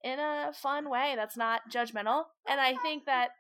in 0.05 0.19
a 0.19 0.53
fun 0.55 0.89
way 0.91 1.15
that's 1.17 1.37
not 1.37 1.63
judgmental. 1.71 2.25
And 2.49 2.61
I 2.61 2.77
think 2.83 3.07
that 3.07 3.31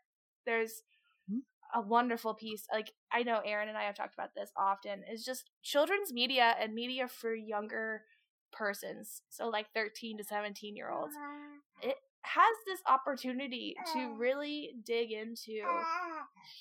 there's 0.47 0.82
Mhm. 1.30 1.43
a 1.74 1.80
wonderful 1.80 2.34
piece. 2.34 2.66
Like 2.72 2.93
I 3.11 3.22
know 3.22 3.40
Aaron 3.45 3.68
and 3.68 3.78
I 3.78 3.84
have 3.84 3.95
talked 3.97 4.14
about 4.14 4.34
this 4.34 4.53
often. 4.57 5.05
Is 5.05 5.24
just 5.24 5.51
children's 5.62 6.12
media 6.12 6.57
and 6.59 6.74
media 6.74 7.09
for 7.09 7.34
younger 7.34 8.05
persons. 8.53 9.22
So 9.30 9.49
like 9.49 9.72
13 9.72 10.18
to 10.18 10.24
17 10.24 10.76
year 10.76 10.90
olds. 10.90 11.14
It 11.82 11.97
has 12.22 12.57
this 12.66 12.80
opportunity 12.86 13.74
to 13.95 14.14
really 14.16 14.74
dig 14.84 15.11
into 15.12 15.62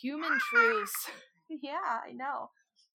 human 0.02 0.40
truths. 0.50 1.10
yeah, 1.50 2.02
I 2.06 2.12
know. 2.14 2.52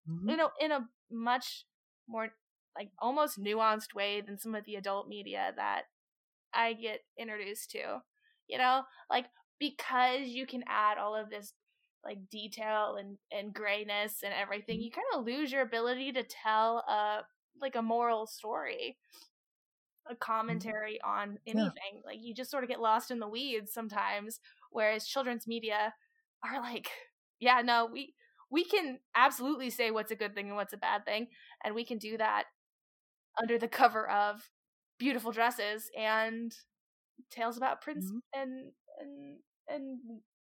Mhm. 0.07 0.29
In 0.29 0.39
a 0.39 0.49
in 0.59 0.71
a 0.71 0.89
much 1.11 1.65
more 2.07 2.33
like 2.77 2.91
almost 2.99 3.39
nuanced 3.39 3.93
way 3.93 4.21
than 4.21 4.37
some 4.37 4.55
of 4.55 4.65
the 4.65 4.75
adult 4.75 5.07
media 5.07 5.53
that 5.55 5.83
I 6.53 6.73
get 6.73 7.01
introduced 7.17 7.71
to. 7.71 8.03
You 8.47 8.57
know, 8.57 8.83
like 9.09 9.25
because 9.59 10.27
you 10.29 10.45
can 10.47 10.63
add 10.67 10.97
all 10.97 11.15
of 11.15 11.29
this 11.29 11.53
like 12.03 12.29
detail 12.29 12.97
and 12.99 13.17
and 13.31 13.53
grayness 13.53 14.23
and 14.23 14.33
everything, 14.33 14.81
you 14.81 14.91
kind 14.91 15.07
of 15.15 15.25
lose 15.25 15.51
your 15.51 15.61
ability 15.63 16.11
to 16.13 16.23
tell 16.23 16.79
a 16.87 17.23
like 17.61 17.75
a 17.75 17.81
moral 17.81 18.27
story, 18.27 18.97
a 20.09 20.15
commentary 20.15 20.99
on 21.01 21.39
anything. 21.47 22.01
Like 22.05 22.19
you 22.21 22.33
just 22.35 22.51
sort 22.51 22.63
of 22.63 22.69
get 22.69 22.79
lost 22.81 23.11
in 23.11 23.19
the 23.19 23.27
weeds 23.27 23.73
sometimes. 23.73 24.39
Whereas 24.71 25.07
children's 25.07 25.47
media 25.47 25.93
are 26.43 26.61
like, 26.61 26.89
yeah, 27.39 27.61
no, 27.61 27.85
we 27.85 28.15
we 28.51 28.63
can 28.65 28.99
absolutely 29.15 29.69
say 29.71 29.89
what's 29.91 30.11
a 30.11 30.15
good 30.15 30.35
thing 30.35 30.47
and 30.47 30.55
what's 30.55 30.73
a 30.73 30.77
bad 30.77 31.05
thing, 31.05 31.27
and 31.63 31.73
we 31.75 31.83
can 31.85 31.97
do 31.97 32.17
that 32.17 32.45
under 33.41 33.57
the 33.59 33.67
cover 33.67 34.09
of 34.09 34.49
beautiful 34.99 35.31
dresses 35.31 35.89
and 35.97 36.55
tales 37.31 37.57
about 37.57 37.81
prince 37.81 38.13
Mhm. 38.13 38.19
and 38.33 38.71
and 38.99 39.37
and 39.67 39.99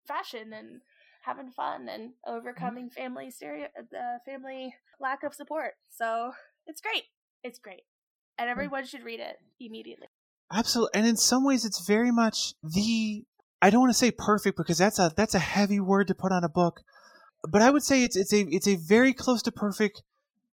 fashion 0.07 0.53
and 0.53 0.81
having 1.25 1.51
fun 1.51 1.89
and 1.89 2.11
overcoming 2.27 2.91
family 2.91 3.31
stereo 3.31 3.67
uh, 3.79 4.19
family 4.27 4.75
lack 5.01 5.23
of 5.23 5.35
support. 5.35 5.75
So 5.91 6.33
it's 6.67 6.81
great. 6.81 7.05
It's 7.45 7.59
great, 7.59 7.83
and 8.39 8.49
everyone 8.49 8.87
should 8.87 9.05
read 9.05 9.21
it 9.21 9.37
immediately. 9.61 10.09
Absolutely, 10.53 10.99
and 10.99 11.07
in 11.07 11.17
some 11.17 11.45
ways, 11.45 11.65
it's 11.65 11.87
very 11.87 12.11
much 12.11 12.55
the. 12.63 13.25
I 13.61 13.71
don't 13.71 13.81
want 13.81 13.93
to 13.93 13.99
say 13.99 14.11
perfect 14.11 14.57
because 14.57 14.79
that's 14.79 14.99
a 14.99 15.13
that's 15.17 15.35
a 15.35 15.41
heavy 15.41 15.81
word 15.81 16.09
to 16.09 16.15
put 16.15 16.33
on 16.33 16.45
a 16.45 16.49
book, 16.49 16.81
but 17.49 17.63
I 17.63 17.71
would 17.71 17.83
say 17.83 18.03
it's 18.03 18.17
it's 18.17 18.33
a 18.33 18.41
it's 18.49 18.69
a 18.69 18.77
very 18.77 19.13
close 19.13 19.43
to 19.43 19.53
perfect 19.53 20.03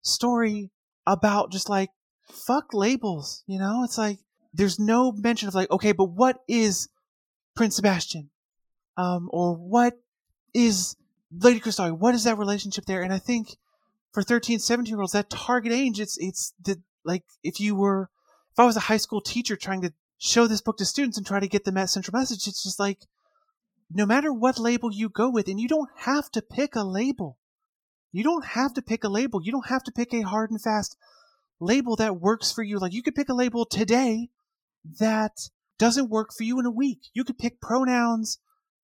story 0.03 0.71
about 1.07 1.53
just 1.53 1.69
like 1.69 1.91
fuck 2.47 2.73
labels. 2.73 3.45
You 3.47 3.59
know, 3.59 3.83
it's 3.85 3.99
like 3.99 4.19
there's 4.53 4.79
no 4.79 5.13
mention 5.13 5.49
of 5.49 5.55
like 5.55 5.71
okay, 5.71 5.93
but 5.93 6.07
what 6.07 6.39
is 6.49 6.89
Prince 7.55 7.77
Sebastian, 7.77 8.31
um, 8.97 9.29
or 9.33 9.55
what 9.55 9.95
is 10.53 10.97
Lady 11.33 11.61
Crystal? 11.61 11.89
What 11.95 12.15
is 12.15 12.25
that 12.25 12.39
relationship 12.39 12.85
there? 12.87 13.03
And 13.03 13.13
I 13.13 13.19
think 13.19 13.57
for 14.13 14.23
13, 14.23 14.59
17 14.59 14.91
year 14.91 15.01
olds, 15.01 15.13
that 15.13 15.31
target 15.31 15.73
age, 15.73 16.01
it's 16.01 16.17
it's 16.19 16.53
the 16.63 16.81
like 17.05 17.25
if 17.43 17.61
you 17.61 17.75
were 17.75 18.11
if 18.53 18.59
I 18.59 18.65
was 18.65 18.77
a 18.77 18.81
high 18.81 18.97
school 18.97 19.21
teacher 19.21 19.57
trying 19.57 19.83
to 19.83 19.93
show 20.19 20.47
this 20.47 20.61
book 20.61 20.79
to 20.79 20.85
students 20.85 21.19
and 21.19 21.27
try 21.27 21.41
to 21.41 21.49
get 21.49 21.65
them 21.65 21.77
at 21.77 21.91
central 21.91 22.19
message, 22.19 22.47
it's 22.47 22.63
just 22.63 22.79
like 22.79 23.01
no 23.93 24.07
matter 24.07 24.33
what 24.33 24.59
label 24.59 24.93
you 24.93 25.09
go 25.09 25.31
with, 25.31 25.49
and 25.49 25.61
you 25.61 25.69
don't 25.69 25.91
have 25.99 26.31
to 26.33 26.43
pick 26.43 26.75
a 26.75 26.83
label. 26.83 27.39
You 28.13 28.23
don't 28.23 28.45
have 28.45 28.75
to 28.75 28.83
pick 28.83 29.03
a 29.05 29.09
label. 29.09 29.43
You 29.43 29.53
don't 29.53 29.67
have 29.67 29.83
to 29.85 29.93
pick 29.93 30.15
a 30.15 30.21
hard 30.23 30.51
and 30.51 30.61
fast 30.61 30.97
label 31.61 31.97
that 31.97 32.21
works 32.21 32.53
for 32.53 32.63
you. 32.63 32.79
Like 32.79 32.93
you 32.93 33.03
could 33.03 33.15
pick 33.15 33.29
a 33.29 33.35
label 33.35 33.65
today 33.65 34.31
that 35.01 35.51
doesn't 35.79 36.11
work 36.11 36.31
for 36.37 36.45
you 36.45 36.59
in 36.59 36.67
a 36.67 36.71
week. 36.71 37.01
You 37.13 37.25
could 37.25 37.39
pick 37.39 37.61
pronouns 37.61 38.39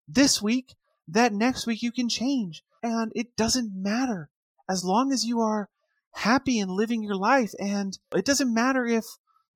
this 0.09 0.43
week 0.43 0.75
that 1.09 1.33
next 1.33 1.67
week 1.67 1.83
you 1.83 1.93
can 1.93 2.09
change. 2.09 2.63
And 2.83 3.13
it 3.15 3.37
doesn't 3.37 3.73
matter 3.75 4.31
as 4.69 4.85
long 4.85 5.13
as 5.13 5.25
you 5.25 5.41
are 5.41 5.69
happy 6.15 6.59
and 6.59 6.71
living 6.71 7.03
your 7.03 7.17
life. 7.17 7.53
And 7.59 7.99
it 8.15 8.25
doesn't 8.25 8.53
matter 8.53 8.87
if 8.87 9.05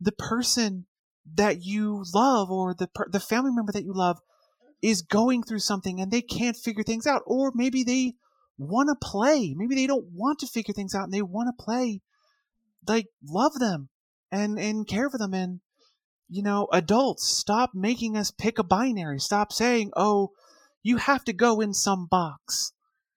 the 0.01 0.12
person 0.12 0.87
that 1.35 1.62
you 1.62 2.05
love 2.14 2.51
or 2.51 2.74
the 2.74 2.89
per- 2.89 3.09
the 3.09 3.20
family 3.20 3.51
member 3.51 3.72
that 3.72 3.85
you 3.85 3.93
love 3.95 4.18
is 4.82 5.01
going 5.01 5.43
through 5.43 5.61
something 5.61 5.99
and 5.99 6.11
they 6.11 6.20
can't 6.20 6.57
figure 6.57 6.82
things 6.82 7.07
out 7.07 7.22
or 7.26 7.51
maybe 7.55 7.82
they 7.82 8.12
want 8.59 8.89
to 8.89 9.09
play 9.09 9.55
maybe 9.57 9.74
they 9.74 9.87
don't 9.87 10.05
want 10.12 10.39
to 10.39 10.47
figure 10.47 10.74
things 10.74 10.95
out 10.95 11.05
and 11.05 11.12
they 11.12 11.22
want 11.22 11.49
to 11.49 11.64
play 11.64 12.01
like 12.87 13.07
love 13.26 13.55
them 13.55 13.89
and 14.30 14.59
and 14.59 14.87
care 14.87 15.09
for 15.09 15.16
them 15.16 15.32
and 15.32 15.61
you 16.29 16.43
know 16.43 16.68
adults 16.72 17.27
stop 17.27 17.70
making 17.75 18.16
us 18.16 18.31
pick 18.31 18.59
a 18.59 18.64
binary 18.64 19.18
stop 19.18 19.53
saying 19.53 19.91
oh 19.97 20.31
you 20.83 20.97
have 20.97 21.25
to 21.25 21.33
go 21.33 21.61
in 21.61 21.72
some 21.75 22.07
box 22.07 22.72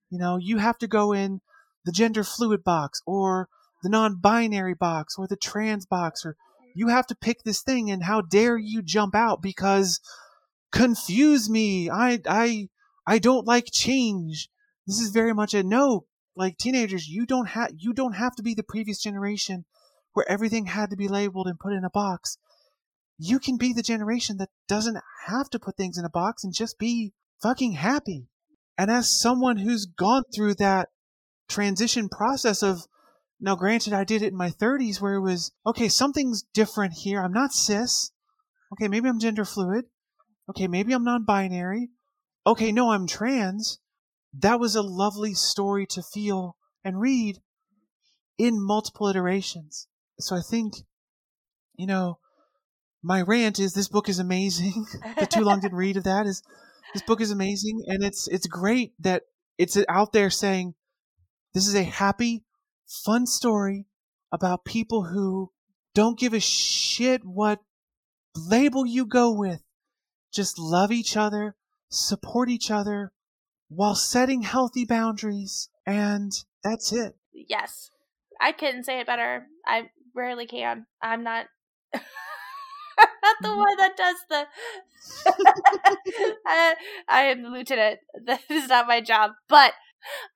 you 0.10 0.18
know 0.18 0.38
you 0.38 0.58
have 0.58 0.78
to 0.78 0.88
go 0.88 1.14
in 1.14 1.41
the 1.86 1.91
gender 1.91 2.24
fluid 2.24 2.64
box 2.64 3.01
or 3.05 3.47
the 3.84 3.89
non-binary 3.89 4.74
box 4.74 5.16
or 5.18 5.28
the 5.28 5.38
trans 5.38 5.86
box 5.86 6.26
or 6.26 6.36
you 6.76 6.89
have 6.89 7.08
to 7.08 7.16
pick 7.16 7.43
this 7.43 7.62
thing 7.62 7.89
and 7.89 8.03
how 8.03 8.22
dare 8.22 8.58
you 8.58 8.82
jump 8.82 9.16
out 9.16 9.41
because 9.41 9.99
confuse 10.72 11.49
me 11.49 11.89
i 11.89 12.20
i 12.28 12.68
I 13.08 13.20
don't 13.20 13.47
like 13.47 13.72
change. 13.72 14.49
This 14.86 14.99
is 14.99 15.12
very 15.12 15.34
much 15.34 15.53
a 15.53 15.64
no. 15.64 16.05
Like 16.36 16.58
teenagers, 16.58 17.08
you 17.08 17.26
don't 17.26 17.47
have 17.47 17.72
you 17.76 17.93
don't 17.93 18.14
have 18.14 18.36
to 18.36 18.43
be 18.43 18.53
the 18.53 18.64
previous 18.64 19.01
generation 19.01 19.66
where 20.14 20.30
everything 20.30 20.66
had 20.68 20.89
to 20.89 20.97
be 20.97 21.08
labeled 21.08 21.47
and 21.47 21.58
put 21.58 21.74
in 21.74 21.86
a 21.86 21.89
box. 21.89 22.38
You 23.18 23.39
can 23.39 23.57
be 23.57 23.74
the 23.74 23.82
generation 23.82 24.38
that 24.38 24.49
doesn't 24.68 24.97
have 25.26 25.49
to 25.51 25.59
put 25.59 25.76
things 25.76 25.97
in 25.97 26.05
a 26.05 26.09
box 26.09 26.43
and 26.43 26.53
just 26.53 26.78
be 26.78 27.13
fucking 27.41 27.74
happy. 27.74 28.28
And 28.78 28.91
as 28.91 29.20
someone 29.20 29.57
who's 29.57 29.86
gone 29.86 30.24
through 30.36 30.55
that 30.55 30.89
transition 31.49 32.09
process 32.09 32.61
of 32.61 32.86
now 33.39 33.55
granted 33.55 33.93
I 33.93 34.03
did 34.03 34.22
it 34.22 34.32
in 34.32 34.38
my 34.38 34.49
30s 34.49 34.99
where 34.99 35.15
it 35.15 35.22
was 35.22 35.51
okay, 35.65 35.89
something's 35.89 36.43
different 36.53 36.93
here. 36.93 37.22
I'm 37.22 37.34
not 37.34 37.53
cis. 37.53 38.11
Okay, 38.74 38.88
maybe 38.88 39.07
I'm 39.07 39.20
gender 39.20 39.45
fluid. 39.45 39.86
Okay, 40.49 40.68
maybe 40.68 40.93
I'm 40.93 41.03
non-binary. 41.03 41.89
Okay, 42.45 42.72
no, 42.72 42.91
I'm 42.91 43.07
trans. 43.07 43.80
That 44.34 44.59
was 44.59 44.76
a 44.76 44.82
lovely 44.82 45.34
story 45.34 45.86
to 45.88 46.01
feel 46.01 46.57
and 46.84 46.99
read 46.99 47.41
in 48.38 48.61
multiple 48.61 49.07
iterations. 49.07 49.88
So 50.20 50.36
I 50.36 50.41
think 50.41 50.74
you 51.78 51.86
know, 51.86 52.20
my 53.04 53.22
rant 53.22 53.60
is 53.60 53.74
this 53.74 53.88
book 53.88 54.10
is 54.10 54.20
amazing. 54.20 54.86
the 55.20 55.26
too 55.26 55.41
long 55.41 55.60
didn't 55.60 55.78
read 55.78 55.98
of 55.98 56.04
that 56.04 56.26
is 56.26 56.43
this 56.93 57.04
book 57.04 57.22
is 57.22 57.32
amazing 57.32 57.84
and 57.88 58.04
it's 58.04 58.28
it's 58.28 58.48
great 58.48 58.93
that 59.00 59.24
it's 59.58 59.78
out 59.89 60.14
there 60.14 60.30
saying 60.30 60.74
this 61.54 61.68
is 61.68 61.76
a 61.76 61.84
happy, 61.84 62.43
fun 62.86 63.26
story 63.26 63.86
about 64.32 64.66
people 64.66 65.06
who 65.06 65.52
don't 65.93 66.20
give 66.20 66.34
a 66.34 66.39
shit 66.39 67.22
what 67.24 67.60
label 68.36 68.86
you 68.86 69.06
go 69.06 69.32
with. 69.32 69.62
Just 70.32 70.60
love 70.60 70.91
each 70.91 71.18
other, 71.18 71.56
support 71.89 72.50
each 72.50 72.70
other 72.70 73.12
while 73.70 73.95
setting 73.95 74.43
healthy 74.43 74.86
boundaries 74.86 75.70
and 75.86 76.32
that's 76.64 76.91
it. 76.91 77.16
Yes. 77.34 77.89
I 78.39 78.52
couldn't 78.52 78.84
say 78.84 79.00
it 79.00 79.08
better. 79.08 79.48
I 79.66 79.89
rarely 80.16 80.45
can. 80.45 80.86
I'm 81.02 81.24
not 81.24 81.48
not 82.98 83.36
the 83.41 83.56
one 83.56 83.78
that 83.78 83.98
does 83.98 84.18
the. 84.30 84.48
I, 86.45 86.76
I 87.08 87.22
am 87.24 87.43
the 87.43 87.50
lieutenant. 87.50 88.00
That 88.26 88.41
is 88.50 88.68
not 88.70 88.88
my 88.88 89.02
job. 89.02 89.32
But 89.48 89.74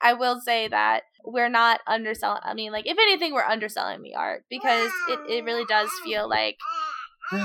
I 0.01 0.13
will 0.13 0.39
say 0.41 0.67
that 0.67 1.03
we're 1.23 1.49
not 1.49 1.81
underselling. 1.87 2.41
I 2.43 2.53
mean, 2.53 2.71
like, 2.71 2.87
if 2.87 2.97
anything, 2.97 3.33
we're 3.33 3.43
underselling 3.43 4.01
the 4.01 4.15
art 4.15 4.43
because 4.49 4.91
it, 5.09 5.19
it 5.29 5.43
really 5.45 5.65
does 5.65 5.89
feel 6.03 6.29
like 6.29 6.57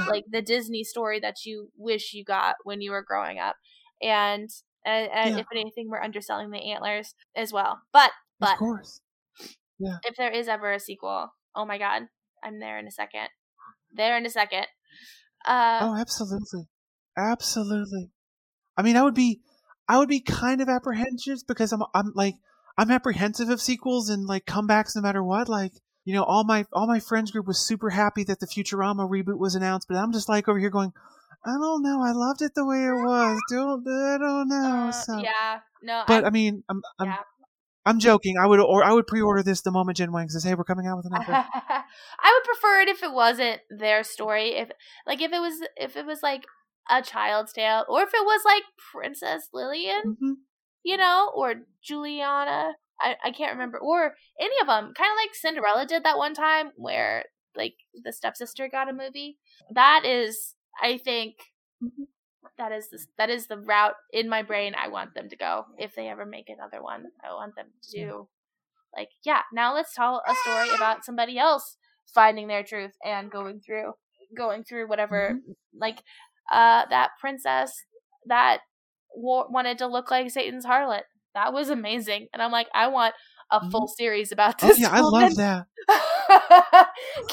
like 0.08 0.24
the 0.30 0.42
Disney 0.42 0.84
story 0.84 1.20
that 1.20 1.44
you 1.44 1.70
wish 1.76 2.12
you 2.12 2.24
got 2.24 2.56
when 2.64 2.80
you 2.80 2.90
were 2.90 3.02
growing 3.02 3.38
up. 3.38 3.56
And, 4.02 4.50
and, 4.84 5.10
and 5.12 5.36
Yeah. 5.36 5.40
if 5.40 5.46
anything, 5.52 5.88
we're 5.88 6.02
underselling 6.02 6.50
the 6.50 6.72
antlers 6.72 7.14
as 7.36 7.52
well. 7.52 7.80
But 7.92 8.10
but 8.40 8.52
of 8.54 8.58
course. 8.58 9.00
if 10.04 10.16
there 10.16 10.30
is 10.30 10.48
ever 10.48 10.72
a 10.72 10.80
sequel, 10.80 11.32
oh 11.54 11.64
my 11.64 11.78
god, 11.78 12.02
I'm 12.42 12.60
there 12.60 12.78
in 12.78 12.86
a 12.86 12.90
second. 12.90 13.28
There 13.92 14.16
in 14.16 14.26
a 14.26 14.30
second. 14.30 14.66
Uh, 15.46 15.78
Oh, 15.82 15.96
absolutely. 15.96 16.68
Absolutely. 17.16 18.10
I 18.76 18.82
mean, 18.82 18.96
I 18.96 19.02
would 19.02 19.14
be 19.14 19.40
I 19.88 19.98
would 19.98 20.08
be 20.08 20.20
kind 20.20 20.60
of 20.60 20.68
apprehensive 20.68 21.38
because 21.46 21.72
I'm 21.72 21.82
I'm 21.94 22.12
like 22.14 22.34
I'm 22.76 22.90
apprehensive 22.90 23.48
of 23.48 23.60
sequels 23.60 24.10
and 24.10 24.26
like 24.26 24.44
comebacks 24.44 24.94
no 24.96 25.02
matter 25.02 25.22
what. 25.22 25.48
Like, 25.48 25.72
you 26.04 26.12
know, 26.14 26.24
all 26.24 26.44
my 26.44 26.66
all 26.72 26.86
my 26.86 27.00
friends 27.00 27.30
group 27.30 27.46
was 27.46 27.58
super 27.58 27.90
happy 27.90 28.24
that 28.24 28.40
the 28.40 28.46
Futurama 28.46 29.08
reboot 29.08 29.38
was 29.38 29.54
announced, 29.54 29.88
but 29.88 29.96
I'm 29.96 30.12
just 30.12 30.28
like 30.28 30.48
over 30.48 30.58
here 30.58 30.70
going, 30.70 30.92
I 31.44 31.52
don't 31.52 31.82
know, 31.82 32.02
I 32.02 32.12
loved 32.12 32.42
it 32.42 32.54
the 32.54 32.66
way 32.66 32.78
it 32.84 32.92
was. 33.06 33.40
Don't 33.50 33.86
I 33.88 34.18
don't 34.18 34.48
know. 34.48 34.88
uh, 34.88 34.92
so 34.92 35.18
yeah, 35.18 35.60
no, 35.82 36.02
but 36.06 36.24
I, 36.24 36.26
I 36.26 36.30
mean, 36.30 36.64
I'm 36.68 36.82
I'm 36.98 37.06
yeah. 37.06 37.16
I'm 37.86 37.98
joking. 38.00 38.36
I 38.38 38.46
would 38.46 38.60
or 38.60 38.84
I 38.84 38.92
would 38.92 39.06
pre-order 39.06 39.42
this 39.42 39.60
the 39.62 39.70
moment 39.70 39.96
Jen 39.98 40.12
Wang 40.12 40.28
says, 40.28 40.44
"Hey, 40.44 40.54
we're 40.54 40.64
coming 40.64 40.86
out 40.86 40.96
with 40.96 41.06
another." 41.06 41.32
I 41.32 41.82
would 42.34 42.44
prefer 42.44 42.80
it 42.80 42.88
if 42.88 43.02
it 43.02 43.12
wasn't 43.12 43.60
their 43.70 44.02
story. 44.04 44.56
If 44.56 44.70
like 45.06 45.22
if 45.22 45.32
it 45.32 45.38
was 45.40 45.62
if 45.76 45.96
it 45.96 46.04
was 46.04 46.22
like 46.22 46.44
a 46.90 47.00
child's 47.02 47.52
tale, 47.52 47.84
or 47.88 48.02
if 48.02 48.12
it 48.12 48.24
was 48.24 48.42
like 48.44 48.64
Princess 48.92 49.48
Lillian, 49.52 50.16
hmm 50.18 50.32
you 50.84 50.96
know, 50.96 51.30
or 51.34 51.54
Juliana. 51.82 52.74
I, 52.98 53.14
I 53.26 53.30
can't 53.30 53.52
remember, 53.52 53.78
or 53.78 54.14
any 54.40 54.54
of 54.60 54.66
them. 54.68 54.94
Kind 54.96 55.10
of 55.10 55.16
like 55.22 55.34
Cinderella 55.34 55.84
did 55.86 56.02
that 56.04 56.16
one 56.16 56.32
time, 56.32 56.70
where 56.76 57.24
like 57.54 57.74
the 58.02 58.12
stepsister 58.12 58.68
got 58.68 58.88
a 58.88 58.92
movie. 58.94 59.36
That 59.70 60.04
is, 60.06 60.54
I 60.82 60.96
think, 60.98 61.34
Mhm. 61.82 62.06
That 62.58 62.72
is 62.72 62.88
the 62.90 62.98
that 63.18 63.30
is 63.30 63.46
the 63.46 63.58
route 63.58 63.94
in 64.12 64.28
my 64.28 64.42
brain 64.42 64.74
I 64.76 64.88
want 64.88 65.14
them 65.14 65.28
to 65.28 65.36
go. 65.36 65.66
If 65.78 65.94
they 65.94 66.08
ever 66.08 66.26
make 66.26 66.48
another 66.48 66.82
one, 66.82 67.06
I 67.24 67.32
want 67.34 67.54
them 67.56 67.66
to 67.90 67.90
do 67.90 68.28
like, 68.96 69.10
yeah. 69.24 69.42
Now 69.52 69.74
let's 69.74 69.94
tell 69.94 70.22
a 70.26 70.34
story 70.34 70.70
about 70.74 71.04
somebody 71.04 71.38
else 71.38 71.76
finding 72.14 72.48
their 72.48 72.62
truth 72.62 72.92
and 73.04 73.30
going 73.30 73.60
through 73.60 73.92
going 74.36 74.64
through 74.64 74.88
whatever 74.88 75.38
like 75.78 76.02
uh 76.50 76.84
that 76.90 77.10
princess 77.20 77.72
that 78.26 78.60
wa- 79.14 79.46
wanted 79.48 79.78
to 79.78 79.86
look 79.86 80.10
like 80.10 80.30
Satan's 80.30 80.66
harlot. 80.66 81.02
That 81.34 81.52
was 81.52 81.68
amazing, 81.68 82.28
and 82.32 82.42
I'm 82.42 82.50
like, 82.52 82.68
I 82.74 82.88
want 82.88 83.14
a 83.50 83.60
mm-hmm. 83.60 83.70
full 83.70 83.88
series 83.88 84.32
about 84.32 84.58
this. 84.58 84.66
Oh 84.66 84.68
this. 84.68 84.80
yeah, 84.80 84.90
I 84.90 85.00
love 85.00 85.36
that. 85.36 85.66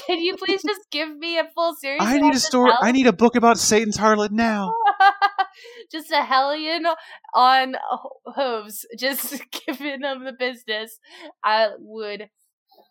Can 0.07 0.21
you 0.21 0.35
please 0.37 0.61
just 0.63 0.89
give 0.91 1.15
me 1.17 1.39
a 1.39 1.49
full 1.55 1.75
series? 1.75 2.01
I 2.01 2.19
need 2.19 2.35
a 2.35 2.39
story. 2.39 2.71
hell? 2.71 2.79
I 2.81 2.91
need 2.91 3.07
a 3.07 3.13
book 3.13 3.35
about 3.35 3.57
Satan's 3.57 3.97
harlot 3.97 4.31
now. 4.31 4.73
just 5.91 6.11
a 6.11 6.23
hellion 6.23 6.85
on 7.33 7.75
ho- 7.89 8.19
hooves, 8.35 8.85
just 8.97 9.41
giving 9.65 10.01
them 10.01 10.23
the 10.23 10.33
business. 10.33 10.99
I 11.43 11.69
would, 11.79 12.29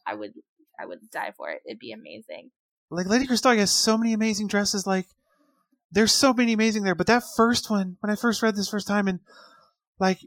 I 0.06 0.14
would, 0.14 0.32
I 0.80 0.86
would 0.86 0.98
die 1.10 1.32
for 1.36 1.50
it. 1.50 1.62
It'd 1.66 1.78
be 1.78 1.92
amazing. 1.92 2.50
like 2.90 3.06
Lady 3.06 3.26
Christophe 3.26 3.58
has 3.58 3.70
so 3.70 3.96
many 3.96 4.12
amazing 4.12 4.48
dresses. 4.48 4.86
Like 4.86 5.06
there's 5.92 6.12
so 6.12 6.32
many 6.32 6.54
amazing 6.54 6.82
there. 6.82 6.94
But 6.94 7.06
that 7.06 7.22
first 7.36 7.70
one, 7.70 7.96
when 8.00 8.10
I 8.10 8.16
first 8.16 8.42
read 8.42 8.56
this 8.56 8.68
first 8.68 8.88
time, 8.88 9.06
and 9.06 9.20
like 10.00 10.18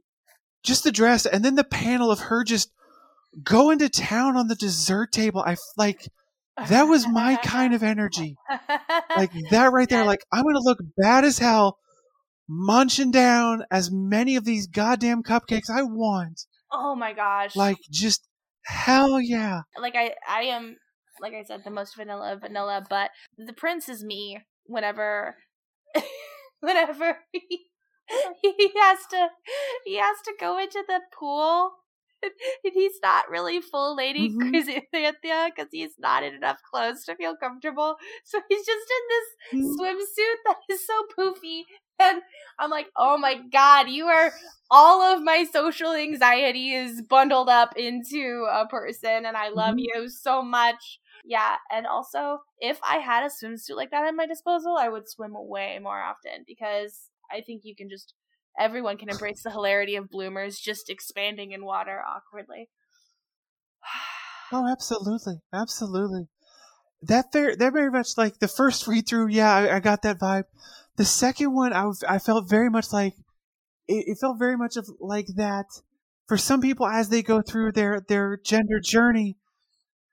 just 0.64 0.84
the 0.84 0.92
dress, 0.92 1.26
and 1.26 1.44
then 1.44 1.56
the 1.56 1.64
panel 1.64 2.12
of 2.12 2.20
her 2.22 2.44
just 2.44 2.72
going 3.44 3.80
to 3.80 3.90
town 3.90 4.38
on 4.38 4.48
the 4.48 4.56
dessert 4.56 5.12
table. 5.12 5.44
I 5.46 5.56
like 5.78 6.08
that 6.70 6.84
was 6.84 7.08
my 7.08 7.36
kind 7.38 7.74
of 7.74 7.84
energy. 7.84 8.36
Like 9.16 9.32
that 9.52 9.72
right 9.72 9.90
there. 9.90 10.04
Like 10.06 10.22
I'm 10.32 10.44
gonna 10.44 10.60
look 10.60 10.80
bad 10.98 11.26
as 11.26 11.40
hell, 11.40 11.78
munching 12.48 13.12
down 13.12 13.64
as 13.72 13.92
many 13.92 14.36
of 14.36 14.46
these 14.46 14.68
goddamn 14.68 15.24
cupcakes 15.24 15.70
I 15.70 15.84
want. 15.84 16.46
oh 16.72 16.96
my 16.96 17.14
gosh! 17.14 17.56
Like 17.56 17.78
just 17.92 18.28
hell 18.66 19.20
yeah. 19.20 19.62
like 19.80 19.96
I 19.96 20.14
I 20.28 20.44
am 20.44 20.78
like 21.22 21.34
I 21.34 21.44
said 21.44 21.64
the 21.64 21.72
most 21.72 21.96
vanilla 21.96 22.34
of 22.34 22.42
vanilla, 22.42 22.86
but 22.90 23.12
the 23.38 23.54
prince 23.54 23.90
is 23.90 24.04
me 24.04 24.40
whenever 24.66 25.36
whenever 26.60 27.20
he, 27.32 27.68
he 28.42 28.72
has 28.80 29.00
to 29.12 29.30
he 29.86 29.98
has 29.98 30.18
to 30.26 30.34
go 30.40 30.58
into 30.58 30.84
the 30.88 31.02
pool 31.18 31.72
and 32.64 32.74
he's 32.74 33.00
not 33.04 33.30
really 33.30 33.62
full 33.62 33.96
lady 33.96 34.36
Mhm. 34.40 34.52
Chrysanthemum 34.52 35.52
because 35.56 35.70
he's 35.72 35.94
not 36.00 36.24
in 36.24 36.34
enough 36.36 36.60
clothes 36.70 37.04
to 37.06 37.16
feel 37.16 37.36
comfortable. 37.36 37.96
So 38.24 38.42
he's 38.50 38.66
just 38.66 38.88
in 38.92 39.04
this 39.10 39.28
Mhm. 39.54 39.76
swimsuit 39.80 40.36
that 40.46 40.58
is 40.70 40.86
so 40.86 40.94
poofy. 41.18 41.64
And 42.00 42.22
I'm 42.60 42.70
like, 42.70 42.88
oh 42.98 43.18
my 43.18 43.40
god, 43.52 43.90
you 43.90 44.06
are 44.08 44.34
all 44.70 45.02
of 45.02 45.24
my 45.24 45.46
social 45.52 45.94
anxiety 45.94 46.74
is 46.74 47.02
bundled 47.02 47.50
up 47.50 47.78
into 47.78 48.48
a 48.52 48.68
person, 48.68 49.26
and 49.26 49.38
I 49.38 49.50
love 49.50 49.76
Mhm. 49.76 49.80
you 49.80 50.10
so 50.10 50.42
much. 50.42 51.00
Yeah, 51.24 51.56
and 51.72 51.88
also, 51.88 52.40
if 52.60 52.80
I 52.84 52.98
had 52.98 53.24
a 53.24 53.30
swimsuit 53.30 53.76
like 53.76 53.92
that 53.92 54.06
at 54.06 54.16
my 54.16 54.26
disposal, 54.26 54.78
I 54.78 54.90
would 54.90 55.10
swim 55.10 55.34
way 55.36 55.80
more 55.82 56.02
often 56.02 56.44
because 56.46 57.10
I 57.32 57.42
think 57.42 57.62
you 57.64 57.76
can 57.76 57.90
just 57.90 58.14
everyone 58.60 58.98
can 58.98 59.10
embrace 59.10 59.44
the 59.44 59.52
hilarity 59.52 59.96
of 59.96 60.10
bloomers 60.10 60.60
just 60.60 60.90
expanding 60.90 61.52
in 61.52 61.66
water 61.66 62.02
awkwardly. 62.08 62.70
Oh, 64.52 64.72
absolutely, 64.72 65.42
absolutely. 65.52 66.28
That 67.02 67.34
very, 67.34 67.56
that 67.56 67.74
very 67.74 67.90
much 67.90 68.10
like 68.16 68.38
the 68.38 68.48
first 68.48 68.86
read 68.86 69.08
through. 69.08 69.30
Yeah, 69.30 69.52
I, 69.52 69.78
I 69.78 69.80
got 69.80 70.04
that 70.04 70.20
vibe. 70.20 70.44
The 70.98 71.04
second 71.04 71.52
one, 71.52 71.74
I 71.74 71.90
I 72.08 72.20
felt 72.20 72.48
very 72.48 72.70
much 72.70 72.94
like 72.94 73.16
it, 73.88 74.06
it 74.08 74.18
felt 74.22 74.38
very 74.38 74.56
much 74.56 74.78
of 74.78 74.88
like 75.00 75.26
that. 75.36 75.66
For 76.28 76.38
some 76.38 76.62
people, 76.62 76.86
as 76.86 77.10
they 77.10 77.24
go 77.24 77.42
through 77.42 77.72
their 77.72 78.02
their 78.08 78.38
gender 78.38 78.80
journey, 78.80 79.36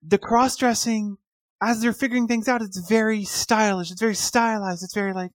the 0.03 0.19
cross 0.19 0.57
dressing 0.57 1.19
as 1.63 1.81
they're 1.81 1.93
figuring 1.93 2.27
things 2.27 2.49
out, 2.49 2.61
it's 2.61 2.89
very 2.89 3.25
stylish. 3.25 3.93
It's 3.93 4.01
very 4.01 4.17
stylized. 4.17 4.83
It's 4.83 4.95
very 4.95 5.13
like, 5.13 5.31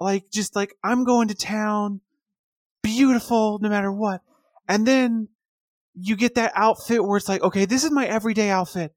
like 0.00 0.24
just 0.32 0.56
like 0.56 0.74
I'm 0.82 1.04
going 1.04 1.28
to 1.28 1.34
town, 1.34 2.00
beautiful 2.86 3.58
no 3.60 3.68
matter 3.68 3.92
what. 3.92 4.20
And 4.68 4.86
then 4.86 5.28
you 5.94 6.16
get 6.16 6.34
that 6.34 6.52
outfit 6.54 7.04
where 7.04 7.16
it's 7.16 7.28
like, 7.28 7.42
okay, 7.42 7.64
this 7.64 7.84
is 7.84 7.90
my 7.90 8.06
everyday 8.06 8.50
outfit. 8.50 8.94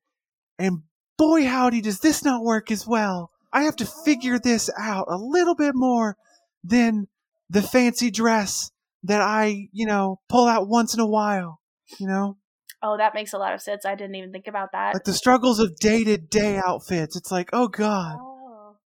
And 0.58 0.84
boy, 1.18 1.46
howdy, 1.46 1.82
does 1.82 2.00
this 2.00 2.24
not 2.24 2.44
work 2.44 2.72
as 2.72 2.86
well. 2.86 3.32
I 3.52 3.64
have 3.64 3.76
to 3.78 3.86
figure 4.06 4.40
this 4.40 4.70
out 4.78 5.08
a 5.10 5.18
little 5.18 5.56
bit 5.56 5.74
more 5.74 6.18
than 6.64 7.08
the 7.50 7.62
fancy 7.62 8.12
dress 8.12 8.72
that 9.04 9.22
I, 9.22 9.70
you 9.72 9.86
know, 9.86 10.20
pull 10.30 10.48
out 10.48 10.68
once 10.68 10.94
in 10.94 11.00
a 11.00 11.08
while, 11.08 11.60
you 12.00 12.08
know? 12.08 12.38
Oh, 12.82 12.98
that 12.98 13.14
makes 13.14 13.34
a 13.34 13.38
lot 13.38 13.54
of 13.54 13.62
sense. 13.62 13.86
I 13.86 13.96
didn't 13.96 14.16
even 14.16 14.32
think 14.32 14.48
about 14.48 14.72
that. 14.74 14.94
Like 14.94 15.04
the 15.04 15.14
struggles 15.14 15.60
of 15.60 15.76
day 15.78 16.04
to 16.04 16.18
day 16.18 16.62
outfits. 16.66 17.16
It's 17.16 17.32
like, 17.32 17.50
oh 17.54 17.68
God. 17.68 18.18
Oh, 18.20 18.39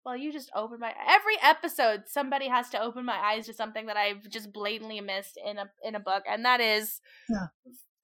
well, 0.07 0.16
you 0.16 0.32
just 0.32 0.50
opened 0.54 0.78
my 0.80 0.94
every 1.09 1.34
episode. 1.42 2.04
Somebody 2.07 2.46
has 2.48 2.70
to 2.70 2.80
open 2.80 3.04
my 3.04 3.18
eyes 3.18 3.46
to 3.46 3.52
something 3.52 3.86
that 3.86 3.96
I've 3.96 4.22
just 4.30 4.52
blatantly 4.52 5.00
missed 5.00 5.36
in 5.44 5.59
a 5.59 5.68
in 5.82 5.96
a 5.96 6.00
book, 6.00 6.22
and 6.30 6.44
that 6.44 6.61
is 6.61 7.00
Yeah. 7.28 7.48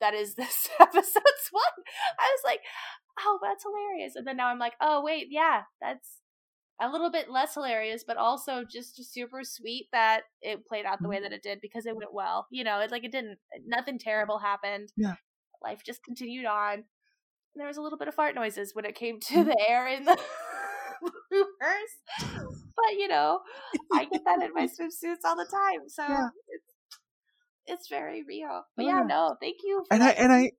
that 0.01 0.13
is 0.13 0.35
this 0.35 0.69
episode's 0.81 1.49
one. 1.53 1.85
I 2.19 2.29
was 2.37 2.41
like, 2.45 2.61
oh, 3.21 3.39
that's 3.43 3.63
hilarious, 3.65 4.17
and 4.17 4.27
then 4.27 4.37
now 4.37 4.49
I'm 4.49 4.59
like, 4.59 4.75
oh 4.81 5.03
wait, 5.03 5.29
yeah, 5.31 5.63
that's 5.81 6.19
a 6.81 6.89
little 6.91 7.13
bit 7.13 7.31
less 7.31 7.55
hilarious, 7.55 8.03
but 8.05 8.17
also 8.17 8.65
just, 8.69 8.97
super 9.13 9.43
sweet 9.45 9.87
that 9.93 10.23
it 10.41 10.67
played 10.67 10.85
out 10.85 11.01
the 11.01 11.09
way 11.09 11.19
Mhm. 11.19 11.23
that 11.23 11.33
it 11.33 11.43
did 11.45 11.61
because 11.61 11.87
it 11.87 11.95
went 11.95 12.13
well. 12.13 12.49
You 12.51 12.65
know, 12.65 12.81
it's 12.81 12.91
like 12.91 13.05
it 13.05 13.13
didn't 13.13 13.39
nothing 13.65 14.01
terrible 14.01 14.39
happened. 14.39 14.89
Yeah. 14.97 15.15
Life 15.63 15.83
just 15.87 16.03
continued 16.03 16.47
on. 16.47 16.73
And 16.75 17.61
there 17.61 17.69
was 17.69 17.77
a 17.77 17.83
little 17.83 17.99
bit 17.99 18.09
of 18.09 18.15
fart 18.17 18.35
noises 18.35 18.75
when 18.75 18.85
it 18.87 18.97
came 18.97 19.21
to 19.21 19.35
Mhm. 19.35 19.45
the 19.45 19.65
air 19.69 19.87
in 19.87 20.05
the 20.05 20.19
bloopers. 21.03 22.31
But 22.77 22.93
you 22.99 23.09
know, 23.09 23.41
I 23.93 24.05
get 24.05 24.23
that 24.25 24.43
in 24.43 24.53
my 24.55 24.67
swimsuits 24.81 25.25
all 25.25 25.37
the 25.37 25.49
time. 25.51 25.89
So 25.89 26.03
Yeah. 26.03 26.29
it's 26.49 26.65
it's 27.67 27.89
very 27.89 28.23
real. 28.27 28.63
But 28.77 28.87
yeah, 28.87 28.99
yeah. 28.99 29.07
no, 29.07 29.37
thank 29.41 29.57
you 29.65 29.85
for 29.89 29.95
And 29.95 30.03
I 30.03 30.11
and 30.11 30.33
I 30.33 30.53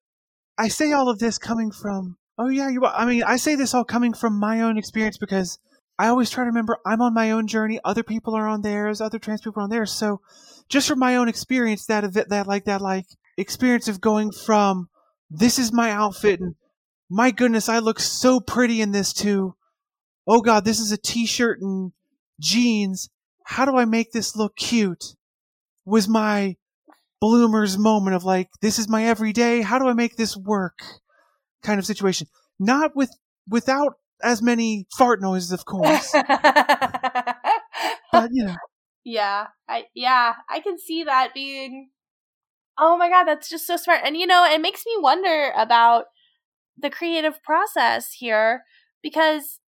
I 0.57 0.67
say 0.67 0.91
all 0.91 1.09
of 1.09 1.19
this 1.19 1.37
coming 1.37 1.71
from 1.71 2.17
oh 2.37 2.49
yeah, 2.49 2.69
you 2.69 2.85
I 2.85 3.05
mean, 3.05 3.23
I 3.23 3.37
say 3.37 3.55
this 3.55 3.73
all 3.73 3.83
coming 3.85 4.13
from 4.13 4.39
my 4.39 4.61
own 4.61 4.77
experience 4.77 5.17
because 5.17 5.59
I 5.99 6.07
always 6.07 6.29
try 6.29 6.43
to 6.43 6.47
remember 6.47 6.77
I'm 6.85 7.01
on 7.01 7.13
my 7.13 7.31
own 7.31 7.47
journey, 7.47 7.79
other 7.83 8.03
people 8.03 8.35
are 8.35 8.47
on 8.47 8.61
theirs, 8.61 9.01
other 9.01 9.19
trans 9.19 9.41
people 9.41 9.59
are 9.61 9.63
on 9.63 9.69
theirs. 9.69 9.91
So 9.91 10.21
just 10.69 10.87
from 10.87 10.99
my 10.99 11.15
own 11.15 11.27
experience 11.27 11.85
that 11.87 12.13
that 12.29 12.47
like 12.47 12.65
that 12.65 12.81
like 12.81 13.05
experience 13.37 13.87
of 13.87 14.01
going 14.01 14.31
from 14.31 14.89
this 15.29 15.57
is 15.57 15.73
my 15.73 15.91
outfit 15.91 16.39
and 16.39 16.55
my 17.09 17.29
goodness, 17.31 17.69
I 17.69 17.77
look 17.79 17.99
so 17.99 18.39
pretty 18.39 18.81
in 18.81 18.91
this 18.91 19.13
to 19.13 19.55
oh 20.27 20.41
god, 20.41 20.65
this 20.65 20.79
is 20.79 20.91
a 20.91 20.97
t-shirt 20.97 21.59
and 21.61 21.91
jeans. 22.39 23.09
How 23.45 23.65
do 23.65 23.77
I 23.77 23.85
make 23.85 24.11
this 24.11 24.35
look 24.35 24.55
cute? 24.55 25.15
Was 25.85 26.07
my 26.07 26.55
bloomers 27.21 27.77
moment 27.77 28.15
of 28.15 28.23
like, 28.23 28.49
this 28.61 28.79
is 28.79 28.89
my 28.89 29.05
everyday. 29.05 29.61
How 29.61 29.79
do 29.79 29.87
I 29.87 29.93
make 29.93 30.15
this 30.15 30.35
work? 30.35 30.79
Kind 31.61 31.79
of 31.79 31.85
situation. 31.85 32.27
Not 32.59 32.95
with 32.95 33.11
without 33.49 33.95
as 34.21 34.41
many 34.41 34.87
fart 34.97 35.21
noises, 35.21 35.51
of 35.51 35.65
course. 35.65 36.11
but 36.11 36.27
you 38.31 38.45
know, 38.45 38.55
Yeah, 39.03 39.47
I 39.67 39.85
yeah, 39.93 40.33
I 40.49 40.59
can 40.59 40.77
see 40.77 41.03
that 41.03 41.33
being 41.33 41.89
Oh 42.77 42.97
my 42.97 43.09
god, 43.09 43.25
that's 43.25 43.49
just 43.49 43.67
so 43.67 43.77
smart. 43.77 44.01
And 44.03 44.17
you 44.17 44.25
know, 44.25 44.45
it 44.45 44.61
makes 44.61 44.85
me 44.85 44.93
wonder 44.97 45.51
about 45.55 46.05
the 46.77 46.89
creative 46.89 47.41
process 47.43 48.13
here 48.13 48.63
because 49.01 49.59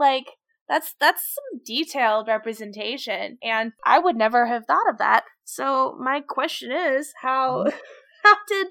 like 0.00 0.26
that's 0.68 0.94
that's 1.00 1.34
some 1.34 1.60
detailed 1.64 2.28
representation 2.28 3.38
and 3.42 3.72
I 3.84 3.98
would 3.98 4.16
never 4.16 4.46
have 4.46 4.66
thought 4.66 4.88
of 4.88 4.98
that. 4.98 5.24
So 5.44 5.96
my 6.00 6.20
question 6.20 6.72
is 6.72 7.12
how 7.22 7.64
mm-hmm. 7.66 7.76
how 8.24 8.36
did 8.48 8.66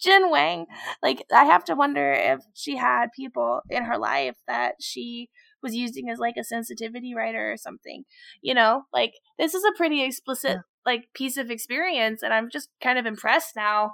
Jen 0.00 0.30
Wang 0.30 0.66
like 1.02 1.24
I 1.32 1.44
have 1.44 1.64
to 1.66 1.74
wonder 1.74 2.12
if 2.12 2.40
she 2.54 2.76
had 2.76 3.12
people 3.16 3.60
in 3.70 3.84
her 3.84 3.98
life 3.98 4.36
that 4.46 4.74
she 4.80 5.28
was 5.62 5.74
using 5.74 6.08
as 6.10 6.18
like 6.18 6.36
a 6.38 6.44
sensitivity 6.44 7.14
writer 7.14 7.52
or 7.52 7.56
something 7.56 8.04
you 8.42 8.54
know 8.54 8.84
like 8.92 9.12
this 9.38 9.54
is 9.54 9.64
a 9.64 9.76
pretty 9.76 10.02
explicit 10.02 10.50
Yeah. 10.50 10.60
like 10.86 11.08
piece 11.14 11.36
of 11.36 11.50
experience 11.50 12.22
and 12.22 12.32
i'm 12.32 12.48
just 12.50 12.70
kind 12.82 12.98
of 12.98 13.06
impressed 13.06 13.56
now 13.56 13.92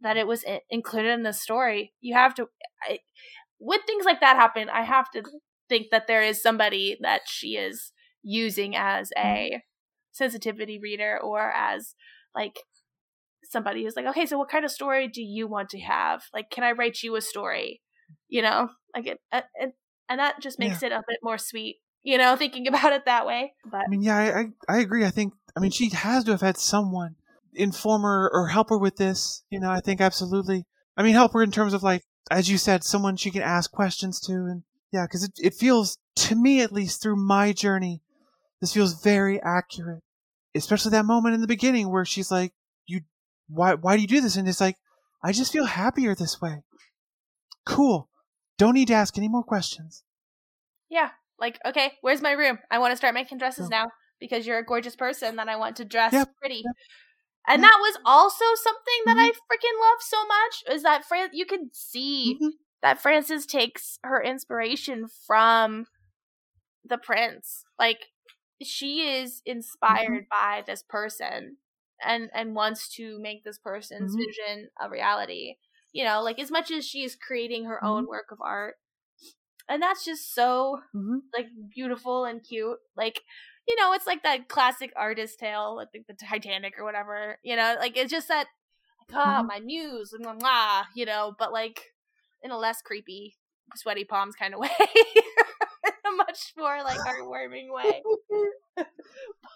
that 0.00 0.16
it 0.16 0.26
was 0.26 0.44
included 0.70 1.12
in 1.12 1.22
the 1.22 1.32
story 1.32 1.92
you 2.00 2.14
have 2.14 2.34
to 2.34 2.48
I, 2.82 2.98
when 3.58 3.82
things 3.82 4.04
like 4.04 4.20
that 4.20 4.36
happen 4.36 4.68
i 4.68 4.82
have 4.82 5.10
to 5.12 5.22
think 5.68 5.88
that 5.90 6.06
there 6.06 6.22
is 6.22 6.42
somebody 6.42 6.96
that 7.00 7.22
she 7.26 7.56
is 7.56 7.92
using 8.22 8.74
as 8.76 9.10
a 9.16 9.20
mm-hmm. 9.20 9.56
sensitivity 10.12 10.78
reader 10.78 11.18
or 11.22 11.50
as 11.52 11.94
like 12.34 12.60
somebody 13.44 13.82
who's 13.82 13.96
like 13.96 14.06
okay 14.06 14.26
so 14.26 14.36
what 14.36 14.50
kind 14.50 14.64
of 14.64 14.70
story 14.70 15.08
do 15.08 15.22
you 15.22 15.46
want 15.46 15.70
to 15.70 15.78
have 15.78 16.24
like 16.34 16.50
can 16.50 16.64
i 16.64 16.72
write 16.72 17.02
you 17.02 17.16
a 17.16 17.20
story 17.20 17.80
you 18.28 18.42
know 18.42 18.68
like 18.94 19.06
it, 19.06 19.18
uh, 19.32 19.38
it, 19.38 19.68
it 19.68 19.74
and 20.10 20.20
that 20.20 20.40
just 20.40 20.58
makes 20.58 20.82
it 20.82 20.92
a 20.92 21.02
bit 21.08 21.18
more 21.22 21.38
sweet 21.38 21.76
you 22.02 22.18
know 22.18 22.36
thinking 22.36 22.66
about 22.68 22.92
it 22.92 23.04
that 23.06 23.26
way 23.26 23.52
but 23.70 23.82
I 23.86 23.88
mean, 23.88 24.02
yeah, 24.02 24.16
I, 24.16 24.40
I 24.40 24.76
I 24.76 24.80
agree. 24.80 25.04
I 25.04 25.10
think 25.10 25.34
I 25.56 25.60
mean 25.60 25.70
she 25.70 25.90
has 25.90 26.24
to 26.24 26.32
have 26.32 26.40
had 26.40 26.56
someone 26.56 27.16
inform 27.54 28.02
her 28.02 28.30
or 28.32 28.48
help 28.48 28.70
her 28.70 28.78
with 28.78 28.96
this. 28.96 29.42
You 29.50 29.60
know, 29.60 29.70
I 29.70 29.80
think 29.80 30.00
absolutely. 30.00 30.64
I 30.96 31.02
mean, 31.02 31.14
help 31.14 31.32
her 31.32 31.42
in 31.42 31.50
terms 31.50 31.74
of 31.74 31.82
like, 31.82 32.02
as 32.30 32.50
you 32.50 32.58
said, 32.58 32.84
someone 32.84 33.16
she 33.16 33.30
can 33.30 33.42
ask 33.42 33.70
questions 33.70 34.20
to, 34.20 34.32
and 34.32 34.62
yeah, 34.92 35.04
because 35.06 35.24
it 35.24 35.32
it 35.38 35.54
feels 35.54 35.98
to 36.16 36.34
me 36.34 36.60
at 36.62 36.72
least 36.72 37.02
through 37.02 37.16
my 37.16 37.52
journey, 37.52 38.00
this 38.60 38.72
feels 38.72 39.02
very 39.02 39.40
accurate. 39.42 40.02
Especially 40.54 40.90
that 40.92 41.04
moment 41.04 41.34
in 41.34 41.40
the 41.40 41.46
beginning 41.46 41.90
where 41.90 42.04
she's 42.04 42.30
like, 42.30 42.52
"You, 42.86 43.02
why 43.48 43.74
why 43.74 43.96
do 43.96 44.02
you 44.02 44.08
do 44.08 44.20
this?" 44.20 44.36
And 44.36 44.48
it's 44.48 44.60
like, 44.60 44.76
I 45.22 45.32
just 45.32 45.52
feel 45.52 45.66
happier 45.66 46.14
this 46.14 46.40
way. 46.40 46.62
Cool. 47.66 48.08
Don't 48.56 48.74
need 48.74 48.88
to 48.88 48.94
ask 48.94 49.16
any 49.18 49.28
more 49.28 49.44
questions. 49.44 50.02
yeah 50.90 51.10
like 51.38 51.58
okay 51.64 51.92
where's 52.00 52.22
my 52.22 52.32
room 52.32 52.58
i 52.70 52.78
want 52.78 52.90
to 52.92 52.96
start 52.96 53.14
making 53.14 53.38
dresses 53.38 53.68
now 53.68 53.86
because 54.18 54.46
you're 54.46 54.58
a 54.58 54.64
gorgeous 54.64 54.96
person 54.96 55.36
that 55.36 55.48
i 55.48 55.54
want 55.54 55.76
to 55.76 55.84
dress 55.84 56.12
Yep, 56.14 56.34
pretty 56.40 56.62
yep, 56.64 56.74
and 57.46 57.62
yep. 57.62 57.70
that 57.70 57.78
was 57.80 57.96
also 58.04 58.44
something 58.56 59.00
that 59.06 59.16
Mhm. 59.16 59.26
i 59.26 59.28
freaking 59.46 59.78
love 59.80 60.00
so 60.00 60.26
much 60.26 60.74
is 60.74 60.82
that 60.82 61.04
Fran- 61.04 61.30
you 61.32 61.46
can 61.46 61.70
see 61.72 62.38
Mhm. 62.40 62.50
That 62.82 63.00
frances 63.00 63.46
takes 63.46 63.98
her 64.04 64.22
inspiration 64.22 65.06
from 65.26 65.86
the 66.84 66.98
prince 66.98 67.64
like 67.78 68.06
she 68.62 69.00
is 69.02 69.42
inspired 69.44 70.26
by 70.30 70.62
this 70.66 70.82
person 70.82 71.56
and 72.04 72.30
and 72.34 72.54
wants 72.54 72.88
to 72.88 73.18
make 73.20 73.44
this 73.44 73.58
person's 73.58 74.14
Mhm. 74.14 74.24
vision 74.24 74.68
a 74.80 74.88
reality 74.88 75.56
you 75.92 76.04
know 76.04 76.22
like 76.22 76.38
as 76.38 76.50
much 76.50 76.70
as 76.70 76.86
she 76.86 77.04
is 77.04 77.16
creating 77.16 77.64
her 77.64 77.82
own 77.84 78.04
Mm-hmm. 78.04 78.08
work 78.08 78.26
of 78.30 78.38
art 78.40 78.76
and 79.68 79.82
that's 79.82 80.04
just 80.04 80.34
so 80.34 80.80
Mhm. 80.94 81.20
like 81.34 81.48
beautiful 81.74 82.24
and 82.24 82.42
cute 82.44 82.78
like 82.96 83.22
you 83.68 83.76
know 83.76 83.92
it's 83.92 84.06
like 84.06 84.22
that 84.22 84.48
classic 84.48 84.92
artist 84.96 85.38
tale 85.38 85.76
like 85.76 85.88
the, 85.92 86.00
the 86.08 86.14
titanic 86.14 86.74
or 86.78 86.84
whatever 86.84 87.38
you 87.42 87.56
know 87.56 87.76
like 87.78 87.96
it's 87.96 88.10
just 88.10 88.28
that 88.28 88.46
like 89.00 89.16
ah 89.16 89.42
Mhm. 89.42 89.48
my 89.48 89.60
muse 89.60 90.14
blah, 90.20 90.34
blah, 90.34 90.84
you 90.94 91.04
know 91.06 91.34
but 91.38 91.52
like 91.52 91.92
in 92.42 92.50
a 92.50 92.58
less 92.58 92.82
creepy 92.82 93.36
sweaty 93.76 94.04
palms 94.04 94.34
kind 94.34 94.54
of 94.54 94.60
way 94.60 94.70
in 94.78 96.12
a 96.12 96.16
much 96.16 96.52
more 96.56 96.82
like 96.82 96.98
heartwarming 96.98 97.70
way. 97.70 98.02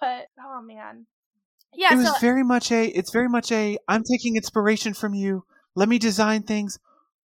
But 0.00 0.26
oh 0.40 0.62
man. 0.62 1.06
Yeah 1.74 1.94
it 1.94 1.96
was 1.96 2.06
so 2.06 2.20
very 2.20 2.42
much 2.42 2.70
a 2.70 2.86
it's 2.86 3.10
very 3.10 3.28
much 3.28 3.50
a 3.50 3.78
i'm 3.88 4.02
taking 4.04 4.36
inspiration 4.36 4.94
from 4.94 5.14
you. 5.14 5.44
Let 5.74 5.88
me 5.88 5.98
design 5.98 6.42
things 6.42 6.78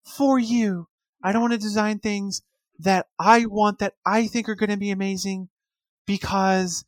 for 0.04 0.40
you. 0.40 0.88
I 1.24 1.32
don't 1.32 1.42
want 1.42 1.54
to 1.54 1.60
design 1.60 2.00
things 2.00 2.42
that 2.80 3.08
i 3.18 3.46
want 3.46 3.80
that 3.80 3.96
i 4.06 4.28
think 4.28 4.48
are 4.48 4.56
going 4.56 4.70
to 4.70 4.78
be 4.78 4.92
amazing 4.92 5.50
because 6.06 6.86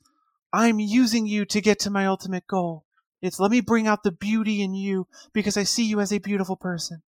i'm 0.54 0.80
using 0.80 1.26
you 1.26 1.46
to 1.46 1.62
get 1.62 1.80
to 1.80 1.90
my 1.90 2.06
ultimate 2.06 2.46
goal. 2.48 2.86
It's 3.22 3.40
let 3.40 3.52
me 3.52 3.60
bring 3.60 3.88
out 3.88 4.04
the 4.04 4.12
beauty 4.12 4.62
in 4.62 4.74
you 4.74 5.08
because 5.34 5.58
i 5.58 5.64
see 5.64 5.86
you 5.86 6.00
as 6.00 6.14
a 6.14 6.20
beautiful 6.20 6.56
person. 6.56 7.02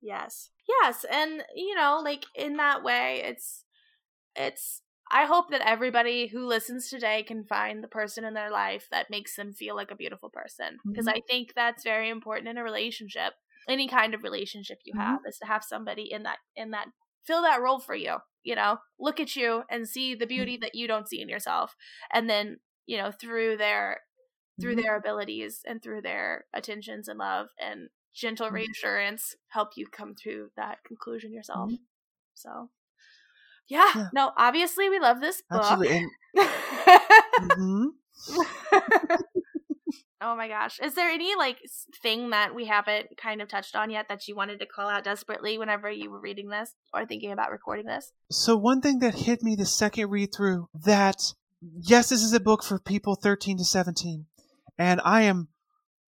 Yes. 0.00 0.50
Yes, 0.68 1.04
and 1.10 1.44
you 1.54 1.74
know, 1.74 2.00
like 2.04 2.24
in 2.34 2.56
that 2.58 2.82
way 2.82 3.22
it's 3.24 3.64
it's 4.36 4.82
I 5.12 5.26
hope 5.26 5.50
that 5.50 5.62
everybody 5.62 6.28
who 6.28 6.46
listens 6.46 6.90
today 6.90 7.22
can 7.24 7.44
find 7.44 7.84
the 7.84 7.88
person 7.88 8.24
in 8.24 8.34
their 8.34 8.50
life 8.50 8.88
that 8.90 9.10
makes 9.10 9.36
them 9.36 9.52
feel 9.54 9.76
like 9.76 9.90
a 9.92 9.96
beautiful 9.96 10.30
person 10.30 10.80
because 10.92 11.06
Mhm. 11.06 11.08
I 11.08 11.20
think 11.28 11.54
that's 11.54 11.84
very 11.84 12.10
important 12.10 12.48
in 12.48 12.58
a 12.58 12.64
relationship. 12.64 13.34
Any 13.68 13.88
kind 13.88 14.14
of 14.14 14.24
relationship 14.24 14.80
you 14.84 14.94
Mhm. 14.94 15.18
have 15.18 15.20
is 15.26 15.38
to 15.40 15.46
have 15.46 15.64
somebody 15.64 16.10
in 16.12 16.24
that 16.24 16.38
in 16.56 16.72
that 16.72 16.88
fill 17.26 17.42
that 17.42 17.62
role 17.62 17.80
for 17.80 17.94
you, 17.96 18.18
you 18.44 18.54
know. 18.56 18.78
Look 18.98 19.20
at 19.20 19.36
you 19.36 19.64
and 19.70 19.88
see 19.88 20.14
the 20.16 20.26
beauty 20.26 20.56
that 20.58 20.74
you 20.76 20.88
don't 20.88 21.08
see 21.08 21.22
in 21.22 21.28
yourself 21.30 21.76
and 22.12 22.30
then, 22.30 22.60
you 22.86 22.98
know, 22.98 23.12
through 23.12 23.58
their 23.58 24.02
through 24.60 24.76
Mhm. 24.76 24.84
their 24.84 24.96
abilities 24.96 25.62
and 25.66 25.82
through 25.82 26.02
their 26.02 26.46
attentions 26.54 27.08
and 27.08 27.18
love 27.18 27.48
and 27.60 27.90
gentle 28.14 28.48
Mhm. 28.48 28.52
reassurance 28.54 29.36
help 29.48 29.76
you 29.76 29.86
come 29.86 30.14
to 30.22 30.50
that 30.56 30.82
conclusion 30.84 31.32
yourself. 31.32 31.70
Mhm. 31.70 31.78
So, 32.34 32.70
yeah, 33.68 33.90
Yeah. 33.94 34.08
no, 34.12 34.32
obviously 34.36 34.88
we 34.88 34.98
love 34.98 35.20
this 35.20 35.42
book. 35.50 35.62
mhm. 37.40 37.88
oh 40.20 40.34
my 40.36 40.48
gosh. 40.48 40.80
Is 40.80 40.94
there 40.94 41.08
any 41.08 41.34
like 41.36 41.58
thing 42.02 42.30
that 42.30 42.54
we 42.54 42.66
haven't 42.66 43.16
kind 43.16 43.40
of 43.40 43.48
touched 43.48 43.76
on 43.76 43.90
yet 43.90 44.08
that 44.08 44.26
you 44.26 44.34
wanted 44.34 44.58
to 44.60 44.66
call 44.66 44.88
out 44.88 45.04
desperately 45.04 45.58
whenever 45.58 45.90
you 45.90 46.10
were 46.10 46.20
reading 46.20 46.48
this 46.48 46.74
or 46.92 47.06
thinking 47.06 47.32
about 47.32 47.50
recording 47.50 47.86
this? 47.86 48.12
So 48.30 48.56
one 48.56 48.80
thing 48.80 48.98
that 49.00 49.14
hit 49.14 49.42
me 49.42 49.54
the 49.56 49.66
second 49.66 50.10
read 50.10 50.34
through 50.34 50.68
that 50.74 51.34
yes, 51.60 52.08
this 52.08 52.22
is 52.22 52.32
a 52.32 52.40
book 52.40 52.62
for 52.62 52.78
people 52.78 53.14
13 53.16 53.58
to 53.58 53.64
17, 53.64 54.26
and 54.78 55.00
I 55.04 55.22
am 55.22 55.48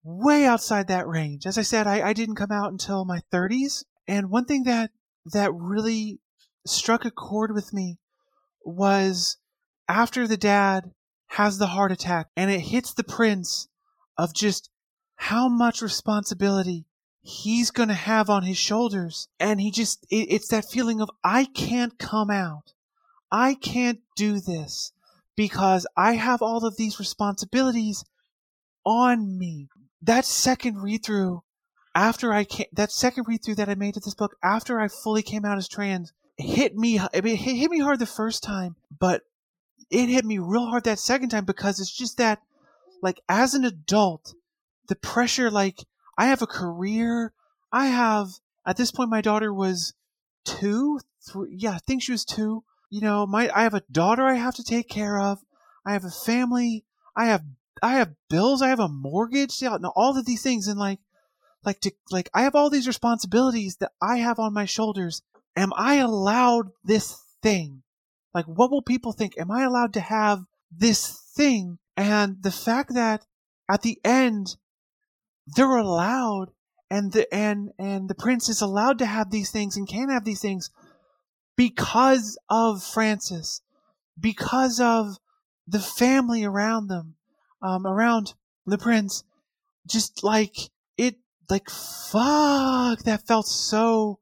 way 0.06 0.46
outside 0.46 0.86
that 0.86 1.08
range. 1.08 1.46
As 1.46 1.58
I 1.58 1.62
said, 1.62 1.86
I, 1.86 2.08
I 2.08 2.12
didn't 2.12 2.36
come 2.36 2.52
out 2.52 2.70
until 2.70 3.04
my 3.04 3.20
30s. 3.32 3.84
And 4.06 4.30
one 4.30 4.44
thing 4.44 4.62
that 4.62 4.92
that 5.32 5.52
really 5.52 6.20
struck 6.64 7.04
a 7.04 7.10
chord 7.10 7.52
with 7.52 7.72
me 7.72 7.98
was 8.64 9.36
after 9.88 10.26
the 10.26 10.36
dad 10.36 10.92
has 11.30 11.58
the 11.58 11.68
heart 11.68 11.90
attack 11.90 12.28
and 12.36 12.50
it 12.50 12.60
hits 12.60 12.94
the 12.94 13.04
prince 13.04 13.68
of 14.16 14.32
just 14.32 14.70
how 15.16 15.48
much 15.48 15.82
responsibility 15.82 16.84
he's 17.20 17.72
going 17.72 17.88
to 17.88 17.94
have 17.94 18.30
on 18.30 18.44
his 18.44 18.56
shoulders. 18.56 19.28
And 19.40 19.60
he 19.60 19.72
just, 19.72 20.06
it, 20.08 20.28
it's 20.30 20.48
that 20.48 20.70
feeling 20.70 21.00
of, 21.00 21.10
I 21.24 21.46
can't 21.46 21.98
come 21.98 22.30
out. 22.30 22.74
I 23.32 23.54
can't 23.54 24.00
do 24.16 24.38
this 24.38 24.92
because 25.34 25.84
I 25.96 26.14
have 26.14 26.42
all 26.42 26.64
of 26.64 26.76
these 26.76 27.00
responsibilities 27.00 28.04
on 28.84 29.36
me. 29.36 29.68
That 30.06 30.24
second 30.24 30.82
read 30.82 31.04
through 31.04 31.42
after 31.94 32.32
I 32.32 32.44
came, 32.44 32.66
that 32.72 32.92
second 32.92 33.26
read 33.26 33.44
through 33.44 33.56
that 33.56 33.68
I 33.68 33.74
made 33.74 33.94
to 33.94 34.00
this 34.00 34.14
book 34.14 34.36
after 34.42 34.80
I 34.80 34.88
fully 34.88 35.22
came 35.22 35.44
out 35.44 35.58
as 35.58 35.68
trans 35.68 36.12
hit 36.36 36.76
me. 36.76 36.98
I 36.98 37.20
mean, 37.20 37.34
it 37.34 37.38
hit 37.38 37.70
me 37.70 37.80
hard 37.80 37.98
the 37.98 38.06
first 38.06 38.42
time, 38.42 38.76
but 38.98 39.22
it 39.90 40.08
hit 40.08 40.24
me 40.24 40.38
real 40.38 40.66
hard 40.66 40.84
that 40.84 40.98
second 40.98 41.30
time 41.30 41.44
because 41.44 41.80
it's 41.80 41.94
just 41.94 42.18
that, 42.18 42.40
like, 43.02 43.20
as 43.28 43.54
an 43.54 43.64
adult, 43.64 44.34
the 44.88 44.96
pressure, 44.96 45.50
like, 45.50 45.84
I 46.18 46.26
have 46.26 46.42
a 46.42 46.46
career. 46.46 47.32
I 47.72 47.86
have, 47.86 48.28
at 48.66 48.76
this 48.76 48.90
point, 48.90 49.10
my 49.10 49.20
daughter 49.20 49.52
was 49.52 49.94
two, 50.44 51.00
three, 51.26 51.56
yeah, 51.56 51.72
I 51.72 51.78
think 51.78 52.02
she 52.02 52.12
was 52.12 52.24
two. 52.24 52.64
You 52.90 53.00
know, 53.00 53.26
my, 53.26 53.50
I 53.54 53.62
have 53.62 53.74
a 53.74 53.82
daughter 53.90 54.24
I 54.24 54.34
have 54.34 54.54
to 54.56 54.64
take 54.64 54.88
care 54.88 55.18
of. 55.18 55.40
I 55.84 55.92
have 55.92 56.04
a 56.04 56.10
family. 56.10 56.84
I 57.16 57.26
have, 57.26 57.42
I 57.82 57.94
have 57.94 58.14
bills. 58.28 58.62
I 58.62 58.68
have 58.68 58.80
a 58.80 58.88
mortgage. 58.88 59.60
Yeah, 59.60 59.76
all 59.94 60.16
of 60.16 60.26
these 60.26 60.42
things. 60.42 60.66
And 60.68 60.78
like, 60.78 60.98
like 61.64 61.80
to, 61.80 61.92
like, 62.10 62.30
I 62.32 62.42
have 62.42 62.54
all 62.54 62.70
these 62.70 62.86
responsibilities 62.86 63.76
that 63.80 63.92
I 64.00 64.18
have 64.18 64.38
on 64.38 64.54
my 64.54 64.64
shoulders. 64.64 65.22
Am 65.56 65.72
I 65.76 65.96
allowed 65.96 66.70
this 66.84 67.20
thing? 67.42 67.82
Like, 68.34 68.46
what 68.46 68.70
will 68.70 68.82
people 68.82 69.12
think? 69.12 69.38
Am 69.38 69.50
I 69.50 69.64
allowed 69.64 69.94
to 69.94 70.00
have 70.00 70.44
this 70.70 71.20
thing? 71.34 71.78
And 71.96 72.42
the 72.42 72.50
fact 72.50 72.94
that 72.94 73.24
at 73.68 73.82
the 73.82 73.98
end, 74.04 74.56
they're 75.46 75.76
allowed 75.76 76.50
and 76.90 77.12
the, 77.12 77.32
and, 77.34 77.70
and 77.78 78.08
the 78.08 78.14
prince 78.14 78.48
is 78.48 78.60
allowed 78.60 78.98
to 78.98 79.06
have 79.06 79.30
these 79.30 79.50
things 79.50 79.76
and 79.76 79.88
can 79.88 80.08
have 80.08 80.24
these 80.24 80.40
things 80.40 80.70
because 81.56 82.38
of 82.48 82.84
Frances, 82.84 83.62
because 84.18 84.78
of 84.78 85.16
the 85.66 85.80
family 85.80 86.44
around 86.44 86.86
them, 86.88 87.15
um, 87.66 87.86
around 87.86 88.34
the 88.66 88.78
prince. 88.78 89.24
Just 89.86 90.24
like 90.24 90.56
it, 90.96 91.16
like, 91.48 91.68
fuck, 91.70 93.00
that 93.00 93.26
felt 93.26 93.46
so 93.46 94.18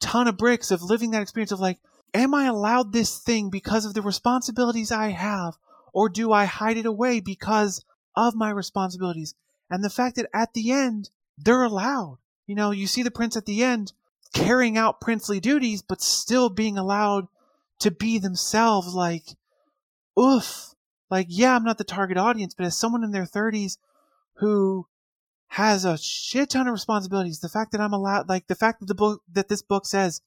ton 0.00 0.28
of 0.28 0.36
bricks 0.36 0.70
of 0.70 0.82
living 0.82 1.10
that 1.12 1.22
experience 1.22 1.52
of 1.52 1.60
like, 1.60 1.78
Am 2.14 2.32
I 2.32 2.44
allowed 2.44 2.92
this 2.92 3.18
thing 3.18 3.50
because 3.50 3.84
of 3.84 3.94
the 3.94 4.02
responsibilities 4.02 4.92
I 4.92 5.08
have? 5.08 5.56
Or 5.92 6.08
do 6.08 6.32
I 6.32 6.44
hide 6.44 6.76
it 6.76 6.86
away 6.86 7.18
because 7.20 7.84
of 8.16 8.36
my 8.36 8.50
responsibilities? 8.50 9.34
And 9.68 9.82
the 9.82 9.90
fact 9.90 10.16
that 10.16 10.30
at 10.32 10.54
the 10.54 10.70
end, 10.70 11.10
they're 11.36 11.64
allowed. 11.64 12.18
You 12.46 12.54
know, 12.54 12.70
you 12.70 12.86
see 12.86 13.02
the 13.02 13.10
prince 13.10 13.36
at 13.36 13.46
the 13.46 13.64
end 13.64 13.92
carrying 14.32 14.78
out 14.78 15.00
princely 15.00 15.40
duties, 15.40 15.82
but 15.82 16.00
still 16.00 16.50
being 16.50 16.78
allowed 16.78 17.26
to 17.80 17.90
be 17.90 18.18
themselves. 18.18 18.94
Like, 18.94 19.24
oof. 20.18 20.74
Like, 21.10 21.26
yeah, 21.28 21.54
I'm 21.54 21.64
not 21.64 21.78
the 21.78 21.84
target 21.84 22.16
audience, 22.16 22.54
but 22.54 22.66
as 22.66 22.76
someone 22.76 23.04
in 23.04 23.10
their 23.10 23.26
30s 23.26 23.78
who 24.34 24.86
has 25.48 25.84
a 25.84 25.98
shit 25.98 26.50
ton 26.50 26.66
of 26.66 26.72
responsibilities, 26.72 27.40
the 27.40 27.48
fact 27.48 27.72
that 27.72 27.80
I'm 27.80 27.92
allowed, 27.92 28.28
like, 28.28 28.46
the 28.46 28.54
fact 28.54 28.80
that 28.80 28.86
the 28.86 28.94
book, 28.94 29.22
that 29.32 29.48
this 29.48 29.62
book 29.62 29.86
says 29.86 30.20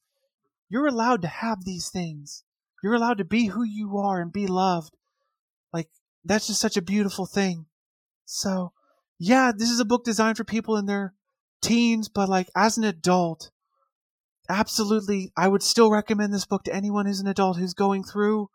you're 0.68 0.86
allowed 0.86 1.22
to 1.22 1.28
have 1.28 1.64
these 1.64 1.88
things. 1.90 2.44
You're 2.82 2.94
allowed 2.94 3.18
to 3.18 3.24
be 3.24 3.46
who 3.46 3.62
you 3.62 3.98
are 3.98 4.20
and 4.20 4.32
be 4.32 4.46
loved. 4.46 4.96
Like, 5.72 5.88
that's 6.24 6.46
just 6.46 6.60
such 6.60 6.76
a 6.76 6.82
beautiful 6.82 7.26
thing. 7.26 7.66
So, 8.24 8.72
yeah, 9.18 9.52
this 9.56 9.70
is 9.70 9.80
a 9.80 9.84
book 9.84 10.04
designed 10.04 10.36
for 10.36 10.44
people 10.44 10.76
in 10.76 10.86
their 10.86 11.14
teens, 11.60 12.08
but 12.08 12.28
like, 12.28 12.48
as 12.54 12.78
an 12.78 12.84
adult, 12.84 13.50
absolutely, 14.48 15.32
I 15.36 15.48
would 15.48 15.62
still 15.62 15.90
recommend 15.90 16.32
this 16.32 16.46
book 16.46 16.64
to 16.64 16.74
anyone 16.74 17.06
who's 17.06 17.20
an 17.20 17.26
adult 17.26 17.56
who's 17.56 17.74
going 17.74 18.04
through 18.04 18.50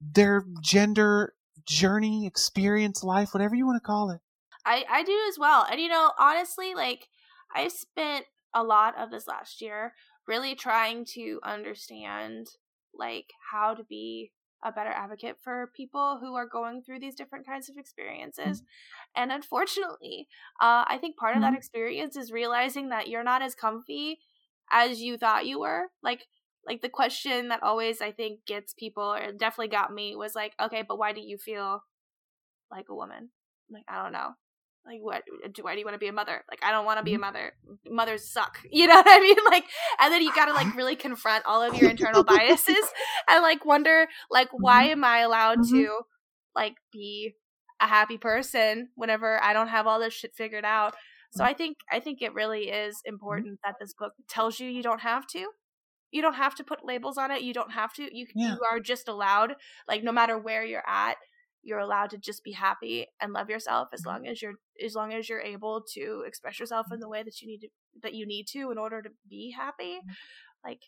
their 0.00 0.44
gender 0.62 1.34
journey, 1.66 2.26
experience, 2.26 3.04
life, 3.04 3.34
whatever 3.34 3.54
you 3.54 3.66
want 3.66 3.82
to 3.82 3.86
call 3.86 4.10
it. 4.10 4.20
I, 4.64 4.84
I 4.90 5.02
do 5.02 5.16
as 5.28 5.38
well. 5.38 5.66
And 5.70 5.80
you 5.80 5.88
know, 5.88 6.12
honestly, 6.18 6.74
like, 6.74 7.08
I 7.54 7.68
spent 7.68 8.26
a 8.54 8.62
lot 8.62 8.98
of 8.98 9.10
this 9.10 9.26
last 9.26 9.60
year 9.60 9.94
really 10.26 10.54
trying 10.54 11.04
to 11.04 11.40
understand 11.42 12.48
like 12.94 13.30
how 13.50 13.74
to 13.74 13.84
be 13.84 14.32
a 14.64 14.72
better 14.72 14.90
advocate 14.90 15.36
for 15.42 15.70
people 15.76 16.18
who 16.20 16.34
are 16.34 16.46
going 16.46 16.82
through 16.82 16.98
these 16.98 17.14
different 17.14 17.46
kinds 17.46 17.68
of 17.68 17.76
experiences. 17.76 18.60
Mm-hmm. 18.60 19.22
And 19.22 19.32
unfortunately, 19.32 20.26
uh, 20.60 20.84
I 20.86 20.98
think 21.00 21.16
part 21.16 21.36
of 21.36 21.42
mm-hmm. 21.42 21.52
that 21.52 21.58
experience 21.58 22.16
is 22.16 22.32
realizing 22.32 22.88
that 22.88 23.08
you're 23.08 23.24
not 23.24 23.40
as 23.40 23.54
comfy 23.54 24.18
as 24.70 25.00
you 25.00 25.16
thought 25.16 25.46
you 25.46 25.60
were. 25.60 25.90
Like, 26.02 26.26
like 26.68 26.82
the 26.82 26.88
question 26.88 27.48
that 27.48 27.62
always 27.62 28.00
I 28.02 28.12
think 28.12 28.44
gets 28.46 28.74
people, 28.74 29.14
or 29.14 29.32
definitely 29.32 29.68
got 29.68 29.92
me, 29.92 30.14
was 30.14 30.34
like, 30.34 30.52
okay, 30.60 30.84
but 30.86 30.98
why 30.98 31.12
do 31.12 31.20
you 31.20 31.38
feel 31.38 31.82
like 32.70 32.86
a 32.90 32.94
woman? 32.94 33.30
like, 33.70 33.84
I 33.88 34.02
don't 34.02 34.12
know. 34.12 34.30
Like 34.86 35.00
what 35.02 35.22
Do, 35.52 35.62
why 35.62 35.74
do 35.74 35.80
you 35.80 35.84
want 35.84 35.96
to 35.96 35.98
be 35.98 36.08
a 36.08 36.12
mother? 36.12 36.42
Like 36.50 36.60
i 36.62 36.70
don't 36.70 36.86
want 36.86 36.98
to 36.98 37.04
be 37.04 37.12
a 37.12 37.14
mm-hmm. 37.14 37.22
mother. 37.22 37.52
Mothers 37.86 38.24
suck. 38.24 38.58
You 38.70 38.86
know 38.86 38.94
what 38.94 39.06
i 39.06 39.20
mean? 39.20 39.36
Like 39.44 39.64
and 40.00 40.12
then 40.12 40.22
you 40.22 40.32
gotta 40.34 40.52
like 40.52 40.74
really 40.74 40.96
confront 40.96 41.44
all 41.44 41.62
of 41.62 41.74
your 41.76 41.90
internal 41.90 42.24
biases 42.24 42.76
and 43.28 43.42
like 43.42 43.64
wonder 43.66 44.06
like 44.30 44.48
why 44.52 44.84
mm-hmm. 44.84 44.92
am 44.92 45.04
i 45.04 45.18
allowed 45.18 45.58
mm-hmm. 45.58 45.76
to 45.76 46.00
like 46.54 46.76
be 46.92 47.34
a 47.80 47.86
happy 47.86 48.16
person 48.18 48.88
whenever 48.94 49.42
i 49.42 49.52
don't 49.52 49.68
have 49.68 49.86
all 49.86 50.00
this 50.00 50.14
shit 50.14 50.34
figured 50.34 50.64
out? 50.64 50.94
So 51.32 51.44
i 51.44 51.52
think 51.52 51.76
i 51.92 52.00
think 52.00 52.22
it 52.22 52.32
really 52.32 52.70
is 52.70 53.02
important 53.04 53.60
that 53.62 53.74
this 53.78 53.92
book 53.92 54.14
tells 54.26 54.58
you 54.58 54.70
you 54.70 54.82
don't 54.82 55.02
have 55.02 55.26
to 55.28 55.48
you 56.10 56.22
don't 56.22 56.34
have 56.34 56.54
to 56.54 56.64
put 56.64 56.84
labels 56.84 57.18
on 57.18 57.30
it 57.30 57.42
you 57.42 57.52
don't 57.52 57.72
have 57.72 57.92
to 57.92 58.02
you 58.16 58.26
yeah. 58.34 58.54
you 58.54 58.58
are 58.70 58.80
just 58.80 59.08
allowed 59.08 59.54
like 59.86 60.02
no 60.02 60.12
matter 60.12 60.38
where 60.38 60.64
you're 60.64 60.88
at 60.88 61.16
you're 61.62 61.78
allowed 61.78 62.10
to 62.10 62.18
just 62.18 62.44
be 62.44 62.52
happy 62.52 63.06
and 63.20 63.32
love 63.32 63.50
yourself 63.50 63.88
as 63.92 64.00
mm-hmm. 64.00 64.10
long 64.10 64.26
as 64.26 64.40
you're 64.40 64.54
as 64.84 64.94
long 64.94 65.12
as 65.12 65.28
you're 65.28 65.40
able 65.40 65.82
to 65.94 66.24
express 66.26 66.58
yourself 66.58 66.86
in 66.92 67.00
the 67.00 67.08
way 67.08 67.22
that 67.22 67.40
you 67.40 67.48
need 67.48 67.60
to 67.60 67.68
that 68.02 68.14
you 68.14 68.26
need 68.26 68.46
to 68.46 68.70
in 68.70 68.78
order 68.78 69.02
to 69.02 69.10
be 69.28 69.54
happy 69.56 69.96
mm-hmm. 69.96 70.68
like 70.68 70.80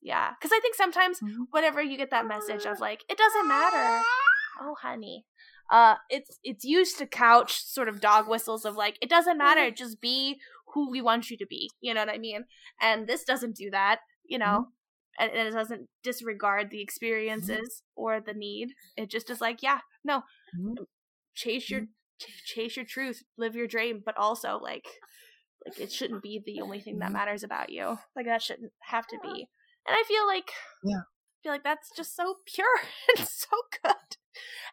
yeah 0.00 0.30
because 0.38 0.52
i 0.52 0.60
think 0.60 0.74
sometimes 0.74 1.18
mm-hmm. 1.18 1.42
whenever 1.50 1.82
you 1.82 1.96
get 1.96 2.10
that 2.10 2.26
message 2.26 2.64
of 2.64 2.80
like 2.80 3.02
it 3.08 3.18
doesn't 3.18 3.48
matter 3.48 4.04
oh 4.60 4.74
honey 4.80 5.24
uh 5.70 5.96
it's 6.10 6.38
it's 6.42 6.64
used 6.64 6.98
to 6.98 7.06
couch 7.06 7.64
sort 7.64 7.88
of 7.88 8.00
dog 8.00 8.28
whistles 8.28 8.64
of 8.64 8.76
like 8.76 8.98
it 9.00 9.08
doesn't 9.08 9.38
matter 9.38 9.70
just 9.70 10.00
be 10.00 10.38
who 10.74 10.90
we 10.90 11.00
want 11.00 11.30
you 11.30 11.36
to 11.36 11.46
be 11.46 11.70
you 11.80 11.92
know 11.92 12.00
what 12.00 12.14
i 12.14 12.18
mean 12.18 12.44
and 12.80 13.06
this 13.06 13.24
doesn't 13.24 13.56
do 13.56 13.70
that 13.70 14.00
you 14.26 14.38
know 14.38 14.68
and, 15.18 15.30
it 15.32 15.52
doesn't 15.52 15.88
disregard 16.02 16.70
the 16.70 16.82
experiences 16.82 17.82
or 17.94 18.20
the 18.20 18.34
need. 18.34 18.70
It 18.96 19.10
just 19.10 19.30
is 19.30 19.40
like, 19.40 19.62
yeah, 19.62 19.80
no, 20.04 20.22
mm-hmm. 20.58 20.82
chase 21.34 21.70
your 21.70 21.82
mm-hmm. 21.82 22.26
chase 22.44 22.76
your 22.76 22.84
truth, 22.84 23.22
live 23.36 23.54
your 23.54 23.66
dream, 23.66 24.02
but 24.04 24.16
also 24.16 24.58
like 24.58 24.86
like 25.64 25.78
it 25.80 25.92
shouldn't 25.92 26.22
be 26.22 26.42
the 26.44 26.60
only 26.60 26.80
thing 26.80 26.98
that 26.98 27.06
mm-hmm. 27.06 27.14
matters 27.14 27.42
about 27.42 27.70
you. 27.70 27.98
Like 28.16 28.26
that 28.26 28.42
shouldn't 28.42 28.72
have 28.80 29.06
to 29.08 29.18
be. 29.22 29.48
And 29.86 29.96
I 29.96 30.02
feel 30.06 30.26
like 30.26 30.50
yeah, 30.84 30.98
I 30.98 31.38
feel 31.42 31.52
like 31.52 31.64
that's 31.64 31.90
just 31.96 32.16
so 32.16 32.36
pure 32.46 32.66
and 33.16 33.26
so 33.26 33.56
good. 33.82 34.16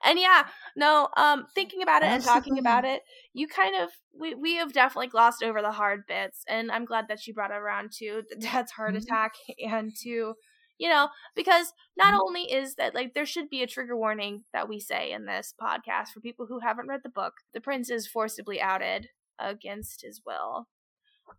And 0.03 0.20
yeah, 0.20 0.43
no, 0.76 1.09
um 1.18 1.45
thinking 1.53 1.82
about 1.82 2.03
it 2.03 2.07
and 2.07 2.24
talking 2.24 2.57
about 2.57 2.86
it, 2.86 3.01
you 3.34 3.47
kind 3.47 3.76
of 3.76 3.89
we 4.18 4.36
we 4.36 4.55
have 4.55 4.74
definitely 4.74 5.07
glossed 5.07 5.43
over 5.43 5.62
the 5.62 5.72
hard 5.72 6.05
bits 6.07 6.43
and 6.47 6.72
I'm 6.72 6.86
glad 6.86 7.07
that 7.07 7.26
you 7.28 7.34
brought 7.34 7.51
it 7.51 7.57
around 7.57 7.91
to 7.99 8.24
the 8.30 8.36
dad's 8.36 8.72
heart 8.72 8.93
mm-hmm. 8.93 9.03
attack 9.03 9.34
and 9.59 9.91
to 10.03 10.36
you 10.78 10.89
know, 10.89 11.09
because 11.36 11.74
not 11.95 12.14
mm-hmm. 12.14 12.22
only 12.22 12.41
is 12.51 12.74
that 12.76 12.95
like 12.95 13.14
there 13.14 13.26
should 13.26 13.49
be 13.51 13.62
a 13.62 13.68
trigger 13.68 13.95
warning 13.95 14.45
that 14.51 14.68
we 14.68 14.80
say 14.80 15.12
in 15.12 15.26
this 15.26 15.53
podcast 15.62 16.07
for 16.12 16.22
people 16.22 16.47
who 16.47 16.59
haven't 16.59 16.88
read 16.88 17.01
the 17.03 17.09
book. 17.09 17.34
The 17.53 17.62
prince 17.62 17.91
is 17.91 18.07
forcibly 18.07 18.59
outed 18.59 19.09
against 19.38 20.01
his 20.01 20.22
will. 20.26 20.68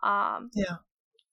Um 0.03 0.51
Yeah. 0.55 0.77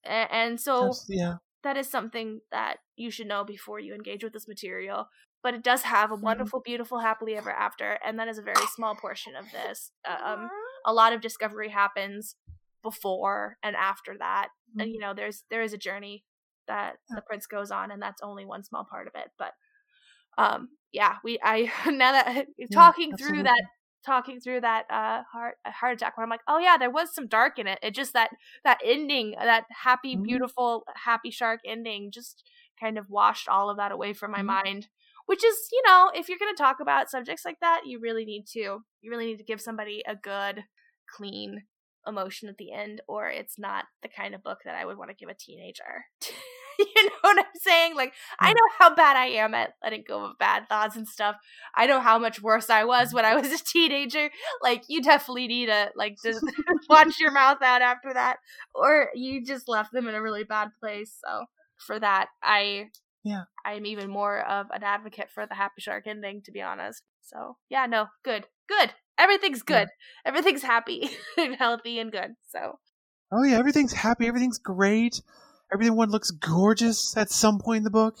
And, 0.02 0.28
and 0.32 0.60
so 0.60 0.86
That's, 0.86 1.06
yeah. 1.08 1.34
That 1.62 1.76
is 1.76 1.88
something 1.88 2.40
that 2.50 2.78
you 2.96 3.10
should 3.10 3.26
know 3.26 3.44
before 3.44 3.78
you 3.78 3.94
engage 3.94 4.24
with 4.24 4.32
this 4.32 4.48
material 4.48 5.08
but 5.42 5.54
it 5.54 5.62
does 5.62 5.82
have 5.82 6.10
a 6.10 6.14
mm-hmm. 6.14 6.24
wonderful, 6.24 6.60
beautiful, 6.60 6.98
happily 6.98 7.36
ever 7.36 7.50
after, 7.50 7.98
and 8.04 8.18
that 8.18 8.28
is 8.28 8.38
a 8.38 8.42
very 8.42 8.66
small 8.74 8.94
portion 8.94 9.34
of 9.36 9.46
this. 9.52 9.92
Uh, 10.08 10.18
um, 10.24 10.50
a 10.86 10.92
lot 10.92 11.12
of 11.12 11.20
discovery 11.20 11.68
happens 11.68 12.36
before 12.82 13.56
and 13.62 13.76
after 13.76 14.16
that, 14.18 14.48
and 14.78 14.88
mm-hmm. 14.88 14.94
you 14.94 15.00
know, 15.00 15.14
there's 15.14 15.44
there 15.50 15.62
is 15.62 15.72
a 15.72 15.78
journey 15.78 16.24
that 16.66 16.96
the 17.10 17.22
prince 17.22 17.46
goes 17.46 17.70
on, 17.70 17.90
and 17.90 18.00
that's 18.00 18.22
only 18.22 18.44
one 18.44 18.62
small 18.64 18.84
part 18.84 19.06
of 19.06 19.14
it. 19.16 19.30
But 19.38 19.52
um, 20.38 20.68
yeah, 20.92 21.16
we 21.24 21.38
I 21.42 21.70
now 21.90 22.12
that 22.12 22.46
talking 22.72 23.10
yeah, 23.10 23.16
through 23.16 23.42
that 23.44 23.62
talking 24.04 24.40
through 24.40 24.62
that 24.62 24.84
uh 24.90 25.22
heart 25.30 25.56
heart 25.66 25.94
attack 25.94 26.16
where 26.16 26.24
I'm 26.24 26.30
like, 26.30 26.40
oh 26.48 26.58
yeah, 26.58 26.76
there 26.78 26.90
was 26.90 27.14
some 27.14 27.26
dark 27.26 27.58
in 27.58 27.66
it. 27.66 27.78
It 27.82 27.94
just 27.94 28.12
that 28.14 28.30
that 28.64 28.78
ending, 28.84 29.34
that 29.38 29.64
happy, 29.70 30.16
Mhm. 30.16 30.22
beautiful, 30.24 30.84
happy 31.04 31.30
shark 31.30 31.60
ending, 31.64 32.10
just 32.10 32.48
kind 32.78 32.98
of 32.98 33.10
washed 33.10 33.48
all 33.48 33.68
of 33.68 33.76
that 33.76 33.92
away 33.92 34.14
from 34.14 34.30
my 34.30 34.40
Mhm. 34.40 34.46
mind. 34.46 34.88
Which 35.30 35.44
is, 35.44 35.56
you 35.70 35.80
know, 35.86 36.10
if 36.12 36.28
you're 36.28 36.40
gonna 36.40 36.56
talk 36.56 36.80
about 36.80 37.08
subjects 37.08 37.44
like 37.44 37.60
that, 37.60 37.82
you 37.86 38.00
really 38.00 38.24
need 38.24 38.46
to. 38.54 38.80
You 39.00 39.10
really 39.12 39.26
need 39.26 39.38
to 39.38 39.44
give 39.44 39.60
somebody 39.60 40.02
a 40.04 40.16
good, 40.16 40.64
clean 41.16 41.62
emotion 42.04 42.48
at 42.48 42.56
the 42.56 42.72
end, 42.72 43.00
or 43.06 43.28
it's 43.28 43.56
not 43.56 43.84
the 44.02 44.08
kind 44.08 44.34
of 44.34 44.42
book 44.42 44.58
that 44.64 44.74
I 44.74 44.84
would 44.84 44.98
want 44.98 45.10
to 45.10 45.14
give 45.14 45.28
a 45.28 45.34
teenager. 45.38 46.06
you 46.80 47.04
know 47.04 47.12
what 47.20 47.38
I'm 47.38 47.60
saying? 47.60 47.94
Like, 47.94 48.12
I 48.40 48.48
hmm. 48.48 48.54
know 48.54 48.72
how 48.80 48.92
bad 48.92 49.16
I 49.16 49.26
am 49.26 49.54
at 49.54 49.74
letting 49.84 50.02
go 50.08 50.24
of 50.24 50.38
bad 50.40 50.68
thoughts 50.68 50.96
and 50.96 51.06
stuff. 51.06 51.36
I 51.76 51.86
know 51.86 52.00
how 52.00 52.18
much 52.18 52.42
worse 52.42 52.68
I 52.68 52.82
was 52.82 53.14
when 53.14 53.24
I 53.24 53.36
was 53.36 53.52
a 53.52 53.64
teenager. 53.64 54.30
Like, 54.60 54.82
you 54.88 55.00
definitely 55.00 55.46
need 55.46 55.66
to 55.66 55.90
like 55.94 56.16
just 56.24 56.44
watch 56.90 57.20
your 57.20 57.30
mouth 57.30 57.62
out 57.62 57.82
after 57.82 58.12
that, 58.14 58.38
or 58.74 59.10
you 59.14 59.44
just 59.44 59.68
left 59.68 59.92
them 59.92 60.08
in 60.08 60.16
a 60.16 60.22
really 60.22 60.42
bad 60.42 60.70
place. 60.80 61.16
So 61.24 61.44
for 61.78 62.00
that, 62.00 62.26
I 62.42 62.86
Yeah. 63.22 63.44
I'm 63.64 63.84
even 63.86 64.10
more 64.10 64.40
of 64.40 64.66
an 64.72 64.82
advocate 64.82 65.30
for 65.30 65.46
the 65.46 65.54
happy 65.54 65.80
shark 65.80 66.06
ending, 66.06 66.42
to 66.44 66.52
be 66.52 66.62
honest. 66.62 67.02
So 67.22 67.56
yeah, 67.68 67.86
no, 67.86 68.06
good, 68.24 68.46
good. 68.68 68.92
Everything's 69.18 69.62
Yeah. 69.68 69.80
good. 69.80 69.88
Everything's 70.24 70.62
happy 70.62 71.10
and 71.38 71.56
healthy 71.56 71.98
and 71.98 72.10
good. 72.10 72.34
So 72.48 72.78
Oh 73.32 73.44
yeah, 73.44 73.58
everything's 73.58 73.92
happy, 73.92 74.26
everything's 74.26 74.58
great. 74.58 75.20
Everyone 75.72 76.10
looks 76.10 76.30
gorgeous 76.32 77.16
at 77.16 77.30
some 77.30 77.58
point 77.60 77.78
in 77.78 77.84
the 77.84 77.90
book. 77.90 78.16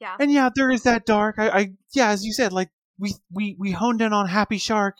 Yeah. 0.00 0.16
And 0.18 0.32
yeah, 0.32 0.48
there 0.54 0.70
is 0.70 0.84
that 0.84 1.04
dark. 1.06 1.36
I, 1.38 1.48
I 1.48 1.72
yeah, 1.92 2.08
as 2.08 2.24
you 2.24 2.32
said, 2.32 2.52
like 2.52 2.70
we 2.98 3.14
we 3.30 3.56
we 3.58 3.72
honed 3.72 4.00
in 4.00 4.12
on 4.12 4.28
Happy 4.28 4.58
Shark 4.58 4.96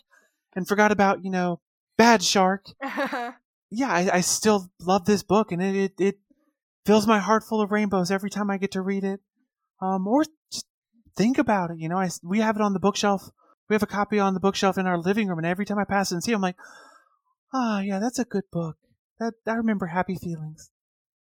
and 0.55 0.67
forgot 0.67 0.91
about, 0.91 1.23
you 1.23 1.31
know, 1.31 1.59
Bad 1.97 2.21
Shark. 2.23 2.65
Yeah, 3.75 3.91
I, 3.91 4.17
I 4.17 4.21
still 4.21 4.69
love 4.79 5.05
this 5.05 5.23
book 5.23 5.51
and 5.51 5.59
it, 5.59 5.75
it 5.75 5.93
it 5.97 6.17
fills 6.85 7.07
my 7.07 7.19
heart 7.19 7.43
full 7.43 7.61
of 7.61 7.71
rainbows 7.71 8.11
every 8.11 8.29
time 8.29 8.49
I 8.49 8.57
get 8.57 8.71
to 8.73 8.81
read 8.81 9.03
it. 9.03 9.19
Um 9.81 10.07
or 10.07 10.25
just 10.51 10.65
think 11.15 11.37
about 11.37 11.71
it, 11.71 11.77
you 11.79 11.89
know. 11.89 11.97
I 11.97 12.09
we 12.23 12.39
have 12.39 12.55
it 12.55 12.61
on 12.61 12.73
the 12.73 12.79
bookshelf. 12.79 13.29
We 13.69 13.75
have 13.75 13.83
a 13.83 13.87
copy 13.87 14.19
on 14.19 14.33
the 14.33 14.39
bookshelf 14.39 14.77
in 14.77 14.87
our 14.87 14.97
living 14.97 15.27
room 15.27 15.39
and 15.39 15.47
every 15.47 15.65
time 15.65 15.79
I 15.79 15.85
pass 15.85 16.11
it 16.11 16.15
and 16.15 16.23
see 16.23 16.31
it, 16.31 16.35
I'm 16.35 16.41
like, 16.41 16.57
"Ah, 17.53 17.79
yeah, 17.79 17.99
that's 17.99 18.19
a 18.19 18.25
good 18.25 18.45
book." 18.51 18.77
That 19.19 19.33
I 19.47 19.53
remember 19.53 19.87
happy 19.87 20.15
feelings. 20.15 20.69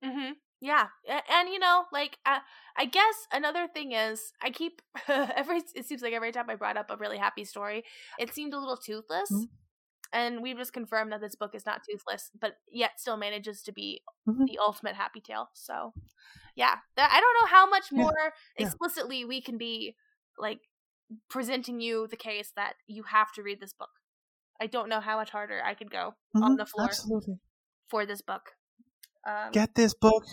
Mm-hmm. 0.04 0.34
Yeah, 0.62 0.88
and 1.30 1.50
you 1.50 1.60
know, 1.60 1.86
like 1.92 2.18
uh, 2.26 2.40
I 2.78 2.86
guess 2.86 3.28
another 3.32 3.68
thing 3.68 3.92
is 3.92 4.32
I 4.42 4.50
keep 4.50 4.82
every. 5.08 5.62
It 5.76 5.86
seems 5.86 6.02
like 6.02 6.14
every 6.14 6.32
time 6.32 6.50
I 6.50 6.56
brought 6.56 6.78
up 6.78 6.90
a 6.90 6.98
really 6.98 7.18
happy 7.18 7.44
story, 7.46 7.84
it 8.18 8.34
seemed 8.34 8.54
a 8.54 8.60
little 8.60 8.78
toothless, 8.78 9.30
Mhm. 9.32 9.50
And 10.14 10.42
we've 10.42 10.58
just 10.58 10.74
confirmed 10.74 11.12
that 11.12 11.22
this 11.22 11.36
book 11.36 11.56
is 11.56 11.66
not 11.66 11.82
toothless, 11.90 12.32
but 12.40 12.58
yet 12.72 12.92
still 13.00 13.18
manages 13.18 13.62
to 13.64 13.72
be 13.72 14.02
Mhm. 14.28 14.48
the 14.48 14.60
ultimate 14.60 14.96
happy 14.96 15.22
tale. 15.22 15.50
So, 15.54 15.94
yeah, 16.56 16.80
that, 16.96 17.12
I 17.12 17.20
don't 17.20 17.34
know 17.42 17.48
how 17.48 17.70
much 17.70 17.92
more 17.92 18.34
yeah. 18.58 18.66
explicitly 18.66 19.26
we 19.26 19.42
can 19.42 19.58
be 19.58 19.96
like 20.38 20.60
presenting 21.30 21.80
you 21.80 22.08
the 22.08 22.18
case 22.18 22.52
that 22.56 22.74
you 22.88 23.04
have 23.04 23.32
to 23.34 23.44
read 23.44 23.60
this 23.60 23.74
book. 23.74 23.90
I 24.60 24.68
don't 24.68 24.90
know 24.90 25.02
how 25.02 25.18
much 25.18 25.32
harder 25.32 25.62
I 25.64 25.74
could 25.74 25.92
go 25.92 26.16
on 26.36 26.54
Mhm, 26.54 26.58
the 26.58 26.66
floor 26.66 26.88
Absolutely. 26.88 27.40
for 27.88 28.06
this 28.06 28.22
book. 28.22 28.52
Um, 29.26 29.52
Get 29.52 29.76
this 29.76 29.94
book. 29.94 30.24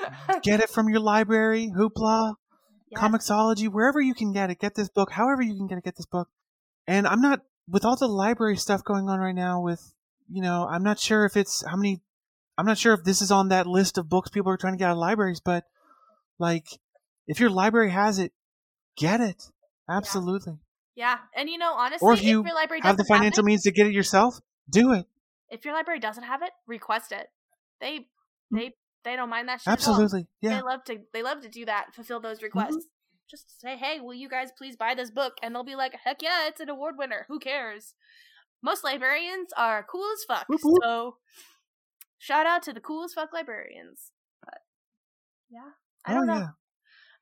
Get 0.42 0.60
it 0.60 0.70
from 0.70 0.88
your 0.88 1.00
library, 1.00 1.72
Hoopla, 1.76 2.34
yes. 2.88 3.00
Comixology, 3.02 3.68
wherever 3.68 4.00
you 4.00 4.14
can 4.14 4.32
get 4.32 4.50
it. 4.50 4.58
Get 4.58 4.74
this 4.74 4.88
book. 4.88 5.12
However 5.12 5.42
you 5.42 5.54
can 5.56 5.66
get 5.66 5.78
it, 5.78 5.84
get 5.84 5.96
this 5.96 6.06
book. 6.06 6.28
And 6.86 7.06
I'm 7.06 7.20
not 7.20 7.40
with 7.70 7.84
all 7.84 7.96
the 7.96 8.08
library 8.08 8.56
stuff 8.56 8.84
going 8.84 9.08
on 9.08 9.20
right 9.20 9.34
now. 9.34 9.60
With 9.60 9.94
you 10.28 10.42
know, 10.42 10.66
I'm 10.68 10.82
not 10.82 10.98
sure 10.98 11.24
if 11.24 11.36
it's 11.36 11.64
how 11.66 11.76
many. 11.76 12.00
I'm 12.56 12.66
not 12.66 12.78
sure 12.78 12.92
if 12.94 13.04
this 13.04 13.22
is 13.22 13.30
on 13.30 13.48
that 13.50 13.66
list 13.66 13.98
of 13.98 14.08
books 14.08 14.30
people 14.30 14.50
are 14.50 14.56
trying 14.56 14.72
to 14.72 14.78
get 14.78 14.88
out 14.88 14.92
of 14.92 14.98
libraries, 14.98 15.40
but 15.40 15.64
like, 16.38 16.66
if 17.28 17.38
your 17.38 17.50
library 17.50 17.90
has 17.90 18.18
it, 18.18 18.32
get 18.96 19.20
it. 19.20 19.44
Absolutely. 19.88 20.58
Yeah, 20.96 21.18
and 21.36 21.48
you 21.48 21.58
know, 21.58 21.74
honestly, 21.74 22.04
Or 22.04 22.14
if 22.14 22.22
you 22.24 22.44
your 22.44 22.54
library 22.54 22.80
Have 22.82 22.96
the 22.96 23.04
financial 23.04 23.44
it, 23.44 23.46
means 23.46 23.62
to 23.62 23.70
get 23.70 23.86
it 23.86 23.92
yourself. 23.92 24.40
Do 24.68 24.92
it. 24.92 25.06
if 25.48 25.64
your 25.64 25.72
library 25.72 26.00
doesn't 26.00 26.24
have 26.24 26.42
it, 26.42 26.50
request 26.66 27.12
it. 27.12 27.28
They 27.80 28.08
they 28.50 28.74
they 29.04 29.16
don't 29.16 29.30
mind 29.30 29.48
that 29.48 29.60
shit. 29.60 29.68
Mm. 29.68 29.72
Absolutely. 29.72 30.26
Yeah. 30.40 30.50
Mm-hmm. 30.50 30.58
They 30.58 30.62
love 30.62 30.84
to 30.84 30.98
they 31.12 31.22
love 31.22 31.40
to 31.42 31.48
do 31.48 31.64
that, 31.66 31.94
fulfill 31.94 32.20
those 32.20 32.42
requests. 32.42 32.86
Just 33.30 33.60
say, 33.60 33.76
"Hey, 33.76 34.00
will 34.00 34.14
you 34.14 34.28
guys 34.28 34.50
please 34.56 34.76
buy 34.76 34.94
this 34.94 35.10
book?" 35.10 35.34
And 35.42 35.54
they'll 35.54 35.64
be 35.64 35.76
like, 35.76 35.94
"Heck 36.04 36.22
yeah, 36.22 36.46
it's 36.46 36.60
an 36.60 36.68
award 36.68 36.96
winner. 36.98 37.26
Who 37.28 37.38
cares?" 37.38 37.94
Most 38.62 38.82
librarians 38.84 39.52
are 39.56 39.84
cool 39.84 40.10
as 40.12 40.24
fuck. 40.24 40.48
Whoop, 40.48 40.60
whoop. 40.64 40.82
So, 40.82 41.16
shout 42.18 42.46
out 42.46 42.62
to 42.64 42.72
the 42.72 42.80
cool 42.80 43.04
as 43.04 43.14
fuck 43.14 43.32
librarians. 43.32 44.10
But 44.44 44.58
yeah, 45.50 45.70
I 46.04 46.12
oh 46.12 46.14
don't 46.16 46.26
know. 46.26 46.34
yeah. 46.34 46.48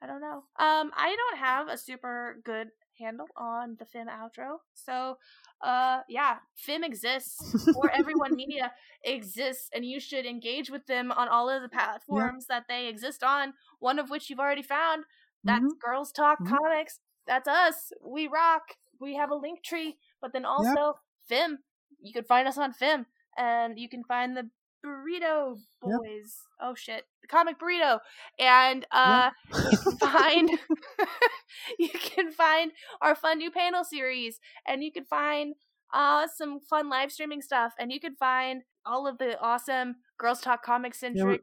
I 0.02 0.06
don't 0.06 0.20
know. 0.20 0.44
Um, 0.58 0.92
I 0.96 1.16
don't 1.16 1.38
have 1.38 1.68
a 1.68 1.78
super 1.78 2.38
good 2.44 2.68
handle 2.98 3.26
on 3.36 3.76
the 3.78 3.86
Fim 3.86 4.08
outro. 4.08 4.58
So, 4.74 5.16
uh, 5.62 6.00
yeah, 6.08 6.36
Fim 6.54 6.84
exists, 6.84 7.66
or 7.74 7.90
Everyone 7.90 8.36
Media 8.36 8.72
exists, 9.04 9.70
and 9.74 9.84
you 9.84 10.00
should 10.00 10.26
engage 10.26 10.70
with 10.70 10.86
them 10.86 11.10
on 11.12 11.28
all 11.28 11.48
of 11.48 11.62
the 11.62 11.68
platforms 11.68 12.46
that 12.46 12.64
they 12.68 12.88
exist 12.88 13.22
on. 13.22 13.54
One 13.78 13.98
of 13.98 14.10
which 14.10 14.28
you've 14.28 14.40
already 14.40 14.62
found. 14.62 15.04
That's 15.46 15.62
Mhm. 15.62 15.78
Girls 15.84 16.12
Talk 16.12 16.40
Mhm. 16.40 16.58
Comics. 16.64 17.00
That's 17.26 17.48
us. 17.48 17.92
We 18.04 18.28
rock. 18.28 18.76
We 19.00 19.16
have 19.16 19.30
a 19.30 19.36
link 19.36 19.62
tree, 19.64 19.98
but 20.20 20.32
then 20.32 20.44
also 20.44 21.00
Fim. 21.28 21.60
You 22.00 22.12
can 22.12 22.24
find 22.24 22.48
us 22.48 22.58
on 22.58 22.72
Fim, 22.72 23.06
and 23.36 23.78
you 23.78 23.88
can 23.88 24.04
find 24.04 24.36
the 24.36 24.50
Burrito 24.84 25.60
Yep. 25.84 26.00
Boys. 26.04 26.42
Oh 26.60 26.74
shit, 26.74 27.06
the 27.22 27.28
comic 27.28 27.58
burrito, 27.58 28.00
and 28.38 28.86
uh, 28.92 29.30
you 29.66 29.78
can 29.78 29.96
find 30.10 30.50
you 31.78 31.88
can 31.90 32.30
find 32.32 32.72
our 33.00 33.14
fun 33.14 33.38
new 33.38 33.50
panel 33.50 33.84
series 33.84 34.40
and 34.66 34.82
you 34.84 34.92
can 34.92 35.04
find 35.04 35.54
uh 35.92 36.26
some 36.26 36.60
fun 36.60 36.88
live 36.88 37.12
streaming 37.12 37.42
stuff 37.42 37.72
and 37.78 37.92
you 37.92 38.00
can 38.00 38.14
find 38.16 38.62
all 38.84 39.06
of 39.06 39.18
the 39.18 39.38
awesome 39.40 39.96
girls 40.18 40.40
talk 40.40 40.62
Comics 40.64 41.00
centric 41.00 41.42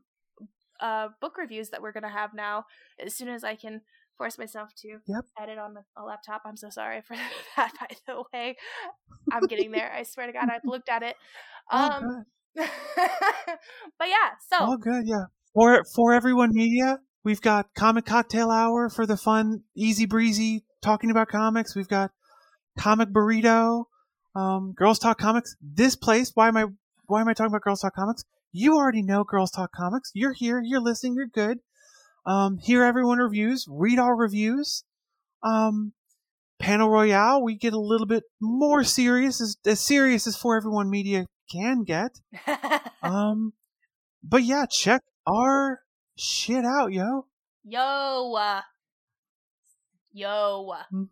uh 0.80 1.10
book 1.22 1.38
reviews 1.38 1.70
that 1.70 1.82
we're 1.82 1.92
gonna 1.92 2.10
have 2.10 2.34
now 2.34 2.66
as 3.00 3.14
soon 3.14 3.30
as 3.30 3.44
i 3.44 3.56
can 3.56 3.82
force 4.18 4.38
myself 4.38 4.70
to 4.76 5.00
Yep. 5.08 5.26
edit 5.42 5.58
on 5.58 5.74
the, 5.74 5.82
a 5.98 6.04
laptop 6.04 6.42
i'm 6.46 6.58
so 6.58 6.70
sorry 6.70 7.02
for 7.02 7.16
that 7.56 7.72
by 7.80 7.88
the 8.08 8.24
way 8.34 8.58
i'm 9.32 9.46
getting 9.48 9.72
there 9.72 9.92
i 9.92 10.04
swear 10.04 10.28
to 10.28 10.34
god 10.34 10.50
i've 10.50 10.66
looked 10.66 10.90
at 10.90 11.04
it 11.04 11.16
um 11.72 12.26
but 12.56 14.08
yeah 14.08 14.30
so 14.50 14.58
All 14.60 14.78
good, 14.78 15.04
yeah. 15.08 15.26
For 15.56 15.84
for 15.96 16.14
everyone 16.14 16.52
media, 16.54 17.00
we've 17.24 17.42
got 17.42 17.74
Comic 17.76 18.06
Cocktail 18.06 18.50
Hour 18.52 18.90
for 18.90 19.06
the 19.06 19.18
fun, 19.18 19.64
easy 19.76 20.06
breezy 20.06 20.64
talking 20.82 21.10
about 21.12 21.30
comics. 21.30 21.76
We've 21.76 21.88
got 21.88 22.12
Comic 22.78 23.10
Burrito, 23.10 23.86
um, 24.36 24.74
Girls 24.76 25.00
Talk 25.00 25.18
Comics. 25.20 25.56
This 25.62 25.96
place, 25.96 26.32
why 26.36 26.48
am 26.48 26.58
I 26.58 26.66
why 27.06 27.22
am 27.22 27.28
I 27.28 27.34
talking 27.34 27.52
about 27.52 27.62
Girls 27.62 27.82
Talk 27.82 27.96
Comics? 27.96 28.24
You 28.52 28.76
already 28.78 29.02
know 29.02 29.24
Girls 29.24 29.52
Talk 29.52 29.72
Comics. 29.72 30.12
You're 30.14 30.34
here, 30.34 30.62
you're 30.64 30.82
listening, 30.82 31.16
you're 31.16 31.28
good. 31.28 31.60
Um, 32.26 32.58
hear 32.58 32.84
everyone 32.84 33.18
reviews, 33.18 33.66
read 33.70 34.00
all 34.00 34.14
reviews. 34.14 34.84
Um, 35.44 35.94
Panel 36.60 36.90
Royale, 36.90 37.44
we 37.44 37.58
get 37.58 37.74
a 37.74 37.80
little 37.80 38.08
bit 38.08 38.24
more 38.40 38.84
serious, 38.84 39.42
as, 39.42 39.58
as 39.66 39.82
serious 39.82 40.26
as 40.28 40.38
For 40.38 40.56
Everyone 40.56 40.90
Media 40.90 41.26
can 41.52 41.84
get. 41.84 42.20
Um, 43.04 43.52
but 44.24 44.44
yeah, 44.44 44.66
check 44.72 45.02
our 45.28 45.82
shit 46.18 46.64
out, 46.64 46.94
yo. 46.94 47.26
yo 47.66 48.34
uh, 48.38 48.62
yo 50.14 50.74
hmm 50.90 51.04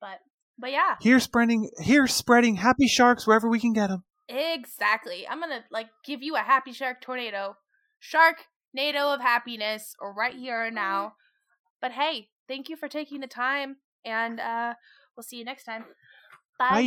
but 0.00 0.18
but 0.58 0.72
yeah 0.72 0.96
Here 1.00 1.20
spreading, 1.20 1.70
here 1.80 2.08
spreading 2.08 2.56
happy 2.56 2.88
sharks 2.88 3.28
wherever 3.28 3.48
we 3.48 3.60
can 3.60 3.72
get 3.72 3.88
them. 3.90 4.02
Exactly. 4.28 5.26
I'm 5.26 5.40
gonna 5.40 5.64
like 5.70 5.88
give 6.04 6.22
you 6.22 6.36
a 6.36 6.40
happy 6.40 6.72
shark 6.72 7.00
tornado, 7.00 7.56
shark 7.98 8.36
NATO 8.74 9.12
of 9.12 9.20
happiness, 9.20 9.94
or 10.00 10.12
right 10.12 10.34
here 10.34 10.64
and 10.64 10.74
now. 10.74 11.14
But 11.80 11.92
hey, 11.92 12.28
thank 12.46 12.68
you 12.68 12.76
for 12.76 12.88
taking 12.88 13.20
the 13.20 13.26
time, 13.26 13.76
and 14.04 14.38
uh, 14.38 14.74
we'll 15.16 15.24
see 15.24 15.38
you 15.38 15.44
next 15.44 15.64
time. 15.64 15.84
Bye. 16.58 16.74
Bye. 16.74 16.82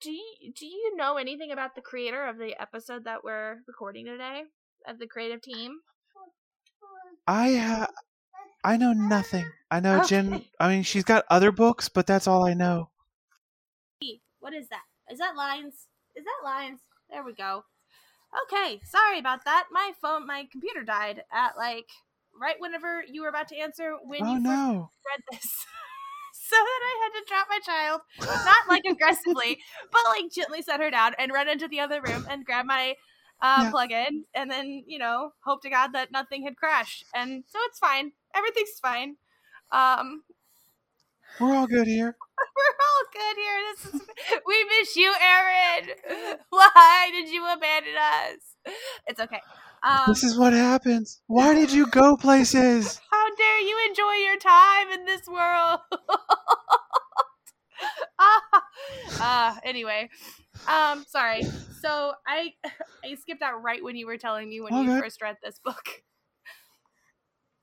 Do 0.00 0.10
you, 0.10 0.52
do 0.54 0.66
you 0.66 0.96
know 0.96 1.16
anything 1.16 1.50
about 1.52 1.74
the 1.74 1.80
creator 1.80 2.26
of 2.26 2.36
the 2.36 2.60
episode 2.60 3.04
that 3.04 3.24
we're 3.24 3.58
recording 3.66 4.06
today? 4.06 4.42
Of 4.86 4.98
the 4.98 5.06
creative 5.06 5.40
team? 5.40 5.78
I 7.26 7.56
uh, 7.56 7.86
I 8.64 8.76
know 8.76 8.92
nothing. 8.92 9.46
I 9.70 9.80
know 9.80 10.00
Jen. 10.00 10.44
I 10.58 10.68
mean, 10.68 10.82
she's 10.82 11.04
got 11.04 11.24
other 11.30 11.52
books, 11.52 11.88
but 11.88 12.06
that's 12.06 12.26
all 12.26 12.44
I 12.46 12.54
know. 12.54 12.90
What 14.44 14.52
is 14.52 14.68
that? 14.68 14.82
Is 15.10 15.18
that 15.20 15.36
lines? 15.36 15.88
Is 16.14 16.24
that 16.26 16.44
lines? 16.44 16.80
There 17.08 17.24
we 17.24 17.32
go. 17.32 17.64
Okay, 18.44 18.78
sorry 18.84 19.18
about 19.18 19.46
that. 19.46 19.68
My 19.72 19.92
phone, 20.02 20.26
my 20.26 20.46
computer 20.52 20.82
died 20.82 21.22
at 21.32 21.56
like 21.56 21.88
right 22.38 22.56
whenever 22.58 23.02
you 23.10 23.22
were 23.22 23.28
about 23.28 23.48
to 23.48 23.56
answer 23.56 23.94
when 24.04 24.26
oh 24.26 24.34
you 24.34 24.40
no! 24.40 24.90
read 25.06 25.22
this. 25.32 25.50
so 26.34 26.56
that 26.56 26.80
I 26.82 27.00
had 27.04 27.20
to 27.20 27.26
drop 27.26 27.46
my 27.48 27.58
child, 27.60 28.02
not 28.44 28.68
like 28.68 28.82
aggressively, 28.86 29.60
but 29.92 30.02
like 30.08 30.30
gently 30.30 30.60
set 30.60 30.80
her 30.80 30.90
down 30.90 31.14
and 31.18 31.32
run 31.32 31.48
into 31.48 31.66
the 31.66 31.80
other 31.80 32.02
room 32.02 32.26
and 32.28 32.44
grab 32.44 32.66
my 32.66 32.96
uh, 33.40 33.64
Yeah. 33.64 33.70
plug 33.70 33.92
in 33.92 34.24
and 34.34 34.50
then, 34.50 34.84
you 34.86 34.98
know, 34.98 35.32
hope 35.44 35.62
to 35.62 35.70
God 35.70 35.94
that 35.94 36.12
nothing 36.12 36.44
had 36.44 36.56
crashed. 36.56 37.06
And 37.14 37.44
so 37.48 37.58
it's 37.62 37.78
fine. 37.78 38.12
Everything's 38.34 38.78
fine. 38.82 39.16
Um, 39.72 40.22
We're 41.40 41.54
all 41.54 41.66
good 41.66 41.86
here. 41.86 42.16
we're 42.56 42.76
all 42.86 43.04
good 43.12 43.36
here. 43.36 43.58
This 43.74 43.94
is 43.94 44.08
we 44.46 44.64
miss 44.78 44.96
you, 44.96 45.14
Aaron. 45.20 46.36
Why 46.50 47.08
did 47.12 47.28
you 47.30 47.44
abandon 47.50 47.94
us? 47.96 48.74
It's 49.06 49.20
okay. 49.20 49.40
Um, 49.82 50.04
This 50.08 50.24
is 50.24 50.38
what 50.38 50.52
happens. 50.52 51.20
Why 51.26 51.54
did 51.54 51.72
you 51.72 51.86
go 51.86 52.16
places? 52.16 53.00
How 53.10 53.34
dare 53.36 53.60
you 53.60 53.86
enjoy 53.88 54.12
your 54.24 54.38
time 54.38 54.90
in 54.92 55.04
this 55.04 55.26
world? 55.28 55.80
ah, 58.18 58.42
ah, 59.20 59.58
anyway, 59.64 60.08
um, 60.68 61.04
sorry. 61.08 61.42
So 61.82 62.12
I 62.26 62.52
I 63.04 63.14
skipped 63.20 63.42
out 63.42 63.62
right 63.62 63.82
when 63.82 63.96
you 63.96 64.06
were 64.06 64.18
telling 64.18 64.48
me 64.48 64.60
when 64.60 64.72
All 64.72 64.82
you 64.82 64.90
good. 64.90 65.00
first 65.02 65.20
read 65.22 65.36
this 65.42 65.58
book. 65.64 66.02